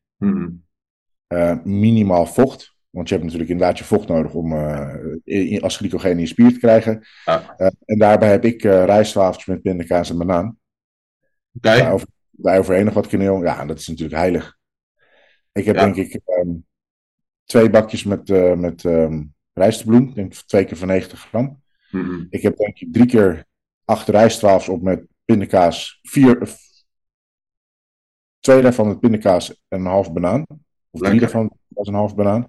Eh, 1.26 1.56
minimaal 1.64 2.26
vocht. 2.26 2.74
Want 2.90 3.08
je 3.08 3.14
hebt 3.14 3.24
natuurlijk 3.26 3.52
inderdaad 3.52 3.78
je 3.78 3.84
vocht 3.84 4.08
nodig 4.08 4.32
om 4.34 4.52
in- 5.24 5.62
als 5.62 5.76
glycogeen 5.76 6.12
in 6.12 6.18
je 6.18 6.26
spier 6.26 6.52
te 6.52 6.58
krijgen. 6.58 7.06
Ja. 7.24 7.54
Eh, 7.56 7.66
en 7.84 7.98
daarbij 7.98 8.30
heb 8.30 8.44
ik 8.44 8.62
rijstwafeltjes 8.62 9.46
met 9.46 9.62
pindakaas 9.62 10.10
en 10.10 10.18
banaan. 10.18 10.46
Oké. 10.46 11.68
Daarover, 11.78 12.08
daaroverheen 12.30 12.84
nog 12.84 12.94
wat 12.94 13.06
kaneel. 13.06 13.42
Ja, 13.42 13.64
dat 13.64 13.78
is 13.78 13.88
natuurlijk 13.88 14.16
heilig. 14.18 14.56
Ik 15.52 15.64
heb 15.64 15.74
Ja. 15.76 15.84
denk 15.84 15.96
ik 15.96 16.20
ehm, 16.24 16.50
twee 17.44 17.70
bakjes 17.70 18.04
met, 18.04 18.28
met 18.58 18.84
ehm 18.84 19.22
rijstbloem. 19.56 20.08
Ik 20.08 20.14
denk 20.14 20.34
twee 20.34 20.64
keer 20.64 20.76
van 20.76 20.88
90 20.88 21.20
gram. 21.20 21.62
Mhm. 21.90 22.24
Ik 22.30 22.42
heb 22.42 22.56
denk 22.56 22.78
ik 22.78 22.92
drie 22.92 23.06
keer 23.06 23.44
acht 23.84 24.08
rijstwafels 24.08 24.68
op 24.68 24.82
met 24.82 25.06
pindakaas. 25.24 25.98
Vier, 26.02 26.42
eh, 26.42 26.48
twee 28.40 28.62
daarvan 28.62 28.88
met 28.88 29.00
pindakaas 29.00 29.62
en 29.68 29.80
een 29.80 29.86
half 29.86 30.12
banaan. 30.12 30.44
Of 30.90 31.00
drie 31.00 31.20
daarvan 31.20 31.50
was 31.68 31.88
een 31.88 31.94
half 31.94 32.14
banaan. 32.14 32.48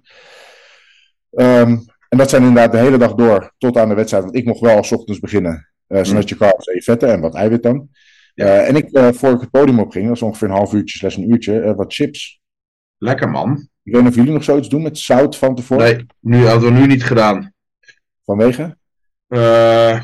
Ehm, 1.30 1.76
en 2.08 2.18
dat 2.18 2.30
zijn 2.30 2.42
inderdaad 2.42 2.72
de 2.72 2.78
hele 2.78 2.98
dag 2.98 3.14
door 3.14 3.52
tot 3.58 3.76
aan 3.76 3.88
de 3.88 3.94
wedstrijd. 3.94 4.24
Want 4.24 4.36
ik 4.36 4.44
mocht 4.44 4.60
wel 4.60 4.82
s 4.84 4.92
ochtends 4.92 5.20
beginnen. 5.20 5.68
eh 5.86 6.04
zodat 6.04 6.28
je 6.28 6.36
carbs 6.36 6.66
en 6.66 6.74
je 6.74 6.82
vetten 6.82 7.12
en 7.12 7.20
wat 7.20 7.34
eiwit 7.34 7.62
dan. 7.62 7.88
Ja. 8.34 8.44
Eh, 8.46 8.68
en 8.68 8.76
ik, 8.76 8.90
eh, 8.90 9.12
voor 9.12 9.30
ik 9.30 9.40
het 9.40 9.50
podium 9.50 9.80
opging, 9.80 10.06
dat 10.06 10.16
is 10.16 10.22
ongeveer 10.22 10.48
een 10.48 10.54
half 10.54 10.72
uurtje 10.72 10.98
slash 10.98 11.16
een 11.16 11.30
uurtje, 11.30 11.74
wat 11.74 11.94
chips. 11.94 12.40
Lekker 12.98 13.28
man. 13.30 13.68
Ik 13.88 13.94
weet 13.94 14.02
niet 14.02 14.10
of 14.10 14.16
jullie 14.16 14.32
nog 14.32 14.44
zoiets 14.44 14.68
doen 14.68 14.82
met 14.82 14.98
zout 14.98 15.36
van 15.36 15.54
tevoren. 15.54 15.84
Nee, 15.84 16.06
nu 16.20 16.46
hadden 16.46 16.72
we 16.72 16.78
nu 16.78 16.86
niet 16.86 17.04
gedaan. 17.04 17.52
Vanwege? 18.24 18.76
Eh, 19.28 20.00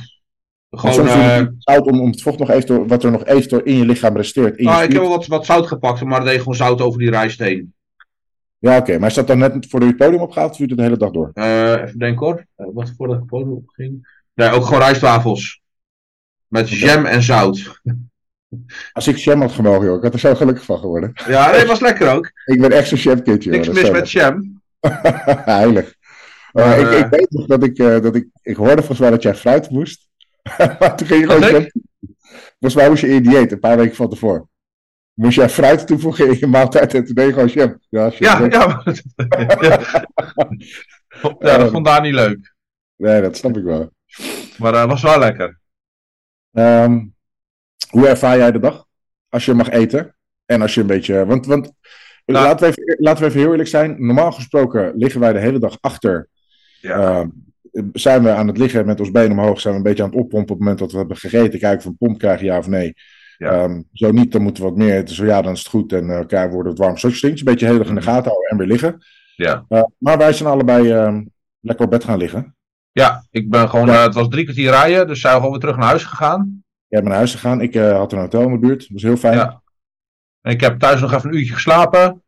gewoon, 0.71 1.09
eh, 1.09 1.47
zout 1.59 1.87
om, 1.87 2.01
om 2.01 2.11
het 2.11 2.23
vocht 2.23 2.39
nog 2.39 2.51
even, 2.51 2.87
wat 2.87 3.05
er 3.05 3.11
nog 3.11 3.25
even 3.25 3.65
in 3.65 3.77
je 3.77 3.85
lichaam 3.85 4.17
resteert. 4.17 4.57
In 4.57 4.65
nou, 4.65 4.83
ik 4.83 4.93
heb 4.93 5.01
wel 5.01 5.11
wat, 5.11 5.27
wat 5.27 5.47
zout 5.47 5.67
gepakt, 5.67 6.05
maar 6.05 6.19
er 6.19 6.27
deed 6.27 6.39
gewoon 6.39 6.55
zout 6.55 6.81
over 6.81 6.99
die 6.99 7.11
rijst 7.11 7.39
heen. 7.39 7.75
Ja, 8.59 8.77
oké. 8.77 8.99
Maar 8.99 9.09
is 9.09 9.15
dat 9.15 9.27
dan 9.27 9.39
net 9.39 9.67
voor 9.69 9.81
je 9.81 9.87
het 9.87 9.97
podium 9.97 10.21
opgaat 10.21 10.51
of 10.51 10.57
duurt 10.57 10.71
het 10.71 10.79
de 10.79 10.85
hele 10.85 10.97
dag 10.97 11.11
door? 11.11 11.31
Eh, 11.35 11.73
even 11.73 11.99
denken 11.99 12.27
hoor. 12.27 12.47
Wat 12.55 12.93
voordat 12.97 13.17
ik 13.17 13.23
het 13.23 13.31
podium 13.31 13.53
opging. 13.53 14.19
Nee, 14.35 14.51
ook 14.51 14.65
gewoon 14.65 14.81
rijstwafels. 14.81 15.63
Met 16.47 16.71
jam 16.71 17.05
en 17.05 17.23
zout. 17.23 17.81
Als 18.93 19.07
ik 19.07 19.17
jam 19.17 19.41
had 19.41 19.53
gemogen, 19.53 19.87
joh. 19.87 19.97
Ik 19.97 20.03
had 20.03 20.13
er 20.13 20.19
zo 20.19 20.35
gelukkig 20.35 20.65
van 20.65 20.79
geworden. 20.79 21.13
Ja, 21.27 21.51
nee, 21.51 21.67
was 21.67 21.81
lekker 21.81 22.13
ook. 22.13 22.31
Ik 22.55 22.61
ben 22.61 22.73
echt 22.73 22.89
zo'n 22.89 22.99
jamkindje. 22.99 23.51
Niks 23.51 23.69
mis 23.69 23.91
met 23.91 24.11
jam. 24.11 24.63
lekker. 24.81 25.43
Heilig. 25.55 25.95
Uh, 26.53 26.65
Maar, 26.65 26.79
ik, 26.79 26.87
eh, 26.87 26.99
ik 26.99 27.07
weet 27.11 27.31
nog 27.31 27.47
dat 27.47 27.65
ik, 27.65 27.79
eh, 27.79 28.01
dat 28.01 28.15
ik... 28.15 28.29
Ik 28.43 28.57
hoorde 28.57 28.77
volgens 28.77 28.99
mij 28.99 29.11
dat 29.11 29.23
jij 29.23 29.35
fruit 29.35 29.71
moest. 29.71 30.09
maar 30.79 30.97
toen 30.97 31.07
ging 31.07 31.21
je 31.21 31.27
gewoon 31.27 31.51
jam... 31.51 31.63
ik? 31.63 31.75
Volgens 32.59 32.75
mij 32.75 32.89
moest 32.89 33.03
je 33.03 33.09
in 33.09 33.23
dieet, 33.23 33.53
een 33.53 33.61
paar 33.61 33.77
weken 33.77 33.97
van 33.97 34.09
tevoren. 34.09 34.49
Moest 35.15 35.37
jij 35.37 35.49
fruit 35.49 35.87
toevoegen 35.87 36.29
in 36.29 36.37
je 36.39 36.47
maaltijd 36.47 36.95
en 36.95 37.05
toen 37.05 37.15
deed 37.15 37.27
je 37.27 37.33
gewoon 37.33 37.49
jam. 37.49 37.79
Ja, 37.89 38.13
jam. 38.19 38.51
Ja, 38.51 38.83
ja. 39.61 39.81
ja, 41.39 41.59
dat 41.59 41.71
vond 41.71 41.85
daar 41.85 42.01
niet 42.01 42.15
leuk. 42.15 42.55
Nee, 42.97 43.21
dat 43.21 43.37
snap 43.37 43.57
ik 43.57 43.65
wel. 43.65 43.93
Maar 44.59 44.73
dat 44.73 44.89
was 44.89 45.03
wel 45.03 45.19
lekker. 45.19 45.59
Ehm, 46.53 47.01
hoe 47.95 48.09
ervaar 48.09 48.37
jij 48.37 48.53
de 48.53 48.59
dag? 48.59 48.85
Als 49.29 49.45
je 49.45 49.55
mag 49.55 49.71
eten. 49.71 50.15
En 50.47 50.63
als 50.63 50.75
je 50.75 50.81
een 50.81 50.87
beetje. 50.87 51.27
Want, 51.27 51.47
want 51.47 51.73
Nou. 52.27 52.45
laten, 52.47 52.67
we 52.67 52.73
even, 52.79 52.97
laten 53.05 53.23
we 53.23 53.29
even 53.29 53.41
heel 53.41 53.51
eerlijk 53.51 53.69
zijn. 53.69 54.07
Normaal 54.07 54.33
gesproken 54.33 54.93
liggen 54.97 55.21
wij 55.21 55.33
de 55.33 55.39
hele 55.39 55.59
dag 55.59 55.77
achter. 55.81 56.29
Ja. 56.81 56.99
Ehm, 57.01 57.29
zijn 57.93 58.23
we 58.23 58.31
aan 58.31 58.47
het 58.47 58.59
liggen 58.59 58.87
met 58.87 59.01
ons 59.01 59.11
benen 59.11 59.39
omhoog. 59.39 59.61
Zijn 59.61 59.73
we 59.75 59.79
een 59.79 59.87
beetje 59.87 60.03
aan 60.03 60.09
het 60.11 60.19
oppompen 60.19 60.43
op 60.43 60.49
het 60.49 60.59
moment 60.59 60.79
dat 60.79 60.93
we 60.93 60.99
hebben 60.99 61.17
gegeten. 61.17 61.59
Kijken 61.59 61.77
of 61.79 61.83
we 61.85 61.89
een 61.89 61.97
pomp 61.97 62.19
krijgen, 62.19 62.47
ja 62.47 62.59
of 62.59 62.69
nee. 62.69 62.95
Ja. 63.39 63.51
Ehm, 63.51 63.83
zo 63.93 64.11
niet, 64.11 64.33
dan 64.33 64.43
moeten 64.43 64.63
we 64.63 64.69
wat 64.69 64.79
meer 64.79 64.97
eten. 64.97 65.15
Zo 65.15 65.25
ja, 65.25 65.43
dan 65.43 65.53
is 65.53 65.59
het 65.59 65.69
goed. 65.69 65.93
En 65.93 66.11
eh 66.11 66.17
elkaar 66.17 66.51
worden 66.51 66.73
het 66.73 66.81
warm. 66.81 66.97
Zo'n 66.99 67.11
dingetje. 67.11 67.39
Een 67.39 67.53
beetje 67.53 67.67
heel 67.67 67.79
erg 67.79 67.89
in 67.89 67.95
de 67.95 68.03
gaten 68.03 68.31
houden 68.31 68.51
en 68.51 68.57
weer 68.59 68.67
liggen. 68.67 68.99
Ja. 69.37 69.65
Eh, 69.69 69.83
maar 69.99 70.19
wij 70.19 70.33
zijn 70.33 70.49
allebei 70.49 70.91
ehm, 70.93 71.23
lekker 71.61 71.85
op 71.85 71.91
bed 71.91 72.05
gaan 72.05 72.19
liggen. 72.19 72.57
ja, 72.93 73.27
ik 73.31 73.51
ben 73.51 73.69
gewoon. 73.69 73.89
eh, 73.89 74.03
het 74.03 74.15
was 74.15 74.29
drie 74.29 74.45
kwartier 74.45 74.71
rijden, 74.71 75.07
dus 75.07 75.21
zijn 75.21 75.33
we 75.33 75.39
gewoon 75.39 75.53
weer 75.53 75.61
terug 75.63 75.77
naar 75.77 75.89
huis 75.89 76.05
gegaan. 76.05 76.64
Jij 76.95 77.03
bent 77.03 77.15
naar 77.15 77.23
huis 77.25 77.35
gegaan. 77.35 77.61
Ik 77.61 77.75
eh, 77.75 77.97
had 77.97 78.13
een 78.13 78.19
hotel 78.19 78.43
in 78.43 78.53
de 78.53 78.59
buurt. 78.59 78.81
Dat 78.81 78.89
was 78.89 79.03
heel 79.03 79.17
fijn. 79.17 79.37
Ja. 79.37 79.63
En 80.41 80.53
ik 80.53 80.61
heb 80.61 80.79
thuis 80.79 81.01
nog 81.01 81.13
even 81.13 81.29
een 81.29 81.37
uurtje 81.37 81.55
geslapen. 81.55 82.23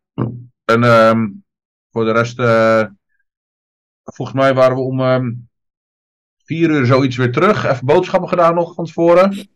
En 0.65 0.85
ehm, 0.85 1.29
voor 1.91 2.05
de 2.05 2.13
rest, 2.13 2.39
eh, 2.39 2.85
volgens 4.03 4.37
mij 4.37 4.55
waren 4.55 4.77
we 4.77 4.83
om 4.83 5.01
ehm, 5.01 5.33
vier 6.45 6.71
uur 6.71 6.87
zoiets 6.87 7.17
weer 7.17 7.33
terug. 7.33 7.65
Even 7.65 7.87
boodschappen 7.87 8.29
gedaan 8.29 8.55
nog 8.55 8.75
van 8.75 8.85
tevoren. 8.85 9.49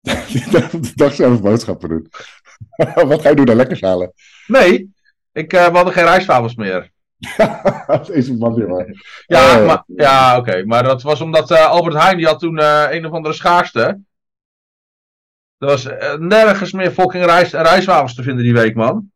De 0.00 0.92
dag 0.94 1.14
zelf 1.14 1.42
boodschappen 1.42 1.88
doen. 1.88 2.10
Wat 3.08 3.20
ga 3.20 3.28
je 3.28 3.36
doen 3.36 3.44
dan? 3.44 3.56
Lekker 3.56 3.78
halen? 3.80 4.12
Nee, 4.46 4.90
ik, 5.32 5.52
eh, 5.52 5.66
we 5.66 5.76
hadden 5.76 5.94
geen 5.94 6.04
rijstwafels 6.04 6.54
meer. 6.54 6.90
Deze 8.06 8.36
man 8.36 8.54
hier, 8.54 8.68
man. 8.68 8.96
Ja, 9.26 9.58
maar, 9.58 9.82
ja 9.86 10.36
oké. 10.38 10.64
Maar 10.64 10.82
dat 10.82 11.02
was 11.02 11.20
omdat 11.20 11.50
Albert 11.50 11.96
Heijn, 11.96 12.16
die 12.16 12.26
had 12.26 12.38
toen 12.38 12.62
een 12.92 13.06
of 13.06 13.12
andere 13.12 13.34
schaarste. 13.34 14.04
Er 15.58 15.66
was 15.66 15.86
eh, 15.86 16.14
nergens 16.14 16.72
meer 16.72 16.90
fucking 16.90 17.24
rijst, 17.24 17.52
rijstwafels 17.52 18.14
te 18.14 18.22
vinden 18.22 18.44
die 18.44 18.52
week, 18.52 18.74
man. 18.74 19.10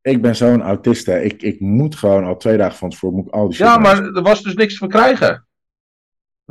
Ik 0.00 0.22
ben 0.22 0.36
zo'n 0.36 0.62
autist, 0.62 1.06
hè. 1.06 1.20
Ik, 1.20 1.42
ik 1.42 1.60
moet 1.60 1.96
gewoon 1.96 2.24
al 2.24 2.36
twee 2.36 2.56
dagen 2.56 2.78
van 2.78 2.90
tevoren 2.90 3.16
moet 3.16 3.26
ik 3.26 3.32
al 3.32 3.46
die 3.46 3.56
shit 3.56 3.66
Ja, 3.66 3.78
maar 3.78 4.02
er 4.02 4.22
was 4.22 4.42
dus 4.42 4.54
niks 4.54 4.72
te 4.72 4.78
verkrijgen. 4.78 5.46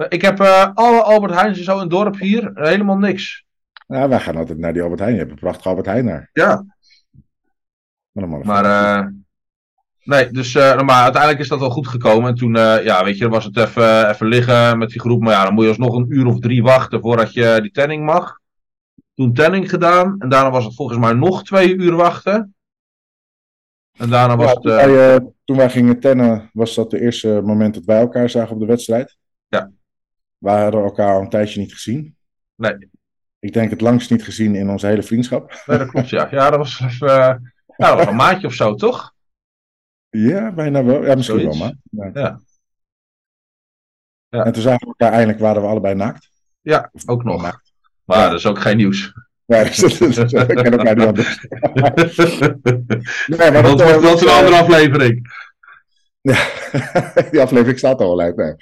Ik 0.07 0.21
heb 0.21 0.39
eh, 0.39 0.69
alle 0.73 1.01
Albert 1.01 1.33
Heijns 1.33 1.57
en 1.57 1.63
zo 1.63 1.73
in 1.73 1.79
het 1.79 1.89
dorp 1.89 2.19
hier, 2.19 2.51
helemaal 2.53 2.97
niks. 2.97 3.45
Ja, 3.87 4.07
wij 4.07 4.19
gaan 4.19 4.35
altijd 4.35 4.57
naar 4.57 4.73
die 4.73 4.81
Albert 4.81 4.99
Heijn. 4.99 5.13
Je 5.13 5.19
hebt 5.19 5.31
een 5.31 5.39
prachtige 5.39 5.69
Albert 5.69 5.85
Heijn 5.85 6.05
daar. 6.05 6.29
Ja. 6.33 6.65
Maar, 8.11 8.29
dan 8.29 8.41
Maar, 8.45 8.65
eh, 8.65 9.07
nee, 10.03 10.31
dus, 10.31 10.55
eh, 10.55 10.81
maar 10.81 11.03
uiteindelijk 11.03 11.41
is 11.41 11.47
dat 11.47 11.59
wel 11.59 11.69
goed 11.69 11.87
gekomen. 11.87 12.29
En 12.29 12.35
toen, 12.35 12.55
eh, 12.55 12.83
ja, 12.83 13.03
weet 13.03 13.17
je, 13.17 13.29
was 13.29 13.45
het 13.45 13.57
even, 13.57 14.09
even 14.09 14.27
liggen 14.27 14.77
met 14.77 14.89
die 14.89 14.99
groep. 14.99 15.21
Maar 15.21 15.33
ja, 15.33 15.43
dan 15.43 15.53
moet 15.53 15.63
je 15.63 15.69
alsnog 15.69 15.95
een 15.95 16.13
uur 16.13 16.25
of 16.25 16.39
drie 16.39 16.63
wachten 16.63 17.01
voordat 17.01 17.33
je 17.33 17.59
die 17.61 17.71
tanning 17.71 18.05
mag. 18.05 18.39
Toen 19.13 19.33
tanning 19.33 19.69
gedaan. 19.69 20.15
En 20.19 20.29
daarna 20.29 20.51
was 20.51 20.65
het 20.65 20.75
volgens 20.75 20.97
mij 20.99 21.13
nog 21.13 21.43
twee 21.43 21.75
uur 21.75 21.95
wachten. 21.95 22.55
En 23.93 24.09
daarna 24.09 24.35
was 24.35 24.45
Ja, 24.47 24.53
het... 24.53 24.61
toen, 24.61 24.71
eh, 24.71 24.85
wij, 24.85 25.15
eh, 25.15 25.25
toen 25.43 25.57
wij 25.57 25.69
gingen 25.69 25.99
tennen, 25.99 26.49
was 26.53 26.75
dat 26.75 26.89
de 26.91 26.99
eerste 27.01 27.41
moment 27.43 27.73
dat 27.73 27.83
wij 27.83 27.99
elkaar 27.99 28.29
zagen 28.29 28.53
op 28.53 28.59
de 28.59 28.65
wedstrijd. 28.65 29.17
Ja. 29.47 29.71
We 30.37 30.49
hadden 30.49 30.83
elkaar 30.83 31.15
al 31.15 31.21
een 31.21 31.29
tijdje 31.29 31.59
niet 31.59 31.73
gezien. 31.73 32.15
Nee. 32.55 32.89
Ik 33.39 33.53
denk 33.53 33.69
het 33.69 33.81
langst 33.81 34.11
niet 34.11 34.23
gezien 34.23 34.55
in 34.55 34.69
onze 34.69 34.87
hele 34.87 35.03
vriendschap. 35.03 35.63
nee, 35.65 35.77
dat 35.77 35.89
klopt, 35.89 36.09
ja. 36.09 36.27
Ja, 36.31 36.49
dat 36.49 36.59
was 36.59 36.81
even... 36.81 37.07
eh, 37.09 37.35
ja, 37.77 37.87
dat 37.87 37.97
was 37.97 38.07
een 38.07 38.15
maandje 38.15 38.47
of 38.47 38.53
zo, 38.53 38.75
toch? 38.75 39.13
Ja, 40.09 40.51
bijna 40.51 40.83
wel. 40.83 41.05
Ja, 41.05 41.15
misschien 41.15 41.39
Zoiets. 41.39 41.59
wel, 41.59 41.73
maar. 41.91 42.11
Ja. 42.13 42.39
Ja. 44.29 44.43
En 44.45 44.53
toen 44.53 44.61
zagen 44.61 44.79
we 44.79 44.85
elkaar 44.85 45.11
eindelijk, 45.11 45.39
waren 45.39 45.61
we 45.61 45.67
allebei 45.67 45.95
naakt. 45.95 46.29
Ja, 46.61 46.91
ook 47.05 47.23
nog. 47.23 47.41
Naakt. 47.41 47.72
Maar 48.05 48.17
Ja. 48.17 48.29
dat 48.29 48.39
is 48.39 48.45
ook 48.45 48.59
geen 48.59 48.77
nieuws. 48.77 49.13
Niet 49.45 49.55
anders. 51.05 51.39
Nee, 53.27 53.51
maar 53.51 53.63
dat, 53.63 53.77
dat, 53.77 53.81
eh, 53.81 54.01
dat 54.01 54.15
is 54.15 54.21
een 54.21 54.27
eh, 54.27 54.37
andere 54.37 54.55
aflevering. 54.57 55.31
Ja, 56.21 56.35
die 57.31 57.41
aflevering 57.41 57.77
staat 57.77 57.99
al 58.01 58.19
uit. 58.21 58.35
Nee, 58.35 58.55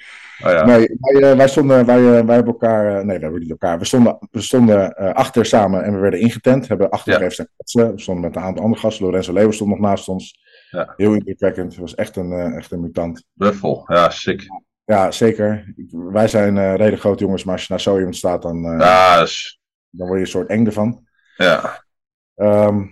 Oh, 0.44 0.50
ja. 0.50 0.64
nee 0.64 0.96
wij, 1.00 1.30
eh, 1.30 1.36
wij, 1.36 1.48
stonden, 1.48 1.86
wij, 1.86 1.96
eh, 1.96 2.24
wij 2.26 2.34
hebben 2.34 2.52
elkaar. 2.52 2.86
eh, 2.98 3.04
nee, 3.04 3.16
we 3.16 3.22
hebben 3.22 3.40
niet 3.40 3.50
elkaar. 3.50 3.78
We 3.78 3.84
stonden, 3.84 4.18
we 4.30 4.40
stonden 4.40 4.92
eh, 4.96 5.12
achter 5.12 5.46
samen 5.46 5.84
en 5.84 5.92
we 5.94 5.98
werden 5.98 6.20
ingetent. 6.20 6.68
Hebben 6.68 6.90
achter 6.90 7.20
Ja. 7.22 7.30
staan 7.30 7.46
kletsen. 7.56 7.94
We 7.94 8.00
stonden 8.00 8.24
met 8.24 8.36
een 8.36 8.42
aantal 8.42 8.64
andere 8.64 8.80
gasten. 8.82 9.04
Lorenzo 9.04 9.32
Leeuwen 9.32 9.54
stond 9.54 9.70
nog 9.70 9.78
naast 9.78 10.08
ons. 10.08 10.38
Ja. 10.70 10.92
Heel 10.96 11.12
indrukwekkend. 11.14 11.70
Het 11.72 11.80
was 11.80 11.94
echt 11.94 12.16
een, 12.16 12.32
eh, 12.32 12.56
echt 12.56 12.70
een 12.72 12.80
mutant. 12.80 13.24
Buffel, 13.32 13.84
ja, 13.86 14.10
sick. 14.10 14.42
Ja, 14.92 15.10
zeker. 15.10 15.74
Wij 15.90 16.28
zijn 16.28 16.56
eh 16.56 16.74
redelijk 16.74 17.00
grote 17.00 17.24
jongens, 17.24 17.44
maar 17.44 17.54
als 17.54 17.62
je 17.62 17.68
naar 17.70 17.80
zo 17.80 17.96
iemand 17.96 18.16
staat, 18.16 18.42
dan, 18.42 18.64
eh, 18.64 18.78
dan 19.90 20.06
word 20.06 20.18
je 20.18 20.24
een 20.24 20.30
soort 20.30 20.48
eng 20.48 20.66
ervan. 20.66 21.06
ja. 21.36 21.84
Ehm, 22.34 22.84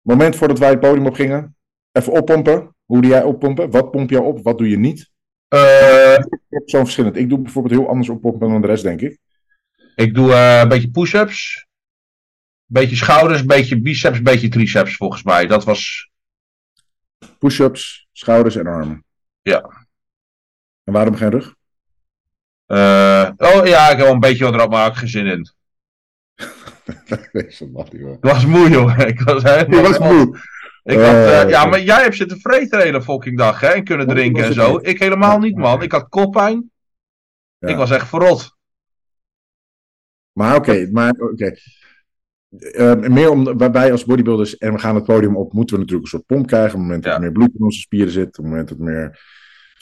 moment 0.00 0.36
voordat 0.36 0.58
wij 0.58 0.70
het 0.70 0.80
podium 0.80 1.06
op 1.06 1.14
gingen. 1.14 1.56
Even 1.92 2.12
oppompen. 2.12 2.74
Hoe 2.84 3.00
doe 3.00 3.10
jij 3.10 3.22
oppompen? 3.22 3.70
Wat 3.70 3.90
pomp 3.90 4.10
jij 4.10 4.20
op? 4.20 4.42
Wat 4.42 4.58
doe 4.58 4.68
je 4.68 4.78
niet? 4.78 5.10
Eh, 5.48 6.16
Zo'n 6.64 6.82
verschillend. 6.84 7.16
Ik 7.16 7.28
doe 7.28 7.40
bijvoorbeeld 7.40 7.74
heel 7.74 7.88
anders 7.88 8.08
oppompen 8.08 8.48
dan 8.48 8.60
de 8.60 8.66
rest, 8.66 8.82
denk 8.82 9.00
ik. 9.00 9.18
ik 9.94 10.14
doe 10.14 10.34
een 10.34 10.68
beetje 10.68 10.90
push-ups. 10.90 11.66
Een 12.66 12.80
beetje 12.80 12.96
schouders, 12.96 13.40
een 13.40 13.46
beetje 13.46 13.80
biceps, 13.80 14.16
een 14.18 14.24
beetje 14.24 14.48
triceps 14.48 14.96
volgens 14.96 15.22
mij. 15.22 15.46
Dat 15.46 15.64
was. 15.64 16.10
Push-ups, 17.38 18.08
schouders 18.12 18.56
en 18.56 18.66
armen. 18.66 19.04
Ja. 19.42 19.83
En 20.84 20.92
waarom 20.92 21.14
geen 21.14 21.30
rug? 21.30 21.54
eh, 22.66 23.30
oh 23.36 23.66
ja, 23.66 23.82
ik 23.90 23.96
heb 23.96 23.98
wel 23.98 24.12
een 24.12 24.20
beetje 24.20 24.44
wat 24.44 24.54
erop, 24.54 24.70
maar 24.70 24.88
ik 24.90 24.94
geen 24.94 25.08
zin 25.08 25.26
in. 25.26 25.48
Joh. 27.90 28.12
Ik 28.12 28.18
was 28.20 28.46
moe, 28.46 28.68
jongen. 28.70 29.06
Ik 29.08 29.20
was 29.20 29.42
helemaal. 29.42 29.80
Je 29.82 29.88
was 29.88 29.98
moe. 29.98 30.38
Ik 30.82 30.96
had, 30.98 31.04
eh, 31.14 31.40
Eh, 31.42 31.48
ja, 31.48 31.64
maar 31.64 31.80
jij 31.82 32.02
hebt 32.02 32.16
zitten 32.16 32.40
vreten 32.40 32.78
de 32.78 32.84
hele 32.84 33.02
fucking 33.02 33.38
dag, 33.38 33.60
hè? 33.60 33.68
En 33.68 33.84
kunnen 33.84 34.06
drinken 34.08 34.44
en 34.44 34.52
zo. 34.52 34.72
niet. 34.72 34.86
Ik 34.86 34.98
helemaal 34.98 35.38
niet, 35.38 35.56
man. 35.56 35.82
Ik 35.82 35.92
had 35.92 36.08
koppijn. 36.08 36.70
Ja. 37.58 37.68
Ik 37.68 37.76
was 37.76 37.90
echt 37.90 38.08
verrot. 38.08 38.56
Maar 40.32 40.56
oké, 40.56 40.88
maar 40.92 41.10
oké. 41.10 41.54
Meer 43.08 43.30
om, 43.30 43.58
waarbij 43.58 43.92
als 43.92 44.04
bodybuilders 44.04 44.56
en 44.58 44.72
we 44.72 44.78
gaan 44.78 44.94
het 44.94 45.04
podium 45.04 45.36
op, 45.36 45.52
moeten 45.52 45.74
we 45.74 45.80
natuurlijk 45.82 46.12
een 46.12 46.18
soort 46.18 46.26
pomp 46.26 46.46
krijgen. 46.46 46.72
Op 46.72 46.74
het 46.78 46.82
moment 46.82 47.02
dat 47.02 47.12
Ja. 47.12 47.18
er 47.18 47.24
meer 47.24 47.32
bloed 47.32 47.54
in 47.58 47.64
onze 47.64 47.80
spieren 47.80 48.12
zit, 48.12 48.26
op 48.26 48.34
het 48.34 48.44
moment 48.44 48.68
dat 48.68 48.78
er 48.78 48.84
meer 48.84 49.20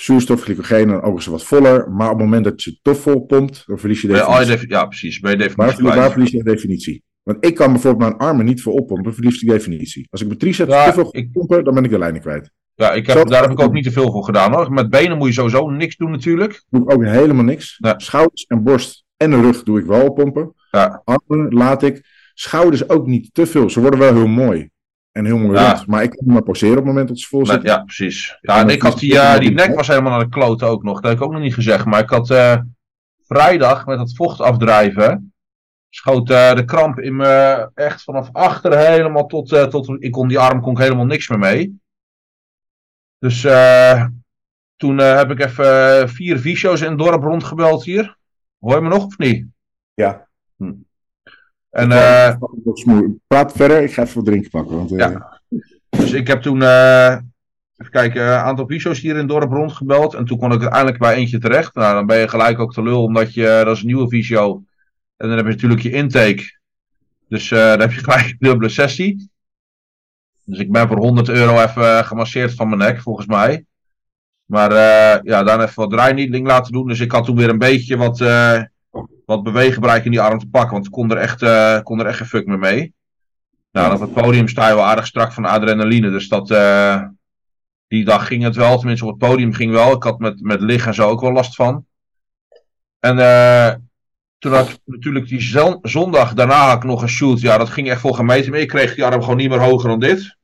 zuurstof, 0.03 0.43
glycogeen, 0.43 0.89
dan 0.89 1.03
ook 1.03 1.17
het 1.17 1.27
wat 1.27 1.45
voller. 1.45 1.91
Maar 1.91 2.11
op 2.11 2.15
het 2.19 2.25
moment 2.25 2.45
dat 2.45 2.63
je 2.63 2.79
te 2.83 2.95
vol 2.95 3.21
pompt, 3.27 3.63
dan 3.67 3.79
verlies 3.79 4.01
je 4.01 4.09
definitie. 4.09 4.47
defi- 4.47 4.67
ja, 4.69 4.87
precies. 4.87 5.19
Waar, 5.21 5.37
definitie 5.37 5.75
verlie- 5.75 5.93
waar 6.01 6.11
verlies 6.11 6.31
je 6.31 6.43
de 6.43 6.51
definitie? 6.51 7.03
Want 7.23 7.45
ik 7.45 7.55
kan 7.55 7.73
bijvoorbeeld 7.73 8.11
mijn 8.11 8.21
armen 8.31 8.45
niet 8.45 8.63
voor 8.63 8.73
oppompen, 8.73 9.15
verlies 9.15 9.41
die 9.41 9.51
definitie. 9.51 10.07
Als 10.11 10.21
ik 10.21 10.27
mijn 10.27 10.39
triceps 10.39 10.73
Ja, 10.73 10.87
te 10.87 10.93
veel 10.93 11.09
ik- 11.11 11.33
pompen, 11.33 11.65
dan 11.65 11.75
ben 11.75 11.85
ik 11.85 11.91
de 11.91 11.99
lijn 11.99 12.13
niet 12.13 12.23
kwijt. 12.23 12.51
Ja, 12.75 12.93
ik 12.93 13.07
heb, 13.07 13.17
Zo- 13.17 13.25
daar 13.25 13.43
heb 13.43 13.51
ik 13.51 13.61
ook 13.61 13.73
niet 13.73 13.85
te 13.85 13.93
veel 13.93 14.11
voor 14.13 14.25
gedaan 14.25 14.53
hoor. 14.53 14.73
Met 14.73 14.91
benen 14.91 15.19
moet 15.19 15.27
je 15.27 15.33
sowieso 15.33 15.71
niks 15.71 15.97
doen 15.97 16.11
natuurlijk. 16.11 16.65
Doe 16.71 16.83
ik 16.83 16.93
ook 16.93 17.05
helemaal 17.05 17.45
niks. 17.45 17.77
Ja. 17.79 17.95
Schouders 17.99 18.45
en 18.45 18.63
borst 18.63 19.05
en 19.17 19.31
de 19.31 19.41
rug 19.41 19.63
doe 19.63 19.79
ik 19.79 19.85
wel 19.87 20.13
pompen. 20.13 20.55
Ja. 20.71 21.03
Armen 21.05 21.53
laat 21.53 21.83
ik. 21.83 22.01
Schouders 22.35 22.89
ook 22.89 23.07
niet 23.07 23.29
te 23.35 23.47
veel. 23.47 23.71
Ze 23.71 23.81
worden 23.81 23.99
wel 24.01 24.15
heel 24.15 24.27
mooi. 24.27 24.71
En 25.13 25.25
heel 25.25 25.39
mooi 25.39 25.59
Ja. 25.59 25.73
rond. 25.73 25.87
Maar 25.87 26.03
ik 26.03 26.21
niet 26.21 26.33
maar 26.33 26.43
poseren 26.43 26.73
op 26.73 26.79
het 26.79 26.87
moment 26.87 27.09
dat 27.09 27.19
ze 27.19 27.29
vol 27.29 27.47
zitten. 27.47 27.69
ja, 27.69 27.83
precies. 27.85 28.39
Ja, 28.41 28.61
En 28.61 28.69
ik 28.69 28.83
had 28.83 28.99
die, 28.99 29.19
eh, 29.19 29.39
die 29.39 29.51
nek 29.51 29.75
was 29.75 29.89
helemaal 29.89 30.11
naar 30.11 30.21
de 30.21 30.29
kloten 30.29 30.69
ook 30.69 30.83
nog. 30.83 30.95
Dat 31.01 31.11
heb 31.11 31.21
ik 31.21 31.27
ook 31.27 31.33
nog 31.33 31.41
niet 31.41 31.55
gezegd. 31.55 31.85
Maar 31.85 32.01
ik 32.01 32.09
had 32.11 32.31
eh, 32.31 32.57
vrijdag 33.27 33.87
met 33.87 33.99
dat 33.99 34.15
vocht 34.17 34.41
afdrijven. 34.41 35.35
Schoot 35.89 36.31
eh, 36.31 36.55
de 36.55 36.65
kramp 36.65 36.99
in 37.01 37.17
me 37.17 37.71
echt 37.75 38.03
vanaf 38.03 38.29
achter 38.33 38.79
helemaal 38.79 39.27
tot, 39.27 39.49
tot. 39.49 39.97
Ik 40.03 40.11
kon 40.13 40.29
die 40.29 40.39
arm 40.39 40.61
kon 40.61 40.73
ik 40.73 40.79
helemaal 40.79 41.07
niks 41.07 41.29
meer 41.29 41.39
mee. 41.39 41.81
Dus 43.19 43.41
toen 44.77 44.99
heb 44.99 45.31
ik 45.31 45.41
even 45.41 46.09
vier 46.09 46.39
visio's 46.39 46.81
in 46.81 46.89
het 46.89 46.99
dorp 46.99 47.23
rondgebeld 47.23 47.85
hier. 47.85 48.17
Hoor 48.59 48.75
je 48.75 48.81
me 48.81 48.89
nog 48.89 49.05
of 49.05 49.19
niet? 49.19 49.47
Ja. 49.95 50.29
En 51.73 51.93
eh, 51.93 52.37
Praat 53.27 53.53
verder. 53.53 53.83
Ik 53.83 53.93
ga 53.93 54.03
even 54.03 54.15
wat 54.15 54.25
drinken 54.25 54.51
pakken. 54.51 54.77
Want, 54.77 54.93
eh, 54.93 54.99
Ja. 54.99 55.41
Dus 55.89 56.13
ik 56.13 56.27
heb 56.27 56.43
toen, 56.43 56.63
eh, 56.63 57.11
even 57.77 57.93
kijken, 57.93 58.23
een 58.23 58.39
aantal 58.39 58.67
visio's 58.67 59.01
hier 59.01 59.13
in 59.13 59.19
het 59.19 59.29
dorp 59.29 59.53
rondgebeld. 59.53 60.15
En 60.15 60.25
toen 60.25 60.39
kon 60.39 60.53
ik 60.53 60.61
uiteindelijk 60.61 60.99
bij 60.99 61.15
eentje 61.15 61.39
terecht. 61.39 61.75
Nou, 61.75 61.95
dan 61.95 62.07
ben 62.07 62.19
je 62.19 62.29
gelijk 62.29 62.59
ook 62.59 62.73
te 62.73 62.83
lul, 62.83 63.03
omdat 63.03 63.35
je, 63.35 63.63
dat 63.65 63.77
is 63.77 63.81
een 63.81 63.87
nieuwe 63.87 64.09
visio. 64.09 64.63
En 65.17 65.29
dan 65.29 65.37
heb 65.37 65.47
je 65.47 65.53
natuurlijk 65.53 65.83
je 65.83 65.91
intake. 65.91 66.61
Dus 67.29 67.49
dan 67.49 67.81
heb 67.81 67.93
je 67.93 68.01
gelijk 68.05 68.27
een 68.27 68.37
dubbele 68.39 68.69
sessie. 68.69 69.31
Dus 70.45 70.59
ik 70.59 70.73
ben 70.73 70.89
voor 70.89 70.99
100 70.99 71.29
euro 71.29 71.61
even 71.61 72.05
gemasseerd 72.05 72.55
van 72.55 72.69
mijn 72.69 72.81
nek, 72.81 73.01
volgens 73.01 73.27
mij. 73.27 73.65
Maar 74.45 74.71
eh, 74.71 75.23
ja, 75.23 75.43
dan 75.43 75.61
even 75.61 75.75
wat 75.75 75.91
draainiedeling 75.91 76.47
laten 76.47 76.73
doen. 76.73 76.89
Dus 76.89 77.01
ik 77.01 77.13
had 77.13 77.25
toen 77.25 77.37
weer 77.37 77.49
een 77.49 77.59
beetje 77.59 77.97
wat, 77.97 78.21
eh 78.21 78.63
wat 79.35 79.43
beweeggebruik 79.43 80.05
in 80.05 80.11
die 80.11 80.21
arm 80.21 80.39
te 80.39 80.49
pakken. 80.49 80.73
Want 80.73 80.87
ik 80.87 80.93
kon 80.93 81.11
er 81.11 81.17
echt, 81.17 81.43
eh, 81.43 81.81
kon 81.83 82.01
er 82.01 82.07
echt 82.07 82.17
geen 82.17 82.27
fuck 82.27 82.47
meer 82.47 82.59
mee. 82.59 82.95
Nou, 83.73 83.95
op 83.95 84.01
het 84.01 84.13
podium 84.13 84.49
sta 84.49 84.69
je 84.69 84.75
wel 84.75 84.85
aardig 84.85 85.07
strak 85.07 85.33
van 85.33 85.45
adrenaline. 85.45 86.11
Dus 86.11 86.29
dat, 86.29 86.51
eh, 86.51 87.03
die 87.89 88.05
dag 88.05 88.27
ging 88.27 88.43
het 88.43 88.57
wel. 88.57 88.79
Tenminste, 88.79 89.05
op 89.07 89.21
het 89.21 89.31
podium 89.31 89.53
ging 89.53 89.73
wel. 89.73 89.93
Ik 89.93 90.03
had 90.03 90.19
met, 90.19 90.41
met 90.41 90.61
liggen 90.61 90.89
en 90.89 90.95
zo 90.95 91.09
ook 91.09 91.21
wel 91.21 91.33
last 91.33 91.55
van. 91.55 91.87
En 93.01 93.19
eh, 93.19 93.75
toen 94.39 94.53
had 94.53 94.69
ik 94.69 94.79
natuurlijk 94.85 95.29
die 95.29 95.41
zon- 95.41 95.79
zondag 95.83 96.35
daarna 96.35 96.67
had 96.69 96.77
ik 96.77 96.85
nog 96.85 97.03
een 97.03 97.09
shoot. 97.09 97.41
Ja, 97.41 97.59
dat 97.59 97.71
ging 97.71 97.91
echt 97.91 98.01
vol 98.01 98.13
gemeten. 98.13 98.55
Ik 98.55 98.69
kreeg 98.69 98.95
die 98.95 99.05
arm 99.05 99.21
gewoon 99.21 99.37
niet 99.37 99.49
meer 99.49 99.61
hoger 99.61 99.89
dan 99.89 100.01
dit. 100.01 100.37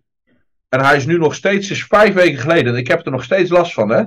En 0.68 0.81
hij 0.81 0.96
is 0.96 1.07
nu 1.07 1.18
nog 1.18 1.35
steeds, 1.35 1.70
is 1.70 1.85
vijf 1.85 2.14
weken 2.14 2.38
geleden. 2.38 2.72
En 2.72 2.79
ik 2.79 2.88
heb 2.88 3.07
er 3.07 3.12
nog 3.12 3.24
steeds 3.24 3.51
last 3.51 3.72
van, 3.72 3.88
hè? 3.88 4.03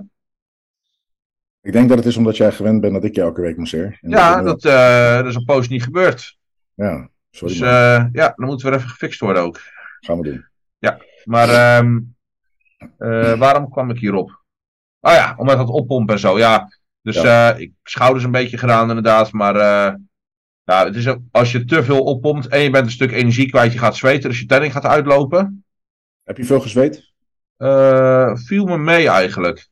Ik 1.62 1.72
denk 1.72 1.90
dat 1.90 1.98
het 1.98 2.08
is 2.08 2.18
omdat 2.18 2.38
jij 2.38 2.52
gewend 2.52 2.82
bent 2.82 2.94
dat 2.94 3.04
ik 3.04 3.16
je 3.16 3.22
elke 3.22 3.42
week 3.42 3.58
masseer. 3.58 3.98
Ja, 4.02 4.42
dat, 4.42 4.66
eh, 4.66 5.16
dat 5.16 5.26
is 5.26 5.36
een 5.36 5.46
poos 5.46 5.68
niet 5.68 5.84
gebeurd. 5.84 6.38
ja, 6.74 7.10
sorry 7.32 7.54
Dus 7.54 7.64
eh, 7.64 8.06
ja, 8.12 8.34
dan 8.36 8.48
moeten 8.48 8.68
we 8.68 8.72
er 8.74 8.78
even 8.78 8.90
gefixt 8.90 9.20
worden 9.20 9.44
ook. 9.44 9.60
Gaan 10.00 10.20
we 10.20 10.24
doen. 10.24 10.46
Maar 11.24 11.50
ehm, 11.50 12.00
eh, 12.98 13.38
waarom 13.38 13.70
kwam 13.70 13.90
ik 13.90 14.00
hierop? 14.00 14.44
Oh 15.00 15.14
ja, 15.14 15.36
omdat 15.38 15.58
het 15.58 15.68
oppompen 15.68 16.14
en 16.14 16.20
zo. 16.20 16.38
Ja, 16.38 16.78
dus 17.02 17.22
Ja. 17.22 17.54
ik 17.54 17.72
schouders 17.84 18.24
een 18.24 18.32
beetje 18.32 18.58
gedaan 18.58 18.88
inderdaad. 18.88 19.32
Maar 19.32 19.56
ja, 20.64 20.86
het 20.86 20.96
is 20.96 21.08
ook, 21.08 21.20
als 21.32 21.52
je 21.52 21.66
te 21.66 21.84
veel 21.84 22.04
oppompt 22.04 22.48
en 22.48 22.60
je 22.60 22.70
bent 22.70 22.86
een 22.86 22.92
stuk 22.92 23.12
energie 23.12 23.50
kwijt, 23.50 23.74
je 23.74 23.80
gaat 23.80 23.96
zweten, 23.96 24.30
dus 24.30 24.40
je 24.40 24.46
tanning 24.46 24.74
gaat 24.74 24.86
uitlopen. 24.86 25.66
Heb 26.24 26.38
je 26.38 26.46
veel 26.46 26.60
gezweet? 26.60 27.10
viel 28.38 28.66
me 28.66 28.78
mee 28.78 29.10
eigenlijk. 29.10 29.70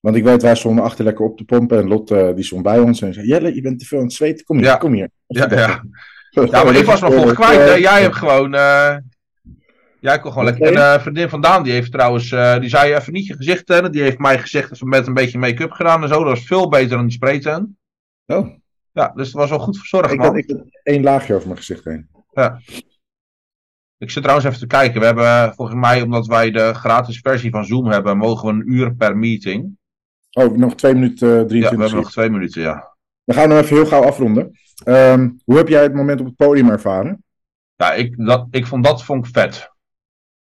Want 0.00 0.16
ik 0.16 0.24
weet, 0.24 0.42
wij 0.42 0.54
stonden 0.56 0.84
achter 0.84 1.04
lekker 1.04 1.24
op 1.24 1.36
te 1.36 1.44
pompen. 1.44 1.78
En 1.78 1.88
Lot 1.88 2.10
eh, 2.10 2.34
die 2.34 2.44
stond 2.44 2.62
bij 2.62 2.78
ons 2.78 3.00
en 3.02 3.14
zei: 3.14 3.26
Jelle, 3.26 3.54
je 3.54 3.60
bent 3.60 3.78
te 3.78 3.84
veel 3.86 3.98
aan 3.98 4.04
het 4.04 4.12
zweten. 4.12 4.44
Kom 4.44 4.56
hier, 4.56 4.66
Ja. 4.66 4.76
kom 4.76 4.92
hier. 4.92 5.10
Ja, 5.26 5.46
ja. 5.50 5.82
ja 6.50 6.64
maar 6.64 6.74
ik 6.76 6.84
was 6.84 7.00
nog 7.00 7.14
vol 7.14 7.32
kwijt. 7.32 7.58
hè. 7.60 7.74
Jij 7.74 8.02
hebt 8.02 8.14
gewoon. 8.16 8.54
eh, 8.54 8.96
jij 10.00 10.18
kon 10.20 10.30
gewoon 10.32 10.46
lekker. 10.46 10.66
En 10.66 10.94
eh 10.94 11.00
vriendin 11.00 11.28
van 11.28 11.40
Daan, 11.40 11.62
die 11.62 11.72
heeft 11.72 11.92
trouwens. 11.92 12.32
eh, 12.32 12.58
die 12.60 12.68
zei 12.68 12.94
even 12.94 13.12
niet 13.12 13.26
je 13.26 13.36
gezicht 13.36 13.66
tennen. 13.66 13.92
Die 13.92 14.02
heeft 14.02 14.18
mij 14.18 14.38
gezegd 14.38 14.68
dat 14.68 14.80
met 14.80 15.06
een 15.06 15.14
beetje 15.14 15.38
make-up 15.38 15.70
gedaan 15.70 16.02
en 16.02 16.08
zo. 16.08 16.14
Dat 16.24 16.24
was 16.38 16.46
veel 16.46 16.68
beter 16.68 16.88
dan 16.88 17.02
die 17.02 17.12
spraytan. 17.12 17.76
Oh, 18.26 18.48
Ja, 18.92 19.12
dus 19.14 19.26
het 19.26 19.36
was 19.36 19.50
wel 19.50 19.58
goed 19.58 19.78
verzorgd, 19.78 20.12
ik 20.12 20.18
man. 20.18 20.26
had, 20.26 20.36
ik 20.36 20.50
had 20.50 20.58
één 20.82 21.02
laagje 21.02 21.34
over 21.34 21.46
mijn 21.46 21.58
gezicht 21.58 21.84
heen. 21.84 22.08
Ik 23.98 24.10
zit 24.10 24.22
trouwens 24.22 24.48
even 24.48 24.60
te 24.60 24.66
kijken. 24.66 25.00
We 25.00 25.06
hebben 25.06 25.24
eh, 25.24 25.52
volgens 25.52 25.78
mij, 25.80 26.02
omdat 26.02 26.26
wij 26.26 26.50
de 26.50 26.74
gratis 26.74 27.18
versie 27.18 27.50
van 27.50 27.64
Zoom 27.64 27.86
hebben, 27.86 28.16
mogen 28.16 28.46
we 28.48 28.52
een 28.54 28.72
uur 28.72 28.94
per 28.94 29.16
meeting. 29.16 29.78
Oh, 30.32 30.56
nog 30.56 30.74
2 30.74 30.94
minuten 30.94 31.28
eh, 31.28 31.34
Ja, 31.34 31.42
we 31.42 31.48
23. 31.48 31.80
hebben 31.80 32.02
nog 32.02 32.10
twee 32.10 32.30
minuten, 32.30 32.62
ja. 32.62 32.96
Dan 33.24 33.36
gaan 33.36 33.48
we 33.48 33.54
nog 33.54 33.64
even 33.64 33.76
heel 33.76 33.86
gauw 33.86 34.02
afronden. 34.02 34.58
Ehm, 34.84 35.30
hoe 35.44 35.56
heb 35.56 35.68
jij 35.68 35.82
het 35.82 35.94
moment 35.94 36.20
op 36.20 36.26
het 36.26 36.36
podium 36.36 36.70
ervaren? 36.70 37.24
Ja, 37.76 37.92
ik, 37.92 38.26
dat, 38.26 38.46
ik 38.50 38.66
vond 38.66 38.84
dat 38.84 39.04
vond 39.04 39.26
ik 39.26 39.32
vet. 39.32 39.70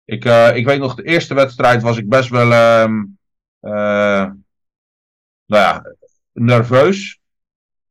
Ik, 0.06 0.26
eh, 0.26 0.56
ik 0.56 0.66
weet 0.66 0.80
nog, 0.80 0.96
de 0.96 1.04
eerste 1.04 1.34
wedstrijd 1.34 1.82
was 1.82 1.98
ik 1.98 2.10
best 2.10 2.30
wel, 2.30 2.52
ehm, 2.52 3.04
eh, 3.60 4.32
nou 5.46 5.62
ja, 5.62 5.96
nerveus. 6.32 7.22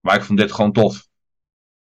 Maar 0.00 0.16
ik 0.16 0.22
vond 0.22 0.38
dit 0.38 0.52
gewoon 0.52 0.72
tof. 0.72 1.06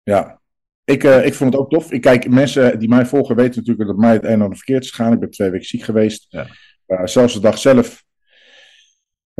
Ja, 0.02 0.40
ik, 0.84 1.02
ik 1.02 1.34
vond 1.34 1.52
het 1.52 1.62
ook 1.62 1.70
tof. 1.70 1.92
Ik 1.92 2.00
kijk, 2.00 2.28
mensen 2.28 2.78
die 2.78 2.88
mij 2.88 3.06
volgen 3.06 3.36
weten 3.36 3.58
natuurlijk 3.58 3.88
dat 3.88 3.98
mij 3.98 4.12
het 4.12 4.24
een 4.24 4.30
en 4.30 4.40
ander 4.40 4.56
verkeerd 4.56 4.84
is 4.84 4.90
gegaan. 4.90 5.12
Ik 5.12 5.20
ben 5.20 5.30
twee 5.30 5.50
weken 5.50 5.66
ziek 5.66 5.82
geweest. 5.82 6.26
Ja. 6.28 7.06
Zelfs 7.06 7.34
de 7.34 7.40
dag 7.40 7.58
zelf 7.58 8.04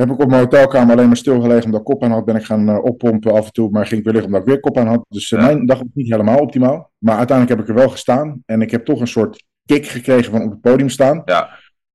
heb 0.07 0.15
ik 0.15 0.19
op 0.21 0.29
mijn 0.29 0.41
hotelkamer 0.41 0.93
alleen 0.95 1.07
maar 1.07 1.17
stilgelegen 1.17 1.65
omdat 1.65 1.79
ik 1.79 1.85
kop 1.85 2.03
aan 2.03 2.11
had. 2.11 2.25
Ben 2.25 2.35
ik 2.35 2.43
gaan 2.45 2.69
eh, 2.69 2.83
oppompen 2.83 3.33
af 3.33 3.45
en 3.45 3.51
toe, 3.51 3.69
maar 3.69 3.85
ging 3.85 3.99
ik 3.99 4.03
weer 4.05 4.13
liggen 4.13 4.31
omdat 4.33 4.47
ik 4.47 4.53
weer 4.53 4.59
kop 4.61 4.77
aan 4.77 4.87
had. 4.87 5.05
Dus 5.09 5.31
eh, 5.31 5.39
Ja. 5.39 5.45
mijn 5.45 5.65
dag 5.65 5.77
was 5.77 5.87
niet 5.93 6.11
helemaal 6.11 6.39
optimaal. 6.39 6.91
Maar 6.97 7.17
uiteindelijk 7.17 7.57
heb 7.57 7.67
ik 7.67 7.73
er 7.75 7.81
wel 7.81 7.89
gestaan. 7.91 8.41
En 8.45 8.61
ik 8.61 8.71
heb 8.71 8.85
toch 8.85 8.99
een 8.99 9.07
soort 9.07 9.43
kick 9.65 9.85
gekregen 9.87 10.31
van 10.31 10.43
op 10.43 10.49
het 10.51 10.61
podium 10.61 10.89
staan. 10.89 11.21
Ja. 11.25 11.49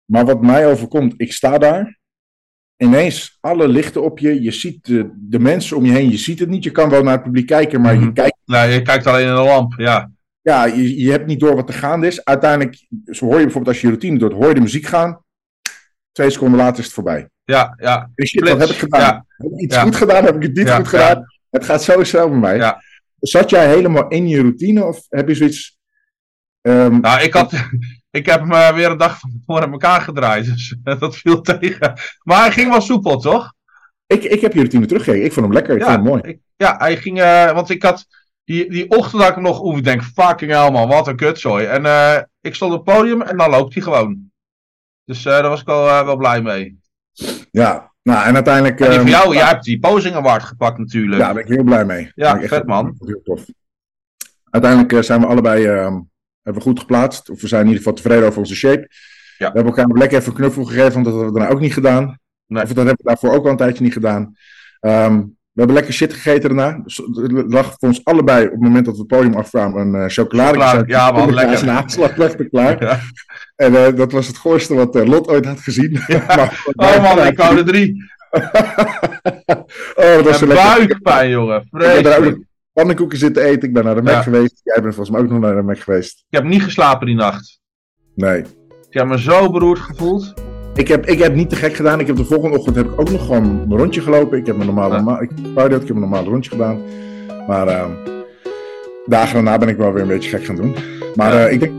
Maar 0.04 0.24
wat 0.24 0.42
mij 0.42 0.66
overkomt, 0.70 1.14
ik 1.16 1.32
sta 1.32 1.58
daar. 1.58 1.98
Ineens 2.76 3.38
alle 3.40 3.68
lichten 3.68 4.02
op 4.02 4.18
je. 4.18 4.42
Je 4.42 4.50
ziet 4.50 4.84
de, 4.84 5.10
de 5.16 5.38
mensen 5.38 5.76
om 5.76 5.84
je 5.84 5.92
heen. 5.92 6.10
Je 6.10 6.16
ziet 6.16 6.38
het 6.38 6.48
niet. 6.48 6.64
Je 6.64 6.70
kan 6.70 6.90
wel 6.90 7.02
naar 7.02 7.12
het 7.14 7.22
publiek 7.22 7.46
kijken, 7.46 7.80
maar 7.80 7.94
je 7.94 8.00
Mhm. 8.00 8.12
kijkt 8.12 8.36
Nou, 8.44 8.70
je 8.70 8.82
kijkt 8.82 9.06
alleen 9.06 9.28
in 9.28 9.34
de 9.34 9.40
lamp, 9.40 9.72
ja. 9.76 10.10
ja, 10.40 10.64
je, 10.64 11.00
je 11.02 11.10
hebt 11.10 11.26
niet 11.26 11.40
door 11.40 11.54
wat 11.54 11.68
er 11.68 11.74
gaande 11.74 12.06
is. 12.06 12.24
Uiteindelijk, 12.24 12.86
zo 13.04 13.24
hoor 13.24 13.36
je 13.38 13.42
bijvoorbeeld 13.42 13.68
als 13.68 13.80
je 13.80 13.86
je 13.86 13.92
routine 13.92 14.18
doet, 14.18 14.32
hoor 14.32 14.48
je 14.48 14.54
de 14.54 14.60
muziek 14.60 14.86
gaan. 14.86 15.20
Twee 16.16 16.30
seconden 16.30 16.58
later 16.58 16.78
is 16.78 16.84
het 16.84 16.94
voorbij. 16.94 17.28
Ja, 17.44 17.74
ja. 17.80 18.10
Shit, 18.26 18.48
wat 18.48 18.58
heb 18.60 18.68
ik 18.68 18.76
gedaan? 18.76 19.00
Ja. 19.00 19.24
Heb 19.36 19.52
ik 19.52 19.60
iets 19.60 19.74
Ja. 19.74 19.82
goed 19.82 19.96
gedaan? 19.96 20.24
Heb 20.24 20.36
ik 20.36 20.42
het 20.42 20.54
niet 20.54 20.66
Ja, 20.66 20.76
goed 20.76 20.88
gedaan? 20.88 21.24
Het 21.50 21.64
gaat 21.64 21.82
zo 21.82 22.04
snel 22.04 22.28
bij 22.28 22.38
mij. 22.38 22.56
Ja. 22.56 22.82
Zat 23.20 23.50
jij 23.50 23.68
helemaal 23.68 24.08
in 24.08 24.28
je 24.28 24.40
routine 24.40 24.84
of 24.84 25.00
heb 25.08 25.28
je 25.28 25.34
zoiets... 25.34 25.76
ehm, 26.60 27.00
Nou, 27.00 27.20
ik, 27.22 27.32
had, 27.32 27.52
ik 28.10 28.26
heb 28.26 28.40
hem 28.40 28.52
eh, 28.52 28.74
weer 28.74 28.90
een 28.90 28.96
dag 28.96 29.18
van 29.18 29.30
tevoren 29.30 29.70
elkaar 29.72 30.00
gedraaid. 30.00 30.44
Dus 30.44 30.76
dat 30.98 31.16
viel 31.16 31.40
tegen. 31.40 31.92
Maar 32.22 32.40
hij 32.40 32.50
ging 32.52 32.70
wel 32.70 32.80
soepel, 32.80 33.16
toch? 33.18 33.52
ik, 34.06 34.24
ik 34.24 34.40
heb 34.40 34.52
je 34.52 34.58
routine 34.58 34.86
teruggegeven. 34.86 35.24
Ik 35.26 35.32
vond 35.32 35.46
hem 35.46 35.54
lekker. 35.54 35.74
Ik 35.74 35.80
Ja, 35.80 35.86
vond 35.86 35.96
hem 35.98 36.06
mooi. 36.06 36.22
Ik, 36.22 36.38
ja, 36.56 36.76
hij 36.78 36.96
ging. 36.96 37.20
eh, 37.20 37.52
want 37.52 37.70
ik 37.70 37.82
had. 37.82 38.06
Die, 38.44 38.70
die 38.70 38.90
ochtend 38.90 39.22
had 39.22 39.30
ik 39.30 39.42
nog. 39.42 39.76
Ik 39.76 39.84
denk, 39.84 40.02
fucking 40.02 40.50
hell 40.50 40.70
man, 40.70 40.88
wat 40.88 41.06
een 41.08 41.16
kutzooi. 41.16 41.64
En 41.66 41.86
eh, 41.86 42.18
ik 42.40 42.54
stond 42.54 42.72
op 42.72 42.86
het 42.86 42.96
podium 42.96 43.22
en 43.22 43.36
dan 43.36 43.50
loopt 43.50 43.74
hij 43.74 43.82
gewoon. 43.82 44.25
Dus 45.06 45.24
eh, 45.24 45.32
daar 45.32 45.48
was 45.48 45.60
ik 45.60 45.66
wel, 45.66 45.88
eh, 45.88 46.04
wel 46.04 46.16
blij 46.16 46.42
mee. 46.42 46.78
Ja, 47.50 47.92
nou 48.02 48.26
en 48.26 48.34
uiteindelijk... 48.34 48.80
En 48.80 48.90
die 48.90 48.98
ehm, 48.98 49.08
jou, 49.08 49.34
jij 49.34 49.46
hebt 49.46 49.64
die 49.64 49.78
Posing 49.78 50.14
Award 50.14 50.42
gepakt 50.42 50.78
natuurlijk. 50.78 51.20
Ja, 51.20 51.24
daar 51.24 51.34
ben 51.34 51.42
ik 51.42 51.48
heel 51.48 51.64
blij 51.64 51.84
mee. 51.84 52.12
Ja, 52.14 52.38
echt 52.40 52.48
vet, 52.48 52.66
man. 52.66 52.96
Heel 52.98 53.20
tof. 53.22 53.44
Uiteindelijk 54.50 54.92
eh, 54.92 55.02
zijn 55.02 55.20
we 55.20 55.26
allebei 55.26 55.66
ehm, 55.66 56.00
hebben 56.42 56.62
we 56.62 56.68
goed 56.68 56.80
geplaatst. 56.80 57.30
Of 57.30 57.40
we 57.40 57.48
zijn 57.48 57.60
in 57.60 57.66
ieder 57.66 57.82
geval 57.82 57.96
tevreden 57.96 58.26
over 58.26 58.38
onze 58.38 58.54
shape. 58.54 58.88
Ja. 59.38 59.52
We 59.52 59.58
hebben 59.58 59.74
elkaar 59.76 59.86
lekker 59.86 60.18
even 60.18 60.30
een 60.30 60.38
knuffel 60.38 60.64
gegeven, 60.64 60.92
want 60.92 61.04
dat 61.04 61.14
hebben 61.14 61.32
we 61.32 61.38
daarna 61.38 61.54
ook 61.54 61.60
niet 61.60 61.72
gedaan. 61.72 62.18
Nee. 62.46 62.62
Of 62.62 62.68
dat 62.68 62.76
hebben 62.76 62.96
we 62.96 63.08
daarvoor 63.08 63.32
ook 63.32 63.44
al 63.44 63.50
een 63.50 63.56
tijdje 63.56 63.84
niet 63.84 63.92
gedaan. 63.92 64.34
Ehm, 64.80 65.22
we 65.56 65.62
hebben 65.62 65.74
lekker 65.74 65.94
shit 65.94 66.12
gegeten 66.12 66.56
daarna. 66.56 66.80
Dus 66.84 66.98
Er 66.98 67.48
lag 67.48 67.66
voor 67.78 67.88
ons 67.88 68.04
allebei 68.04 68.44
op 68.46 68.50
het 68.52 68.60
moment 68.60 68.84
dat 68.84 68.94
we 68.94 69.00
het 69.00 69.08
podium 69.08 69.34
afkwamen 69.34 69.80
een 69.80 70.02
uh, 70.02 70.08
chocolade. 70.08 70.58
Chocolade, 70.58 70.84
ja, 70.86 71.10
man, 71.10 71.34
lekker. 71.34 71.62
Een 71.62 71.70
aanslag 71.70 72.16
lag 72.16 72.32
er 72.32 72.48
klaar. 72.48 72.82
Ja. 72.84 73.00
En 73.56 73.84
eh, 73.86 73.96
dat 73.96 74.12
was 74.12 74.26
het 74.26 74.36
gooiste 74.38 74.74
wat 74.74 74.96
eh, 74.96 75.04
Lot 75.06 75.28
ooit 75.28 75.44
had 75.46 75.60
gezien. 75.60 75.92
Maar- 76.26 76.64
Oh 76.74 77.02
man, 77.02 77.26
ik 77.26 77.36
wou 77.36 77.56
er 77.58 77.64
drie. 77.64 78.04
oh, 79.94 80.14
dat 80.14 80.24
was 80.24 80.38
zo 80.38 80.44
En 80.46 80.48
lekker. 80.54 80.76
buikpijn, 80.76 81.30
jongen. 81.30 81.60
Ik 81.72 82.04
daar 82.04 82.18
ook 82.18 82.24
nog 82.24 82.34
pannenkoeken 82.72 83.18
zitten 83.18 83.42
eten. 83.44 83.68
Ik 83.68 83.74
ben 83.74 83.84
naar 83.84 83.94
de 83.94 84.02
Mac 84.02 84.12
Ja. 84.14 84.22
geweest. 84.22 84.60
Jij 84.62 84.82
bent 84.82 84.94
volgens 84.94 85.10
mij 85.16 85.20
ook 85.24 85.30
nog 85.30 85.40
naar 85.40 85.54
de 85.56 85.62
Mac 85.62 85.78
geweest. 85.80 86.24
Ik 86.30 86.36
heb 86.38 86.44
niet 86.44 86.62
geslapen 86.62 87.06
die 87.06 87.16
nacht. 87.16 87.60
Nee. 88.14 88.38
Ik 88.40 88.46
heb 89.02 89.06
me 89.06 89.20
zo 89.20 89.50
beroerd 89.50 89.78
gevoeld. 89.78 90.34
Ik 90.76 90.88
heb, 90.88 91.06
ik 91.06 91.18
heb 91.18 91.34
niet 91.34 91.48
te 91.50 91.56
gek 91.56 91.74
gedaan. 91.74 92.00
Ik 92.00 92.06
heb 92.06 92.16
de 92.16 92.24
volgende 92.24 92.56
ochtend 92.58 92.76
heb 92.76 92.86
ik 92.86 93.00
ook 93.00 93.10
nog 93.10 93.26
gewoon 93.26 93.44
een 93.44 93.76
rondje 93.78 94.00
gelopen. 94.00 94.38
Ik 94.38 94.46
heb 94.46 94.54
mijn 94.56 94.66
normale, 94.68 95.02
ma- 95.02 95.20
ik, 95.20 95.30
ik 95.54 95.70
heb 95.70 95.88
een 95.88 95.98
normale 96.00 96.28
rondje 96.28 96.50
gedaan. 96.50 96.78
Maar 97.46 97.68
ehm, 97.68 97.90
dagen 99.06 99.34
daarna 99.34 99.58
ben 99.58 99.68
ik 99.68 99.76
wel 99.76 99.92
weer 99.92 100.02
een 100.02 100.08
beetje 100.08 100.30
gek 100.30 100.44
gaan 100.44 100.56
doen. 100.56 100.74
Maar 101.14 101.32
Ja. 101.32 101.46
eh, 101.46 101.52
ik 101.52 101.60
denk 101.60 101.72